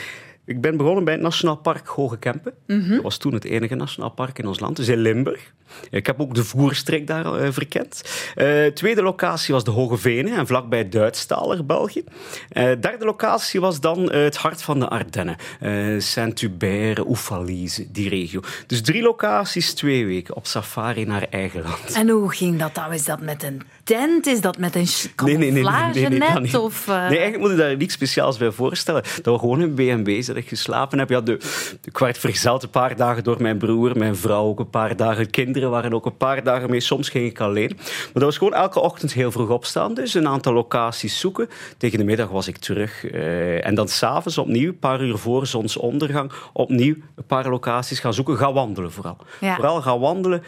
Ik 0.47 0.61
ben 0.61 0.77
begonnen 0.77 1.05
bij 1.05 1.13
het 1.13 1.23
Nationaal 1.23 1.57
Park 1.57 1.87
Hoge 1.87 2.19
Kempen. 2.19 2.55
Dat 2.67 3.03
was 3.03 3.17
toen 3.17 3.35
het 3.35 3.45
enige 3.45 3.75
nationaal 3.75 4.11
park 4.11 4.39
in 4.39 4.47
ons 4.47 4.61
land, 4.61 4.77
dus 4.77 4.89
in 4.89 4.99
Limburg. 4.99 5.53
Ik 5.91 6.07
heb 6.07 6.21
ook 6.21 6.35
de 6.35 6.45
voerstreek 6.45 7.07
daar 7.07 7.35
eh, 7.35 7.53
verkend. 7.53 8.03
Eh, 8.35 8.67
tweede 8.67 9.03
locatie 9.03 9.55
was 9.55 9.65
de 9.65 9.71
Hoge 9.71 9.97
Venen, 9.97 10.37
en 10.37 10.47
vlakbij 10.47 10.89
Duitsstalig, 10.89 11.67
België. 11.67 12.05
Eh, 12.49 12.65
derde 12.81 13.05
locatie 13.05 13.61
was 13.61 13.81
dan 13.81 14.13
het 14.13 14.37
hart 14.37 14.63
van 14.63 14.79
de 14.79 14.89
Ardennen. 14.89 15.37
Saint-Hubert, 16.03 17.07
Oefalize, 17.07 17.91
die 17.91 18.09
regio. 18.09 18.41
Dus 18.67 18.83
drie 18.83 19.03
locaties, 19.03 19.75
twee 19.75 20.07
weken 20.07 20.37
op 20.37 20.47
safari 20.47 21.05
naar 21.05 21.27
eigen 21.31 21.63
land. 21.63 21.93
En 21.95 22.09
hoe 22.09 22.33
ging 22.33 22.59
dat 22.59 22.75
dan? 22.75 22.93
Is 22.93 23.05
dat 23.05 23.21
met 23.21 23.43
een 23.43 23.63
tent? 23.87 24.27
Is 24.27 24.41
dat 24.41 24.59
met 24.59 24.75
een 24.75 24.87
Nee, 25.25 25.37
nee, 25.37 25.53
nee, 25.53 26.09
nee, 26.09 26.41
niet. 26.41 26.57
Of, 26.57 26.89
eh, 26.89 26.95
Nee, 26.95 27.03
eigenlijk 27.05 27.39
moet 27.39 27.51
je 27.51 27.57
daar 27.57 27.77
niks 27.77 27.93
speciaals 27.93 28.37
bij 28.37 28.51
voorstellen. 28.51 29.03
Dat 29.23 29.35
we 29.35 29.39
gewoon 29.39 29.77
in 29.77 30.03
B&B's 30.03 30.27
dat 30.27 30.37
ik 30.37 30.49
geslapen 30.49 30.99
heb. 30.99 31.09
Ja, 31.09 31.21
de, 31.21 31.39
ik 31.85 31.99
werd 31.99 32.19
verzeld 32.19 32.63
een 32.63 32.71
paar 32.71 32.97
dagen 32.97 33.25
door 33.25 33.43
mijn 33.43 33.59
broer, 33.59 33.99
mijn 33.99 34.17
vrouw 34.17 34.45
ook 34.45 34.59
een 34.59 34.71
paar 34.71 34.97
dagen. 34.97 35.31
Kinderen 35.31 35.71
waren 35.71 35.93
ook 35.93 36.07
een 36.07 36.17
paar 36.17 36.43
dagen 36.43 36.71
mee. 36.71 36.81
Soms 36.81 37.09
ging 37.09 37.27
ik 37.31 37.41
alleen. 37.41 37.73
Maar 37.77 38.11
dat 38.13 38.23
was 38.23 38.39
gewoon 38.39 38.55
elke 38.55 38.81
ochtend 38.81 39.13
heel 39.13 39.31
vroeg 39.33 39.49
opstaan. 39.49 39.95
Dus 39.95 40.15
een 40.15 40.29
aantal 40.29 40.53
locaties 40.53 41.19
zoeken. 41.21 41.49
Tegen 41.79 41.99
de 41.99 42.05
middag 42.05 42.29
was 42.29 42.49
ik 42.49 42.57
terug. 42.57 43.05
eh, 43.07 43.67
en 43.67 43.75
dan 43.75 43.89
s'avonds 43.89 44.39
opnieuw, 44.39 44.69
een 44.69 44.79
paar 44.79 45.03
uur 45.03 45.19
voor 45.19 45.47
zonsondergang, 45.47 46.33
opnieuw 46.53 46.95
een 47.17 47.27
paar 47.27 47.49
locaties 47.49 48.01
gaan 48.01 48.15
zoeken. 48.15 48.37
Ga 48.37 48.53
wandelen 48.53 48.93
vooral. 48.93 49.17
Ja. 49.41 49.55
Vooral 49.55 49.83
gaan 49.83 50.01
wandelen, 50.01 50.43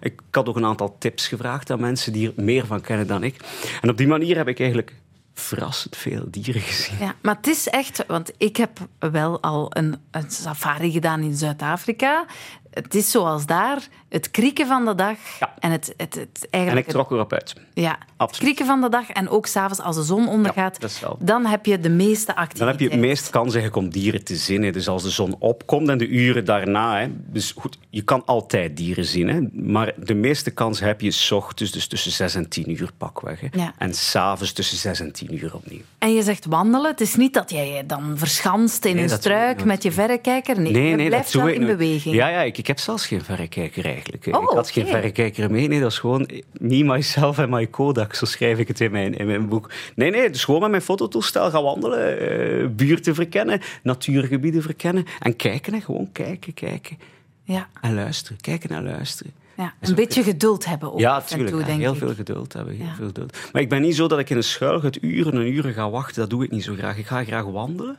Ik 0.00 0.20
had 0.30 0.48
ook 0.48 0.56
een 0.56 0.64
aantal 0.64 0.96
tips 0.98 1.28
gevraagd 1.28 1.70
aan 1.70 1.80
mensen 1.80 2.12
die 2.12 2.32
er 2.36 2.42
meer 2.44 2.66
van 2.66 2.80
kennen 2.80 3.06
dan 3.06 3.22
ik. 3.22 3.36
En 3.80 3.88
op 3.88 3.96
die 3.96 4.06
manier 4.06 4.36
heb 4.36 4.48
ik 4.48 4.60
eigenlijk 4.60 4.94
verrassend 5.34 5.96
veel 5.96 6.24
dieren 6.30 6.60
gezien. 6.60 6.98
Ja, 6.98 7.14
maar 7.22 7.36
het 7.36 7.46
is 7.46 7.68
echt, 7.68 8.04
want 8.06 8.32
ik 8.36 8.56
heb 8.56 8.78
wel 8.98 9.42
al 9.42 9.76
een, 9.76 9.96
een 10.10 10.30
safari 10.30 10.92
gedaan 10.92 11.20
in 11.20 11.36
Zuid-Afrika. 11.36 12.26
Het 12.70 12.94
is 12.94 13.10
zoals 13.10 13.46
daar, 13.46 13.88
het 14.10 14.30
krieken 14.30 14.66
van 14.66 14.84
de 14.84 14.94
dag 14.94 15.16
Ja. 15.40 15.54
en 15.58 15.70
het, 15.70 15.94
het, 15.96 16.14
het 16.14 16.38
En 16.40 16.48
eigenlijk... 16.50 16.86
ik 16.86 16.92
trok 16.92 17.10
erop 17.10 17.32
uit. 17.32 17.54
ja, 17.74 17.98
het 18.16 18.36
krieken 18.38 18.66
van 18.66 18.80
de 18.80 18.88
dag 18.88 19.10
en 19.10 19.28
ook 19.28 19.46
s'avonds 19.46 19.80
als 19.80 19.96
de 19.96 20.02
zon 20.02 20.28
ondergaat, 20.28 20.74
Ja, 20.74 20.80
dat 20.80 20.90
is 20.90 21.00
wel. 21.00 21.16
dan 21.20 21.46
heb 21.46 21.66
je 21.66 21.78
de 21.80 21.88
meeste 21.88 22.26
Dan 22.26 22.34
activiteit. 22.36 22.70
heb 22.70 22.80
je 22.80 22.88
het 22.96 23.00
meest 23.06 23.30
kans 23.30 23.54
eigenlijk 23.54 23.76
om 23.76 23.88
dieren 23.90 24.24
te 24.24 24.36
zien. 24.36 24.62
hè. 24.62 24.70
Dus 24.70 24.88
als 24.88 25.02
de 25.02 25.10
zon 25.10 25.36
opkomt 25.38 25.88
en 25.88 25.98
de 25.98 26.08
uren 26.08 26.44
daarna. 26.44 26.98
Hè. 27.00 27.08
Dus 27.26 27.52
goed, 27.56 27.78
je 27.90 28.02
kan 28.02 28.22
altijd 28.26 28.76
dieren 28.76 29.04
zien. 29.04 29.28
Hè. 29.28 29.40
Maar 29.52 29.92
de 29.96 30.14
meeste 30.14 30.50
kans 30.50 30.80
heb 30.80 31.00
je 31.00 31.10
's 31.10 31.30
ochtends, 31.30 31.72
dus 31.72 31.86
tussen 31.86 32.12
6 32.12 32.34
en 32.34 32.48
10 32.48 32.70
uur 32.70 32.90
pakweg. 32.98 33.40
Hè. 33.40 33.46
Ja. 33.52 33.72
En 33.78 33.94
s'avonds 33.94 34.52
tussen 34.52 34.76
6 34.78 35.00
en 35.00 35.12
10 35.12 35.34
uur 35.34 35.54
opnieuw. 35.54 35.80
En 35.98 36.14
je 36.14 36.22
zegt 36.22 36.46
wandelen. 36.46 36.90
Het 36.90 37.00
is 37.00 37.14
niet 37.16 37.34
dat 37.34 37.50
jij 37.50 37.68
je 37.70 37.86
dan 37.86 38.12
verschanst 38.18 38.84
in 38.84 38.94
Nee, 38.94 39.02
een 39.02 39.08
dat 39.08 39.18
struik 39.20 39.64
met 39.64 39.82
je 39.82 39.92
verrekijker. 39.92 40.60
Nee, 40.60 40.96
je 40.96 41.06
blijft 41.06 41.32
wel 41.32 41.42
doe 41.42 41.52
ik 41.54 41.60
in 41.60 41.66
beweging. 41.66 42.14
Ja, 42.14 42.28
ja 42.28 42.40
ik, 42.42 42.58
ik 42.58 42.66
heb 42.66 42.78
zelfs 42.78 43.06
geen 43.06 43.22
verrekijker 43.24 43.86
eigenlijk. 44.00 44.36
Oh, 44.36 44.42
ik 44.42 44.48
had 44.56 44.70
geen 44.70 44.86
verrekijker 44.86 45.50
mee. 45.50 45.68
Nee, 45.68 45.80
dat 45.80 45.90
is 45.90 45.98
gewoon 45.98 46.28
me, 46.52 46.84
myself 46.84 47.38
en 47.38 47.50
my 47.50 47.66
Kodak. 47.66 48.14
Zo 48.14 48.24
schrijf 48.24 48.58
ik 48.58 48.68
het 48.68 48.80
in 48.80 48.90
mijn, 48.90 49.14
in 49.14 49.26
mijn 49.26 49.48
boek. 49.48 49.70
Nee, 49.94 50.10
nee, 50.10 50.30
dus 50.30 50.44
gewoon 50.44 50.60
met 50.60 50.70
mijn 50.70 50.82
fototoestel 50.82 51.50
gaan 51.50 51.62
wandelen. 51.62 52.18
eh, 52.18 52.66
buurten 52.68 53.14
verkennen, 53.14 53.60
natuurgebieden 53.82 54.62
verkennen. 54.62 55.04
En 55.20 55.36
kijken, 55.36 55.74
hè. 55.74 55.80
gewoon 55.80 56.08
kijken, 56.12 56.54
kijken. 56.54 56.98
Ja, 57.44 57.68
En 57.80 57.94
luisteren, 57.94 58.40
kijken 58.40 58.70
en 58.70 58.84
luisteren. 58.84 59.32
ja. 59.56 59.74
een 59.80 59.94
beetje 59.94 60.22
geduld 60.22 60.64
hebben 60.64 60.92
ook 60.92 60.98
Ja, 61.00 61.14
en 61.14 61.20
natuurlijk. 61.20 61.50
toe, 61.66 61.74
heel 61.74 61.92
ik. 61.92 61.98
veel 61.98 62.14
geduld 62.14 62.52
hebben. 62.52 62.74
Heel 62.76 62.84
Ja. 62.86 62.94
veel 62.94 63.06
geduld. 63.06 63.36
Maar 63.52 63.62
ik 63.62 63.68
ben 63.68 63.82
niet 63.82 63.96
zo 63.96 64.06
dat 64.08 64.18
ik 64.18 64.30
in 64.30 64.36
een 64.36 64.44
schuilhut 64.44 65.02
uren 65.02 65.32
en 65.32 65.46
uren 65.52 65.72
ga 65.72 65.90
wachten. 65.90 66.20
Dat 66.20 66.30
doe 66.30 66.44
ik 66.44 66.50
niet 66.50 66.64
zo 66.64 66.74
graag. 66.74 66.98
Ik 66.98 67.06
ga 67.06 67.24
graag 67.24 67.44
wandelen 67.44 67.96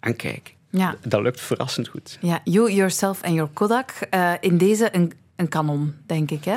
en 0.00 0.16
kijken. 0.16 0.54
Ja. 0.70 0.96
Dat 1.06 1.22
lukt 1.22 1.40
verrassend 1.40 1.88
goed. 1.88 2.18
Ja, 2.20 2.40
You, 2.44 2.72
Yourself 2.72 3.22
en 3.22 3.34
Your 3.34 3.50
Kodak. 3.52 3.90
Eh, 4.10 4.32
in 4.40 4.56
deze 4.58 4.88
een, 4.96 5.12
een 5.40 5.48
kanon, 5.48 5.94
denk 6.06 6.30
ik. 6.30 6.44
Hè? 6.44 6.56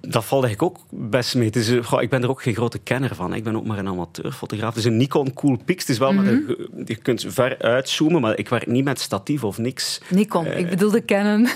Dat 0.00 0.24
valt 0.24 0.44
eigenlijk 0.44 0.76
ook 0.76 0.84
best 1.10 1.34
mee. 1.34 1.46
Het 1.46 1.56
is, 1.56 1.68
eh, 1.70 1.84
goh, 1.84 2.02
ik 2.02 2.10
ben 2.10 2.22
er 2.22 2.28
ook 2.28 2.42
geen 2.42 2.54
grote 2.54 2.78
kenner 2.78 3.14
van. 3.14 3.34
Ik 3.34 3.44
ben 3.44 3.56
ook 3.56 3.66
maar 3.66 3.78
een 3.78 3.88
amateurfotograaf. 3.88 4.68
Het 4.68 4.78
is 4.78 4.84
een 4.84 4.96
Nikon 4.96 5.34
Cool 5.34 5.58
Pix. 5.64 5.80
Het 5.80 5.88
is 5.90 5.98
wel 5.98 6.08
een, 6.10 6.42
Mhm. 6.44 6.82
je 6.84 6.96
kunt 6.96 7.24
ver 7.28 7.58
uitzoomen, 7.58 8.20
maar 8.20 8.38
ik 8.38 8.48
werk 8.48 8.66
niet 8.66 8.84
met 8.84 9.00
statief 9.00 9.44
of 9.44 9.58
niks. 9.58 10.00
Nikon, 10.10 10.46
ik 10.46 10.68
bedoelde 10.70 11.04
Canon. 11.04 11.48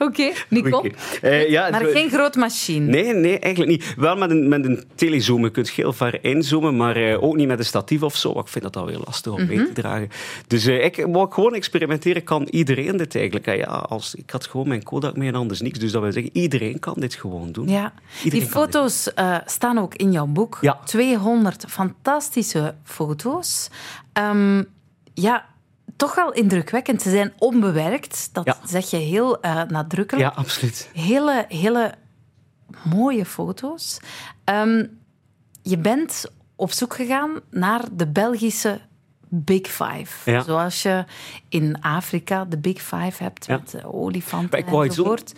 Oké. 0.06 0.32
Oké. 0.72 0.90
Eh, 1.22 1.50
ja, 1.50 1.70
Maar 1.70 1.84
geen 1.84 2.10
groot 2.10 2.34
machine. 2.36 2.86
Nee, 2.86 3.14
nee, 3.14 3.38
eigenlijk 3.38 3.72
niet. 3.72 3.94
Wel 3.96 4.16
met 4.16 4.30
een, 4.30 4.48
met 4.48 4.64
een 4.64 4.84
telezoom. 4.94 5.42
Je 5.44 5.50
kunt 5.50 5.70
heel 5.70 5.92
ver 5.92 6.24
inzoomen, 6.24 6.76
maar 6.76 6.96
eh, 6.96 7.22
ook 7.22 7.36
niet 7.36 7.46
met 7.46 7.58
een 7.58 7.64
statief 7.64 8.02
of 8.02 8.16
zo. 8.16 8.38
Ik 8.38 8.48
vind 8.48 8.64
dat 8.64 8.76
alweer 8.76 8.98
lastig 9.04 9.32
om 9.32 9.38
Mhm. 9.42 9.48
mee 9.56 9.66
te 9.66 9.72
dragen. 9.72 10.08
Dus 10.46 10.66
eh, 10.66 10.84
ik 10.84 11.06
wou 11.08 11.32
gewoon 11.32 11.54
experimenteren. 11.54 12.24
Kan 12.24 12.46
iedereen 12.50 12.96
dit 12.96 13.14
eigenlijk? 13.16 13.48
Ah 13.48 13.56
ja, 13.56 13.64
als, 13.64 14.14
ik 14.14 14.30
had 14.30 14.46
gewoon 14.46 14.68
mijn 14.68 14.82
Kodak 14.82 15.16
mee 15.16 15.28
en 15.28 15.34
anders 15.34 15.60
niks. 15.60 15.78
Dus 15.78 15.92
dat 15.92 16.02
wil 16.02 16.12
zeggen, 16.12 16.36
iedereen 16.36 16.78
kan 16.78 16.94
dit 16.98 17.14
gewoon 17.14 17.52
doen. 17.52 17.68
Ja, 17.68 17.92
Iedereen 18.24 18.40
die 18.44 18.50
foto's 18.54 19.10
staan 19.46 19.78
ook 19.78 19.94
in 19.94 20.12
jouw 20.12 20.26
boek. 20.26 20.58
Ja. 20.60 20.78
200 20.84 21.64
fantastische 21.68 22.74
foto's. 22.84 23.68
Ehm, 24.12 24.62
ja, 25.14 25.44
toch 26.00 26.14
wel 26.14 26.32
indrukwekkend. 26.32 27.02
Ze 27.02 27.10
zijn 27.10 27.32
onbewerkt. 27.38 28.28
Dat 28.32 28.44
Ja. 28.44 28.56
zeg 28.66 28.90
je 28.90 28.96
heel 28.96 29.40
eh, 29.40 29.62
nadrukkelijk. 29.68 30.28
Ja, 30.34 30.40
absoluut. 30.40 30.90
Hele, 30.94 31.44
hele 31.48 31.94
mooie 32.84 33.24
foto's. 33.26 34.00
Ehm, 34.44 34.86
je 35.62 35.78
bent 35.78 36.24
op 36.56 36.72
zoek 36.72 36.94
gegaan 36.94 37.40
naar 37.50 37.84
de 37.92 38.06
Belgische 38.06 38.80
Big 39.28 39.66
Five. 39.68 40.30
Ja. 40.30 40.42
Zoals 40.42 40.82
je 40.82 41.04
in 41.48 41.80
Afrika 41.82 42.44
de 42.44 42.58
Big 42.58 42.82
Five 42.82 43.22
hebt 43.22 43.46
Ja. 43.46 43.56
met 43.56 43.70
de 43.70 43.92
olifanten 43.92 44.50
Maar 44.50 44.58
ik 44.60 44.66
wou 44.68 44.86
iets 44.86 44.96
doen- 44.96 45.04
enzovoort. 45.04 45.34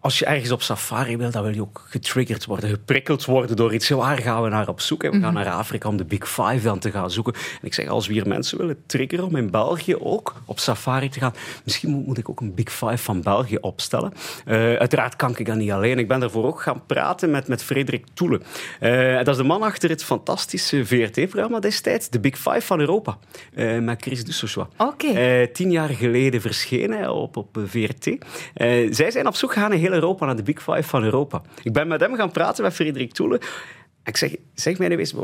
Als 0.00 0.18
je 0.18 0.24
ergens 0.24 0.50
op 0.50 0.62
safari 0.62 1.16
wil, 1.16 1.30
dan 1.30 1.42
wil 1.42 1.54
je 1.54 1.60
ook 1.60 1.86
getriggerd 1.88 2.44
worden, 2.44 2.70
geprikkeld 2.70 3.24
worden 3.24 3.56
door 3.56 3.74
iets. 3.74 3.88
Waar 3.88 4.18
gaan 4.18 4.42
we 4.42 4.48
naar 4.48 4.68
op 4.68 4.80
zoek? 4.80 5.02
We 5.02 5.20
gaan 5.20 5.34
naar 5.34 5.50
Afrika 5.50 5.88
om 5.88 5.96
de 5.96 6.04
Big 6.04 6.28
Five 6.28 6.60
dan 6.62 6.78
te 6.78 6.90
gaan 6.90 7.10
zoeken. 7.10 7.32
En 7.34 7.66
ik 7.66 7.74
zeg, 7.74 7.88
als 7.88 8.06
we 8.06 8.12
hier 8.12 8.28
mensen 8.28 8.58
willen 8.58 8.76
triggeren 8.86 9.24
om 9.24 9.36
in 9.36 9.50
België 9.50 9.96
ook 9.96 10.34
op 10.44 10.58
safari 10.58 11.08
te 11.08 11.20
gaan, 11.20 11.34
misschien 11.64 11.90
moet, 11.90 12.18
ik 12.18 12.28
ook 12.28 12.40
een 12.40 12.54
Big 12.54 12.72
Five 12.72 12.98
van 12.98 13.22
België 13.22 13.56
opstellen. 13.56 14.12
Uh, 14.46 14.54
uiteraard 14.74 15.16
kan 15.16 15.34
ik 15.36 15.46
dat 15.46 15.56
niet 15.56 15.70
alleen. 15.70 15.98
Ik 15.98 16.08
ben 16.08 16.20
daarvoor 16.20 16.44
ook 16.44 16.60
gaan 16.60 16.86
praten 16.86 17.30
met, 17.30 17.48
met 17.48 17.62
Frederik 17.62 18.06
Toele. 18.14 18.40
Uh, 18.80 19.16
dat 19.16 19.28
is 19.28 19.36
de 19.36 19.42
man 19.42 19.62
achter 19.62 19.90
het 19.90 20.04
fantastische 20.04 20.86
VRT-programma 20.86 21.58
destijds, 21.58 22.08
de 22.08 22.20
Big 22.20 22.36
Five 22.36 22.60
van 22.60 22.80
Europa, 22.80 23.18
uh, 23.54 23.78
met 23.78 24.02
Chris 24.02 24.24
Dussochois. 24.24 24.66
Oké. 24.76 25.48
tien 25.52 25.70
jaar 25.70 25.88
geleden 25.88 26.40
verschenen 26.40 27.14
op, 27.14 27.36
op 27.36 27.58
VRT. 27.64 28.16
zij 28.90 29.10
zijn 29.10 29.26
op 29.26 29.34
zoek 29.34 29.52
gegaan 29.52 29.72
Europa, 29.92 30.26
naar 30.26 30.36
de 30.36 30.42
Big 30.42 30.62
Five 30.62 30.82
van 30.82 31.04
Europa. 31.04 31.42
Ik 31.62 31.72
ben 31.72 31.88
met 31.88 32.00
hem 32.00 32.14
gaan 32.14 32.30
praten, 32.30 32.64
met 32.64 32.74
Frederik 32.74 33.12
Toele. 33.12 33.40
Ik 34.04 34.16
zeg, 34.16 34.34
zeg 34.54 34.78
mij 34.78 34.96
eens, 34.96 35.14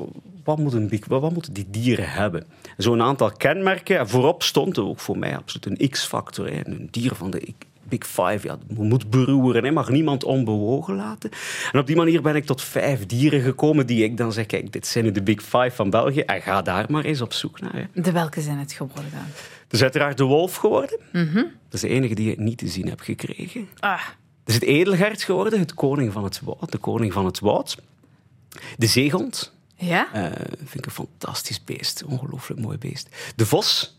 wat, 0.44 0.58
moet 0.58 0.72
een 0.72 0.88
big, 0.88 1.06
wat, 1.06 1.32
moeten 1.32 1.52
die 1.52 1.66
dieren 1.70 2.10
hebben? 2.10 2.46
Zo'n 2.76 3.02
aantal 3.02 3.30
kenmerken. 3.30 3.98
En 3.98 4.08
voorop 4.08 4.42
stond 4.42 4.78
ook 4.78 5.00
voor 5.00 5.18
mij 5.18 5.36
absoluut 5.36 5.80
een 5.80 5.88
X-factor. 5.88 6.52
Een 6.52 6.88
dier 6.90 7.14
van 7.14 7.30
de 7.30 7.54
Big 7.88 8.06
Five, 8.06 8.38
ja, 8.42 8.58
moet 8.68 9.10
beroeren, 9.10 9.64
hè, 9.64 9.70
mag 9.70 9.88
niemand 9.88 10.24
onbewogen 10.24 10.94
laten. 10.94 11.30
En 11.72 11.78
op 11.78 11.86
die 11.86 11.96
manier 11.96 12.22
ben 12.22 12.36
ik 12.36 12.44
tot 12.44 12.62
vijf 12.62 13.06
dieren 13.06 13.40
gekomen 13.40 13.86
die 13.86 14.04
ik 14.04 14.16
dan 14.16 14.32
zeg, 14.32 14.46
kijk, 14.46 14.72
dit 14.72 14.86
zijn 14.86 15.04
nu 15.04 15.12
de 15.12 15.22
Big 15.22 15.42
Five 15.42 15.70
van 15.70 15.90
België 15.90 16.20
en 16.20 16.42
ga 16.42 16.62
daar 16.62 16.84
maar 16.88 17.04
eens 17.04 17.20
op 17.20 17.32
zoek 17.32 17.60
naar. 17.60 17.74
Hè. 17.74 18.02
De 18.02 18.12
welke 18.12 18.40
zijn 18.40 18.58
het 18.58 18.72
geworden? 18.72 19.10
Het 19.62 19.72
is 19.72 19.82
uiteraard 19.82 20.16
de 20.16 20.24
wolf 20.24 20.54
geworden. 20.54 20.98
Mm 21.12 21.32
Dat 21.34 21.74
is 21.74 21.80
de 21.80 21.88
enige 21.88 22.14
die 22.14 22.30
ik 22.30 22.38
niet 22.38 22.58
te 22.58 22.68
zien 22.68 22.88
heb 22.88 23.00
gekregen. 23.00 23.68
Ah. 23.78 24.02
Is 24.46 24.54
het 24.54 24.62
edelhert 24.62 25.22
geworden, 25.22 25.58
het 25.58 25.74
koning 25.74 26.12
van 26.12 26.24
het 26.24 26.40
woud, 26.40 26.72
de 26.72 26.78
koning 26.78 27.12
van 27.12 27.24
het 27.24 27.40
woud. 27.40 27.76
De 28.76 28.86
zeehond. 28.86 29.52
Ja? 29.76 30.08
Uh, 30.14 30.24
vind 30.56 30.74
ik 30.74 30.86
een 30.86 30.92
fantastisch 30.92 31.64
beest. 31.64 32.04
Ongelooflijk 32.04 32.60
mooi 32.60 32.78
beest. 32.78 33.08
De 33.36 33.46
vos. 33.46 33.98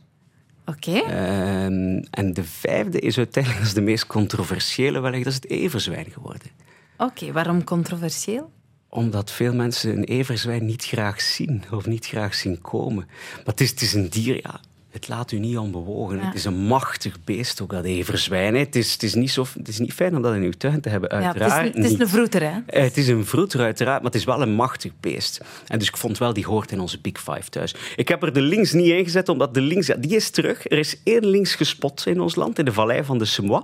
Oké. 0.65 0.91
Ehm, 0.91 2.03
en 2.09 2.33
de 2.33 2.43
vijfde 2.43 2.99
is 2.99 3.17
uiteindelijk 3.17 3.63
is 3.63 3.73
de 3.73 3.81
meest 3.81 4.07
controversiële 4.07 4.99
wellicht, 4.99 5.23
dat 5.23 5.33
is 5.33 5.39
het 5.41 5.49
everzwijn 5.49 6.11
geworden. 6.11 6.51
Oké, 6.97 7.31
waarom 7.31 7.63
controversieel? 7.63 8.51
Omdat 8.89 9.31
veel 9.31 9.53
mensen 9.53 9.97
een 9.97 10.03
everzwijn 10.03 10.65
niet 10.65 10.85
graag 10.85 11.21
zien 11.21 11.63
of 11.71 11.85
niet 11.85 12.05
graag 12.05 12.35
zien 12.35 12.61
komen. 12.61 13.05
Maar 13.07 13.45
het 13.45 13.61
is, 13.61 13.69
het 13.69 13.81
is 13.81 13.93
een 13.93 14.09
dier, 14.09 14.35
ja, 14.35 14.59
het 14.89 15.07
laat 15.07 15.31
u 15.31 15.39
niet 15.39 15.57
onbewogen. 15.57 16.19
Het 16.19 16.35
is 16.35 16.45
een 16.45 16.57
machtig 16.57 17.23
beest, 17.23 17.61
ook 17.61 17.71
dat 17.71 17.85
everzwijn. 17.85 18.55
Het 18.55 18.75
is, 18.75 18.93
het, 18.93 19.03
is 19.03 19.13
niet 19.13 19.31
zo, 19.31 19.45
het 19.57 19.67
is 19.67 19.79
niet 19.79 19.93
fijn 19.93 20.15
om 20.15 20.21
dat 20.21 20.35
in 20.35 20.41
uw 20.41 20.51
tuin 20.51 20.81
te 20.81 20.89
hebben, 20.89 21.09
uiteraard. 21.09 21.51
Ja, 21.51 21.63
het, 21.63 21.75
is, 21.75 21.83
het 21.83 21.91
is, 21.91 21.99
een 21.99 22.07
vroeter, 22.07 22.41
hè? 22.41 22.59
Eh, 22.65 22.83
het 22.83 22.97
is 22.97 23.07
een 23.07 23.25
vroeter, 23.25 23.59
uiteraard, 23.59 24.01
maar 24.01 24.11
het 24.11 24.19
is 24.19 24.25
wel 24.25 24.41
een 24.41 24.53
machtig 24.53 24.91
beest. 24.99 25.41
En 25.67 25.79
dus 25.79 25.87
ik 25.87 25.97
vond 25.97 26.17
wel, 26.17 26.33
die 26.33 26.45
hoort 26.45 26.71
in 26.71 26.79
onze 26.79 26.99
Big 27.01 27.19
Five 27.19 27.49
thuis. 27.49 27.75
Ik 27.95 28.07
heb 28.07 28.23
er 28.23 28.33
de 28.33 28.41
links 28.41 28.73
niet 28.73 28.85
ingezet, 28.85 29.29
omdat 29.29 29.53
de 29.53 29.61
links, 29.61 29.87
ja, 29.87 29.95
die 29.95 30.15
is 30.15 30.29
terug. 30.29 30.69
Er 30.69 30.77
is 30.77 31.01
één 31.03 31.25
links 31.25 31.55
gespot 31.55 32.05
in 32.05 32.21
ons 32.21 32.35
land, 32.35 32.59
in 32.59 32.65
de 32.65 32.73
vallei 32.73 33.03
van 33.03 33.17
de 33.17 33.25
Semois. 33.25 33.63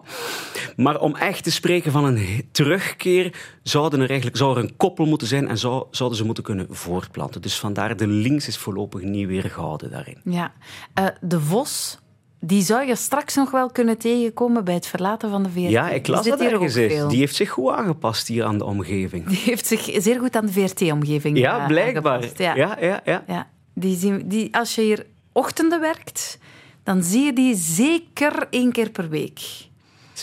Maar 0.75 0.99
om 0.99 1.15
echt 1.15 1.43
te 1.43 1.51
spreken 1.51 1.91
van 1.91 2.05
een 2.05 2.47
terugkeer, 2.51 3.33
zouden 3.63 4.01
er 4.01 4.07
eigenlijk, 4.07 4.38
zou 4.38 4.57
er 4.57 4.63
een 4.63 4.75
koppel 4.77 5.05
moeten 5.05 5.27
zijn 5.27 5.47
en 5.47 5.57
zou, 5.57 5.86
zouden 5.91 6.17
ze 6.17 6.25
moeten 6.25 6.43
kunnen 6.43 6.67
voortplanten. 6.69 7.41
Dus 7.41 7.59
vandaar, 7.59 7.97
de 7.97 8.07
links 8.07 8.47
is 8.47 8.57
voorlopig 8.57 9.01
niet 9.01 9.27
weer 9.27 9.43
gehouden 9.43 9.91
daarin. 9.91 10.17
Ja. 10.23 10.53
Uh, 10.99 11.05
de 11.23 11.39
vos, 11.39 11.99
die 12.39 12.62
zou 12.62 12.88
je 12.88 12.95
straks 12.95 13.36
nog 13.36 13.51
wel 13.51 13.69
kunnen 13.69 13.97
tegenkomen 13.97 14.63
bij 14.63 14.73
het 14.73 14.88
verlaten 14.88 15.29
van 15.29 15.43
de 15.43 15.49
VRT. 15.49 15.69
Ja, 15.69 15.89
ik 15.89 16.07
las 16.07 16.25
dat 16.25 16.41
ergens. 16.41 16.73
Die 16.73 17.19
heeft 17.19 17.36
zich 17.36 17.49
goed 17.49 17.71
aangepast 17.71 18.27
hier 18.27 18.43
aan 18.43 18.57
de 18.57 18.63
omgeving. 18.65 19.27
Die 19.27 19.38
heeft 19.38 19.65
zich 19.65 19.89
zeer 19.97 20.19
goed 20.19 20.36
aan 20.36 20.45
de 20.45 20.51
VRT-omgeving 20.51 21.38
Ja, 21.38 21.59
eh, 21.59 21.67
blijkbaar. 21.67 22.23
Ja. 22.38 22.55
Ja, 22.55 22.77
ja, 22.79 23.01
ja. 23.05 23.23
ja. 23.27 23.47
Die, 23.73 24.27
die, 24.27 24.57
als 24.57 24.75
je 24.75 24.81
hier 24.81 25.05
ochtenden 25.31 25.79
werkt, 25.79 26.38
dan 26.83 27.03
zie 27.03 27.23
je 27.23 27.33
die 27.33 27.55
zeker 27.55 28.47
één 28.49 28.71
keer 28.71 28.89
per 28.89 29.09
week. 29.09 29.41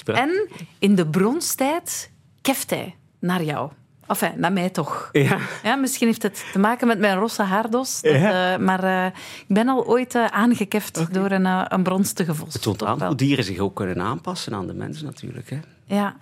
En 0.04 0.48
in 0.78 0.94
de 0.94 1.06
bronstijd 1.06 2.10
keft 2.40 2.70
hij 2.70 2.94
naar 3.18 3.42
jou. 3.42 3.70
Enfin, 4.10 4.32
naar 4.36 4.52
mij 4.52 4.70
toch. 4.70 5.08
Ja. 5.12 5.38
ja. 5.62 5.74
Misschien 5.76 6.06
heeft 6.06 6.22
het 6.22 6.44
te 6.52 6.58
maken 6.58 6.86
met 6.86 6.98
mijn 6.98 7.18
rosse 7.18 7.42
haardos. 7.42 8.00
Dat, 8.00 8.12
ja. 8.12 8.52
uh, 8.58 8.64
maar 8.64 8.84
uh, 8.84 9.06
ik 9.46 9.54
ben 9.54 9.68
al 9.68 9.86
ooit 9.86 10.14
uh, 10.14 10.26
aangekeft 10.26 10.98
okay. 10.98 11.12
door 11.12 11.30
een, 11.30 11.72
een 11.74 11.82
bronstige 11.82 12.34
vos. 12.34 12.52
Het 12.52 12.62
toont 12.62 12.84
aan 12.84 13.02
hoe 13.02 13.14
dieren 13.14 13.44
zich 13.44 13.58
ook 13.58 13.76
kunnen 13.76 14.00
aanpassen 14.00 14.54
aan 14.54 14.66
de 14.66 14.74
mens 14.74 15.02
natuurlijk. 15.02 15.50
Hè? 15.50 15.58
Ja. 15.84 16.16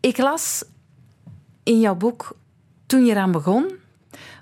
Ik 0.00 0.18
las 0.18 0.64
in 1.62 1.80
jouw 1.80 1.94
boek, 1.94 2.36
toen 2.86 3.04
je 3.04 3.10
eraan 3.10 3.32
begon, 3.32 3.72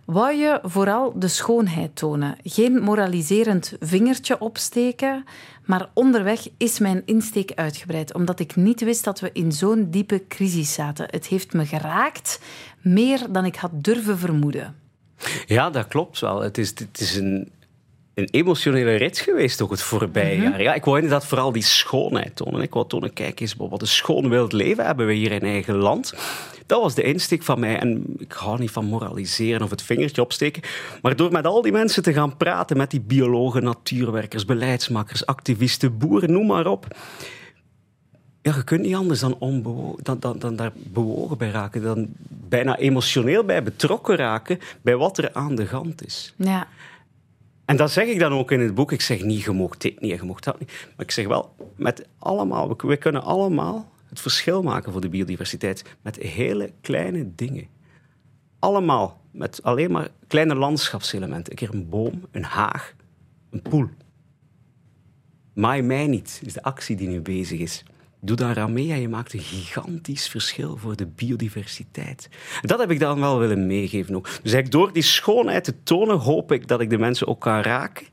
wou 0.05 0.35
je 0.35 0.61
vooral 0.63 1.13
de 1.19 1.29
schoonheid 1.29 1.97
tonen. 1.97 2.37
Geen 2.43 2.83
moraliserend 2.83 3.77
vingertje 3.81 4.41
opsteken, 4.41 5.25
maar 5.65 5.89
onderweg 5.95 6.49
is 6.57 6.79
mijn 6.79 7.03
insteek 7.05 7.53
uitgebreid, 7.55 8.15
omdat 8.15 8.41
ik 8.41 8.57
niet 8.57 8.81
wist 8.81 9.05
dat 9.05 9.21
we 9.21 9.31
in 9.33 9.53
zo'n 9.53 9.91
diepe 9.91 10.27
crisis 10.29 10.73
zaten. 10.73 11.07
Het 11.11 11.27
heeft 11.27 11.53
me 11.53 11.67
geraakt, 11.67 12.41
meer 12.81 13.21
dan 13.31 13.45
ik 13.45 13.57
had 13.57 13.71
durven 13.75 14.19
vermoeden. 14.19 14.77
Ja, 15.47 15.71
dat 15.71 15.89
klopt 15.89 16.21
wel. 16.21 16.41
Het 16.41 16.59
is, 16.59 16.69
het 16.69 17.01
is 17.01 17.17
een, 17.17 17.51
een 18.15 18.29
emotionele 18.31 18.95
rit 18.95 19.19
geweest 19.19 19.63
ook 19.63 19.71
het 19.71 19.83
voorbije 19.83 20.37
mm 20.37 20.43
jaar. 20.43 20.63
Ja, 20.63 20.75
ik 20.75 20.85
wou 20.85 20.97
inderdaad 20.97 21.27
vooral 21.27 21.53
die 21.53 21.63
schoonheid 21.63 22.37
tonen. 22.37 22.63
Ik 22.63 22.75
wou 22.75 22.89
tonen, 22.89 23.13
kijk 23.13 23.41
eens, 23.41 23.55
wat 23.59 23.81
een 23.81 23.87
schoon 23.87 24.29
wild 24.29 24.53
leven 24.53 24.85
hebben 24.87 25.07
we 25.07 25.13
hier 25.13 25.33
in 25.33 25.43
eigen 25.43 25.75
land. 25.75 26.15
Dat 26.67 26.83
was 26.83 26.95
de 26.95 27.03
insteek 27.03 27.43
van 27.43 27.61
mij. 27.61 27.79
En 27.79 28.05
ik 28.19 28.33
hou 28.33 28.59
niet 28.59 28.71
van 28.71 28.85
moraliseren 28.85 29.63
of 29.63 29.71
het 29.71 29.83
vingertje 29.83 30.23
opsteken. 30.23 30.63
Maar 31.03 31.17
door 31.17 31.33
met 31.33 31.47
al 31.47 31.63
die 31.63 31.73
mensen 31.73 32.03
te 32.03 32.13
gaan 32.13 32.37
praten, 32.37 32.77
met 32.77 32.91
die 32.91 33.01
biologen, 33.01 33.65
natuurwerkers, 33.65 34.45
beleidsmakers, 34.45 35.27
activisten, 35.27 35.99
boeren, 35.99 36.33
noem 36.33 36.47
maar 36.47 36.67
op. 36.67 36.87
Ja, 38.43 38.55
je 38.55 38.65
kunt 38.65 38.81
niet 38.81 38.95
anders 38.95 39.21
dan, 39.21 39.37
dan, 40.03 40.19
dan, 40.21 40.39
dan 40.39 40.57
daar 40.57 40.73
bewogen 40.75 41.39
bij 41.39 41.51
raken. 41.51 41.83
Dan 41.83 42.09
bijna 42.29 42.77
emotioneel 42.77 43.45
bij 43.45 43.63
betrokken 43.63 44.17
raken 44.17 44.59
bij 44.83 44.97
wat 44.97 45.19
er 45.19 45.31
aan 45.33 45.55
de 45.55 45.67
hand 45.67 46.07
is. 46.07 46.35
Ja. 46.37 46.67
En 47.65 47.77
dat 47.77 47.91
zeg 47.91 48.07
ik 48.07 48.19
dan 48.19 48.33
ook 48.33 48.51
in 48.51 48.61
het 48.61 48.75
boek. 48.75 48.93
Ik 48.93 49.01
zeg 49.01 49.23
niet, 49.23 49.43
je 49.43 49.51
mocht 49.51 49.81
dit 49.81 50.01
niet, 50.01 50.19
je 50.19 50.23
mocht 50.23 50.45
dat 50.45 50.59
niet. 50.59 50.69
Maar 50.69 51.07
ik 51.07 51.11
zeg 51.11 51.27
wel, 51.27 51.55
met 51.77 52.07
allemaal, 52.19 52.77
we, 52.77 52.97
kunnen 52.97 53.23
allemaal 53.23 53.93
het 54.09 54.21
verschil 54.21 54.63
maken 54.63 54.93
voor 54.93 55.01
de 55.01 55.09
biodiversiteit 55.09 55.85
met 56.03 56.17
hele 56.17 56.73
kleine 56.81 57.35
dingen. 57.35 57.67
Allemaal 58.59 59.21
met 59.31 59.63
alleen 59.63 59.91
maar 59.91 60.09
kleine 60.27 60.55
landschapselementen. 60.55 61.51
Een 61.53 61.59
keer 61.59 61.75
een 61.75 61.89
boom, 61.89 62.27
een 62.31 62.45
haag, 62.45 62.95
een 63.51 63.63
poel. 63.63 63.89
Maai 65.55 65.83
mij 65.83 66.07
niet, 66.07 66.41
is 66.45 66.53
de 66.53 66.63
actie 66.63 66.97
die 66.97 67.09
nu 67.09 67.21
bezig 67.21 67.61
is. 67.61 67.85
Doe 68.25 68.37
daaraan 68.37 68.73
mee 68.73 68.93
en 68.93 69.01
je 69.01 69.09
maakt 69.09 69.33
een 69.33 69.41
gigantisch 69.41 70.29
verschil 70.29 70.77
voor 70.77 70.97
de 70.97 71.07
biodiversiteit. 71.07 72.29
Dat 72.61 72.79
heb 72.79 72.91
ik 72.91 73.01
dan 73.01 73.21
wel 73.21 73.39
willen 73.39 73.67
meegeven 73.67 74.15
ook. 74.15 74.29
Dus 74.43 74.71
door 74.71 74.93
die 74.93 75.03
schoonheid 75.03 75.65
te 75.65 75.83
tonen, 75.83 76.19
hoop 76.19 76.53
ik 76.53 76.69
dat 76.69 76.81
ik 76.81 76.91
de 76.91 76.99
mensen 76.99 77.27
ook 77.27 77.41
kan 77.41 77.61
raken. 77.61 78.07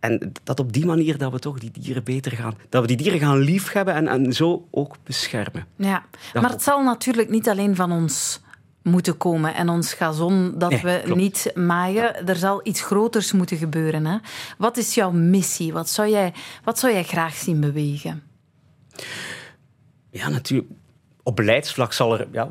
En 0.00 0.32
dat 0.42 0.60
op 0.60 0.72
die 0.72 0.86
manier 0.86 1.18
dat 1.18 1.32
we 1.32 1.38
toch 1.38 1.58
die 1.58 1.70
dieren 1.70 2.04
beter 2.04 2.32
gaan, 2.32 2.54
dat 2.68 2.80
we 2.80 2.86
die 2.86 2.96
dieren 2.96 3.20
gaan 3.20 3.38
liefhebben 3.38 3.94
en, 3.94 4.08
en 4.08 4.32
zo 4.32 4.68
ook 4.70 4.96
beschermen. 5.04 5.66
Ja, 5.76 6.04
maar 6.32 6.50
het 6.50 6.62
zal 6.62 6.82
natuurlijk 6.82 7.30
niet 7.30 7.48
alleen 7.48 7.76
van 7.76 7.92
ons 7.92 8.40
moeten 8.82 9.16
komen 9.16 9.54
en 9.54 9.68
ons 9.68 9.92
gazon 9.92 10.54
dat 10.58 10.80
we 10.80 11.02
niet 11.14 11.50
maaien. 11.54 12.26
Er 12.26 12.36
zal 12.36 12.60
iets 12.62 12.82
groters 12.82 13.32
moeten 13.32 13.56
gebeuren. 13.56 14.06
Hè? 14.06 14.16
Wat 14.58 14.76
is 14.76 14.94
jouw 14.94 15.10
missie? 15.10 15.72
Wat 15.72 15.88
zou 15.88 16.08
jij, 16.08 16.32
wat 16.64 16.78
zou 16.78 16.92
jij 16.92 17.04
graag 17.04 17.34
zien 17.34 17.60
bewegen? 17.60 18.22
Ja, 20.10 20.28
natuurlijk. 20.28 20.70
Op 21.22 21.36
beleidsvlak 21.36 21.92
zal 21.92 22.18
er. 22.18 22.26
Ja, 22.32 22.50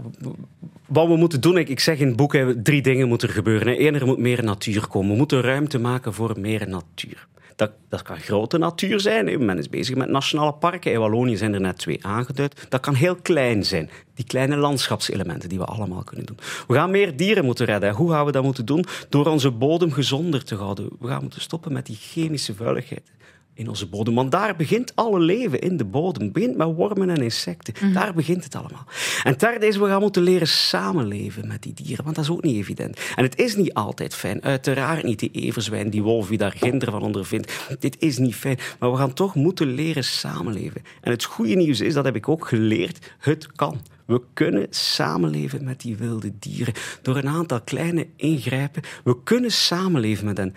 wat 0.87 1.07
we 1.07 1.15
moeten 1.15 1.41
doen, 1.41 1.57
ik, 1.57 1.69
ik 1.69 1.79
zeg 1.79 1.99
in 1.99 2.07
het 2.07 2.15
boek, 2.15 2.35
drie 2.63 2.81
dingen 2.81 3.07
moeten 3.07 3.27
er 3.27 3.33
gebeuren. 3.33 3.85
Eén, 3.85 3.95
er 3.95 4.05
moet 4.05 4.17
meer 4.17 4.43
natuur 4.43 4.87
komen. 4.87 5.11
We 5.11 5.17
moeten 5.17 5.41
ruimte 5.41 5.79
maken 5.79 6.13
voor 6.13 6.39
meer 6.39 6.67
natuur. 6.69 7.27
Dat, 7.55 7.71
dat 7.89 8.01
kan 8.01 8.19
grote 8.19 8.57
natuur 8.57 8.99
zijn. 8.99 9.45
Men 9.45 9.57
is 9.57 9.69
bezig 9.69 9.95
met 9.95 10.09
nationale 10.09 10.53
parken. 10.53 10.91
In 10.91 10.99
Wallonië 10.99 11.37
zijn 11.37 11.53
er 11.53 11.61
net 11.61 11.77
twee 11.77 12.05
aangeduid. 12.05 12.65
Dat 12.69 12.79
kan 12.79 12.93
heel 12.93 13.15
klein 13.15 13.65
zijn. 13.65 13.89
Die 14.13 14.25
kleine 14.25 14.55
landschapselementen 14.55 15.49
die 15.49 15.57
we 15.57 15.65
allemaal 15.65 16.03
kunnen 16.03 16.25
doen. 16.25 16.37
We 16.67 16.73
gaan 16.73 16.91
meer 16.91 17.15
dieren 17.15 17.45
moeten 17.45 17.65
redden. 17.65 17.93
Hoe 17.93 18.11
gaan 18.11 18.25
we 18.25 18.31
dat 18.31 18.43
moeten 18.43 18.65
doen? 18.65 18.85
Door 19.09 19.25
onze 19.25 19.51
bodem 19.51 19.91
gezonder 19.91 20.43
te 20.43 20.55
houden. 20.55 20.89
We 20.99 21.07
gaan 21.07 21.21
moeten 21.21 21.41
stoppen 21.41 21.73
met 21.73 21.85
die 21.85 21.95
chemische 21.95 22.55
vuiligheid 22.55 23.11
in 23.53 23.69
onze 23.69 23.87
bodem. 23.87 24.15
Want 24.15 24.31
daar 24.31 24.55
begint 24.55 24.95
alle 24.95 25.19
leven 25.19 25.61
in 25.61 25.77
de 25.77 25.85
bodem. 25.85 26.23
Het 26.23 26.33
begint 26.33 26.57
met 26.57 26.75
wormen 26.75 27.09
en 27.09 27.21
insecten. 27.21 27.73
Mhm. 27.81 27.93
Daar 27.93 28.13
begint 28.13 28.43
het 28.43 28.55
allemaal. 28.55 28.85
En 29.23 29.35
derde 29.37 29.67
is, 29.67 29.77
we 29.77 29.85
gaan 29.85 30.01
moeten 30.01 30.21
leren 30.21 30.47
samenleven 30.47 31.47
met 31.47 31.61
die 31.61 31.73
dieren. 31.73 32.03
Want 32.03 32.15
dat 32.15 32.25
is 32.25 32.31
ook 32.31 32.43
niet 32.43 32.55
evident. 32.55 32.99
En 33.15 33.23
het 33.23 33.37
is 33.37 33.55
niet 33.55 33.73
altijd 33.73 34.15
fijn. 34.15 34.43
Uiteraard 34.43 35.03
niet 35.03 35.19
die 35.19 35.31
everzwijn, 35.31 35.89
die 35.89 36.03
wolf, 36.03 36.27
die 36.27 36.37
daar 36.37 36.51
ginder 36.51 36.91
van 36.91 37.01
ondervindt. 37.01 37.67
Dit 37.79 37.95
is 37.99 38.17
niet 38.17 38.35
fijn. 38.35 38.57
Maar 38.79 38.91
we 38.91 38.97
gaan 38.97 39.13
toch 39.13 39.35
moeten 39.35 39.73
leren 39.73 40.03
samenleven. 40.03 40.81
En 41.01 41.11
het 41.11 41.23
goede 41.23 41.55
nieuws 41.55 41.79
is, 41.79 41.93
dat 41.93 42.05
heb 42.05 42.15
ik 42.15 42.29
ook 42.29 42.47
geleerd, 42.47 43.13
het 43.19 43.51
kan. 43.51 43.81
We 44.05 44.21
kunnen 44.33 44.67
samenleven 44.69 45.63
met 45.63 45.81
die 45.81 45.95
wilde 45.95 46.31
dieren 46.39 46.73
door 47.01 47.17
een 47.17 47.27
aantal 47.27 47.61
kleine 47.61 48.07
ingrijpen. 48.15 48.83
We 49.03 49.23
kunnen 49.23 49.51
samenleven 49.51 50.25
met 50.25 50.37
hen. 50.37 50.53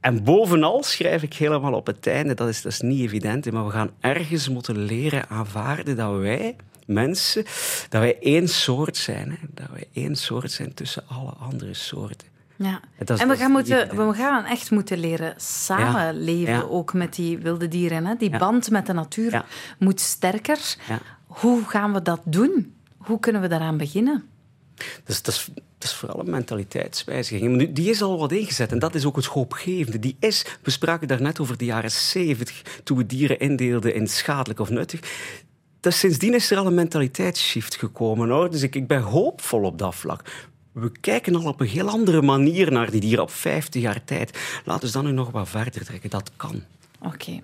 En 0.00 0.24
bovenal 0.24 0.82
schrijf 0.82 1.22
ik 1.22 1.34
helemaal 1.34 1.72
op 1.72 1.86
het 1.86 2.06
einde, 2.06 2.34
dat 2.34 2.48
is, 2.48 2.62
dat 2.62 2.72
is 2.72 2.80
niet 2.80 3.00
evident, 3.00 3.50
maar 3.52 3.64
we 3.64 3.70
gaan 3.70 3.90
ergens 4.00 4.48
moeten 4.48 4.78
leren 4.78 5.28
aanvaarden 5.28 5.96
dat 5.96 6.16
wij, 6.18 6.56
mensen, 6.86 7.44
dat 7.88 8.00
wij 8.00 8.18
één 8.20 8.48
soort 8.48 8.96
zijn. 8.96 9.30
Hè? 9.30 9.36
Dat 9.54 9.66
wij 9.72 9.88
één 9.92 10.16
soort 10.16 10.52
zijn 10.52 10.74
tussen 10.74 11.02
alle 11.08 11.30
andere 11.30 11.74
soorten. 11.74 12.28
Ja. 12.56 12.80
Is- 13.04 13.20
en 13.20 13.28
we 13.28 13.36
gaan, 13.36 13.50
moeten, 13.50 13.96
we 14.06 14.14
gaan 14.14 14.44
echt 14.44 14.70
moeten 14.70 14.98
leren 14.98 15.34
samenleven, 15.36 16.52
Ja. 16.54 16.60
ook 16.60 16.92
met 16.92 17.14
die 17.14 17.38
wilde 17.38 17.68
dieren. 17.68 18.06
Hè? 18.06 18.14
Die 18.18 18.30
Ja. 18.30 18.38
band 18.38 18.70
met 18.70 18.86
de 18.86 18.92
natuur 18.92 19.44
moet 19.78 20.00
sterker. 20.00 20.76
Hoe 21.26 21.64
gaan 21.64 21.92
we 21.92 22.02
dat 22.02 22.20
doen? 22.24 22.74
Hoe 22.96 23.20
kunnen 23.20 23.40
we 23.42 23.48
daaraan 23.48 23.76
beginnen? 23.76 24.24
Dus 25.04 25.22
dat 25.22 25.34
is, 25.34 25.48
dat 25.78 25.88
is 25.90 25.96
vooral 25.96 26.20
een 26.20 26.30
mentaliteitswijziging. 26.30 27.72
Die 27.72 27.90
is 27.90 28.02
al 28.02 28.18
wat 28.18 28.32
ingezet 28.32 28.72
en 28.72 28.78
dat 28.78 28.94
is 28.94 29.04
ook 29.04 29.16
het 29.16 29.24
hoopgevende. 29.24 29.98
Die 29.98 30.16
is, 30.18 30.44
we 30.62 30.70
spraken 30.70 31.08
daarnet 31.08 31.40
over 31.40 31.56
de 31.56 31.64
jaren 31.64 31.90
70, 31.90 32.62
toen 32.84 32.96
we 32.96 33.06
dieren 33.06 33.38
indeelden 33.38 33.94
in 33.94 34.08
schadelijk 34.08 34.60
of 34.60 34.70
nuttig. 34.70 35.00
Dat 35.80 35.94
sindsdien 35.94 36.34
is 36.34 36.50
er 36.50 36.58
al 36.58 36.66
een 36.66 36.74
mentaliteitsshift 36.74 37.76
gekomen. 37.76 38.28
Hoor. 38.28 38.50
Dus 38.50 38.62
ik, 38.62 38.74
ik 38.74 38.86
ben 38.86 39.00
hoopvol 39.00 39.62
op 39.62 39.78
dat 39.78 39.94
vlak. 39.94 40.22
We 40.72 40.92
kijken 41.00 41.34
al 41.34 41.44
op 41.44 41.60
een 41.60 41.66
heel 41.66 41.88
andere 41.88 42.22
manier 42.22 42.72
naar 42.72 42.90
die 42.90 43.00
dieren 43.00 43.22
op 43.22 43.30
50 43.30 43.82
jaar 43.82 44.04
tijd. 44.04 44.38
Laten 44.64 44.86
we 44.86 44.92
dan 44.92 45.04
nu 45.04 45.12
nog 45.12 45.30
wat 45.30 45.48
verder 45.48 45.84
trekken. 45.84 46.10
Dat 46.10 46.30
kan. 46.36 46.62
Oké. 47.02 47.40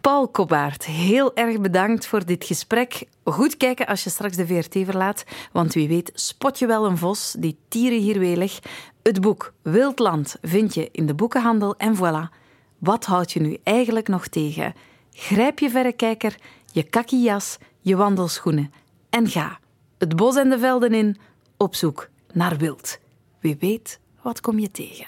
Paul 0.00 0.28
Kobaert, 0.28 0.84
heel 0.84 1.34
erg 1.34 1.60
bedankt 1.60 2.06
voor 2.06 2.24
dit 2.24 2.44
gesprek. 2.44 3.06
Goed 3.24 3.56
kijken 3.56 3.86
als 3.86 4.04
je 4.04 4.10
straks 4.10 4.36
de 4.36 4.46
VRT 4.46 4.84
verlaat, 4.84 5.24
want 5.52 5.74
wie 5.74 5.88
weet 5.88 6.10
spot 6.14 6.58
je 6.58 6.66
wel 6.66 6.86
een 6.86 6.98
vos, 6.98 7.34
die 7.38 7.58
tieren 7.68 7.98
hier 7.98 8.18
welig. 8.18 8.58
Het 9.02 9.20
boek 9.20 9.52
Wildland 9.62 10.36
vind 10.42 10.74
je 10.74 10.88
in 10.92 11.06
de 11.06 11.14
boekenhandel 11.14 11.76
en 11.76 11.96
voilà. 11.96 12.34
Wat 12.78 13.04
houdt 13.04 13.32
je 13.32 13.40
nu 13.40 13.58
eigenlijk 13.62 14.08
nog 14.08 14.26
tegen? 14.26 14.74
Grijp 15.12 15.58
je 15.58 15.70
verrekijker, 15.70 16.36
je 16.72 16.82
kakkijas, 16.82 17.58
je 17.80 17.96
wandelschoenen 17.96 18.72
en 19.10 19.28
ga 19.28 19.58
het 19.98 20.16
bos 20.16 20.36
en 20.36 20.50
de 20.50 20.58
velden 20.58 20.94
in 20.94 21.16
op 21.56 21.74
zoek 21.74 22.08
naar 22.32 22.56
wild. 22.56 22.98
Wie 23.40 23.56
weet, 23.60 24.00
wat 24.22 24.40
kom 24.40 24.58
je 24.58 24.70
tegen? 24.70 25.06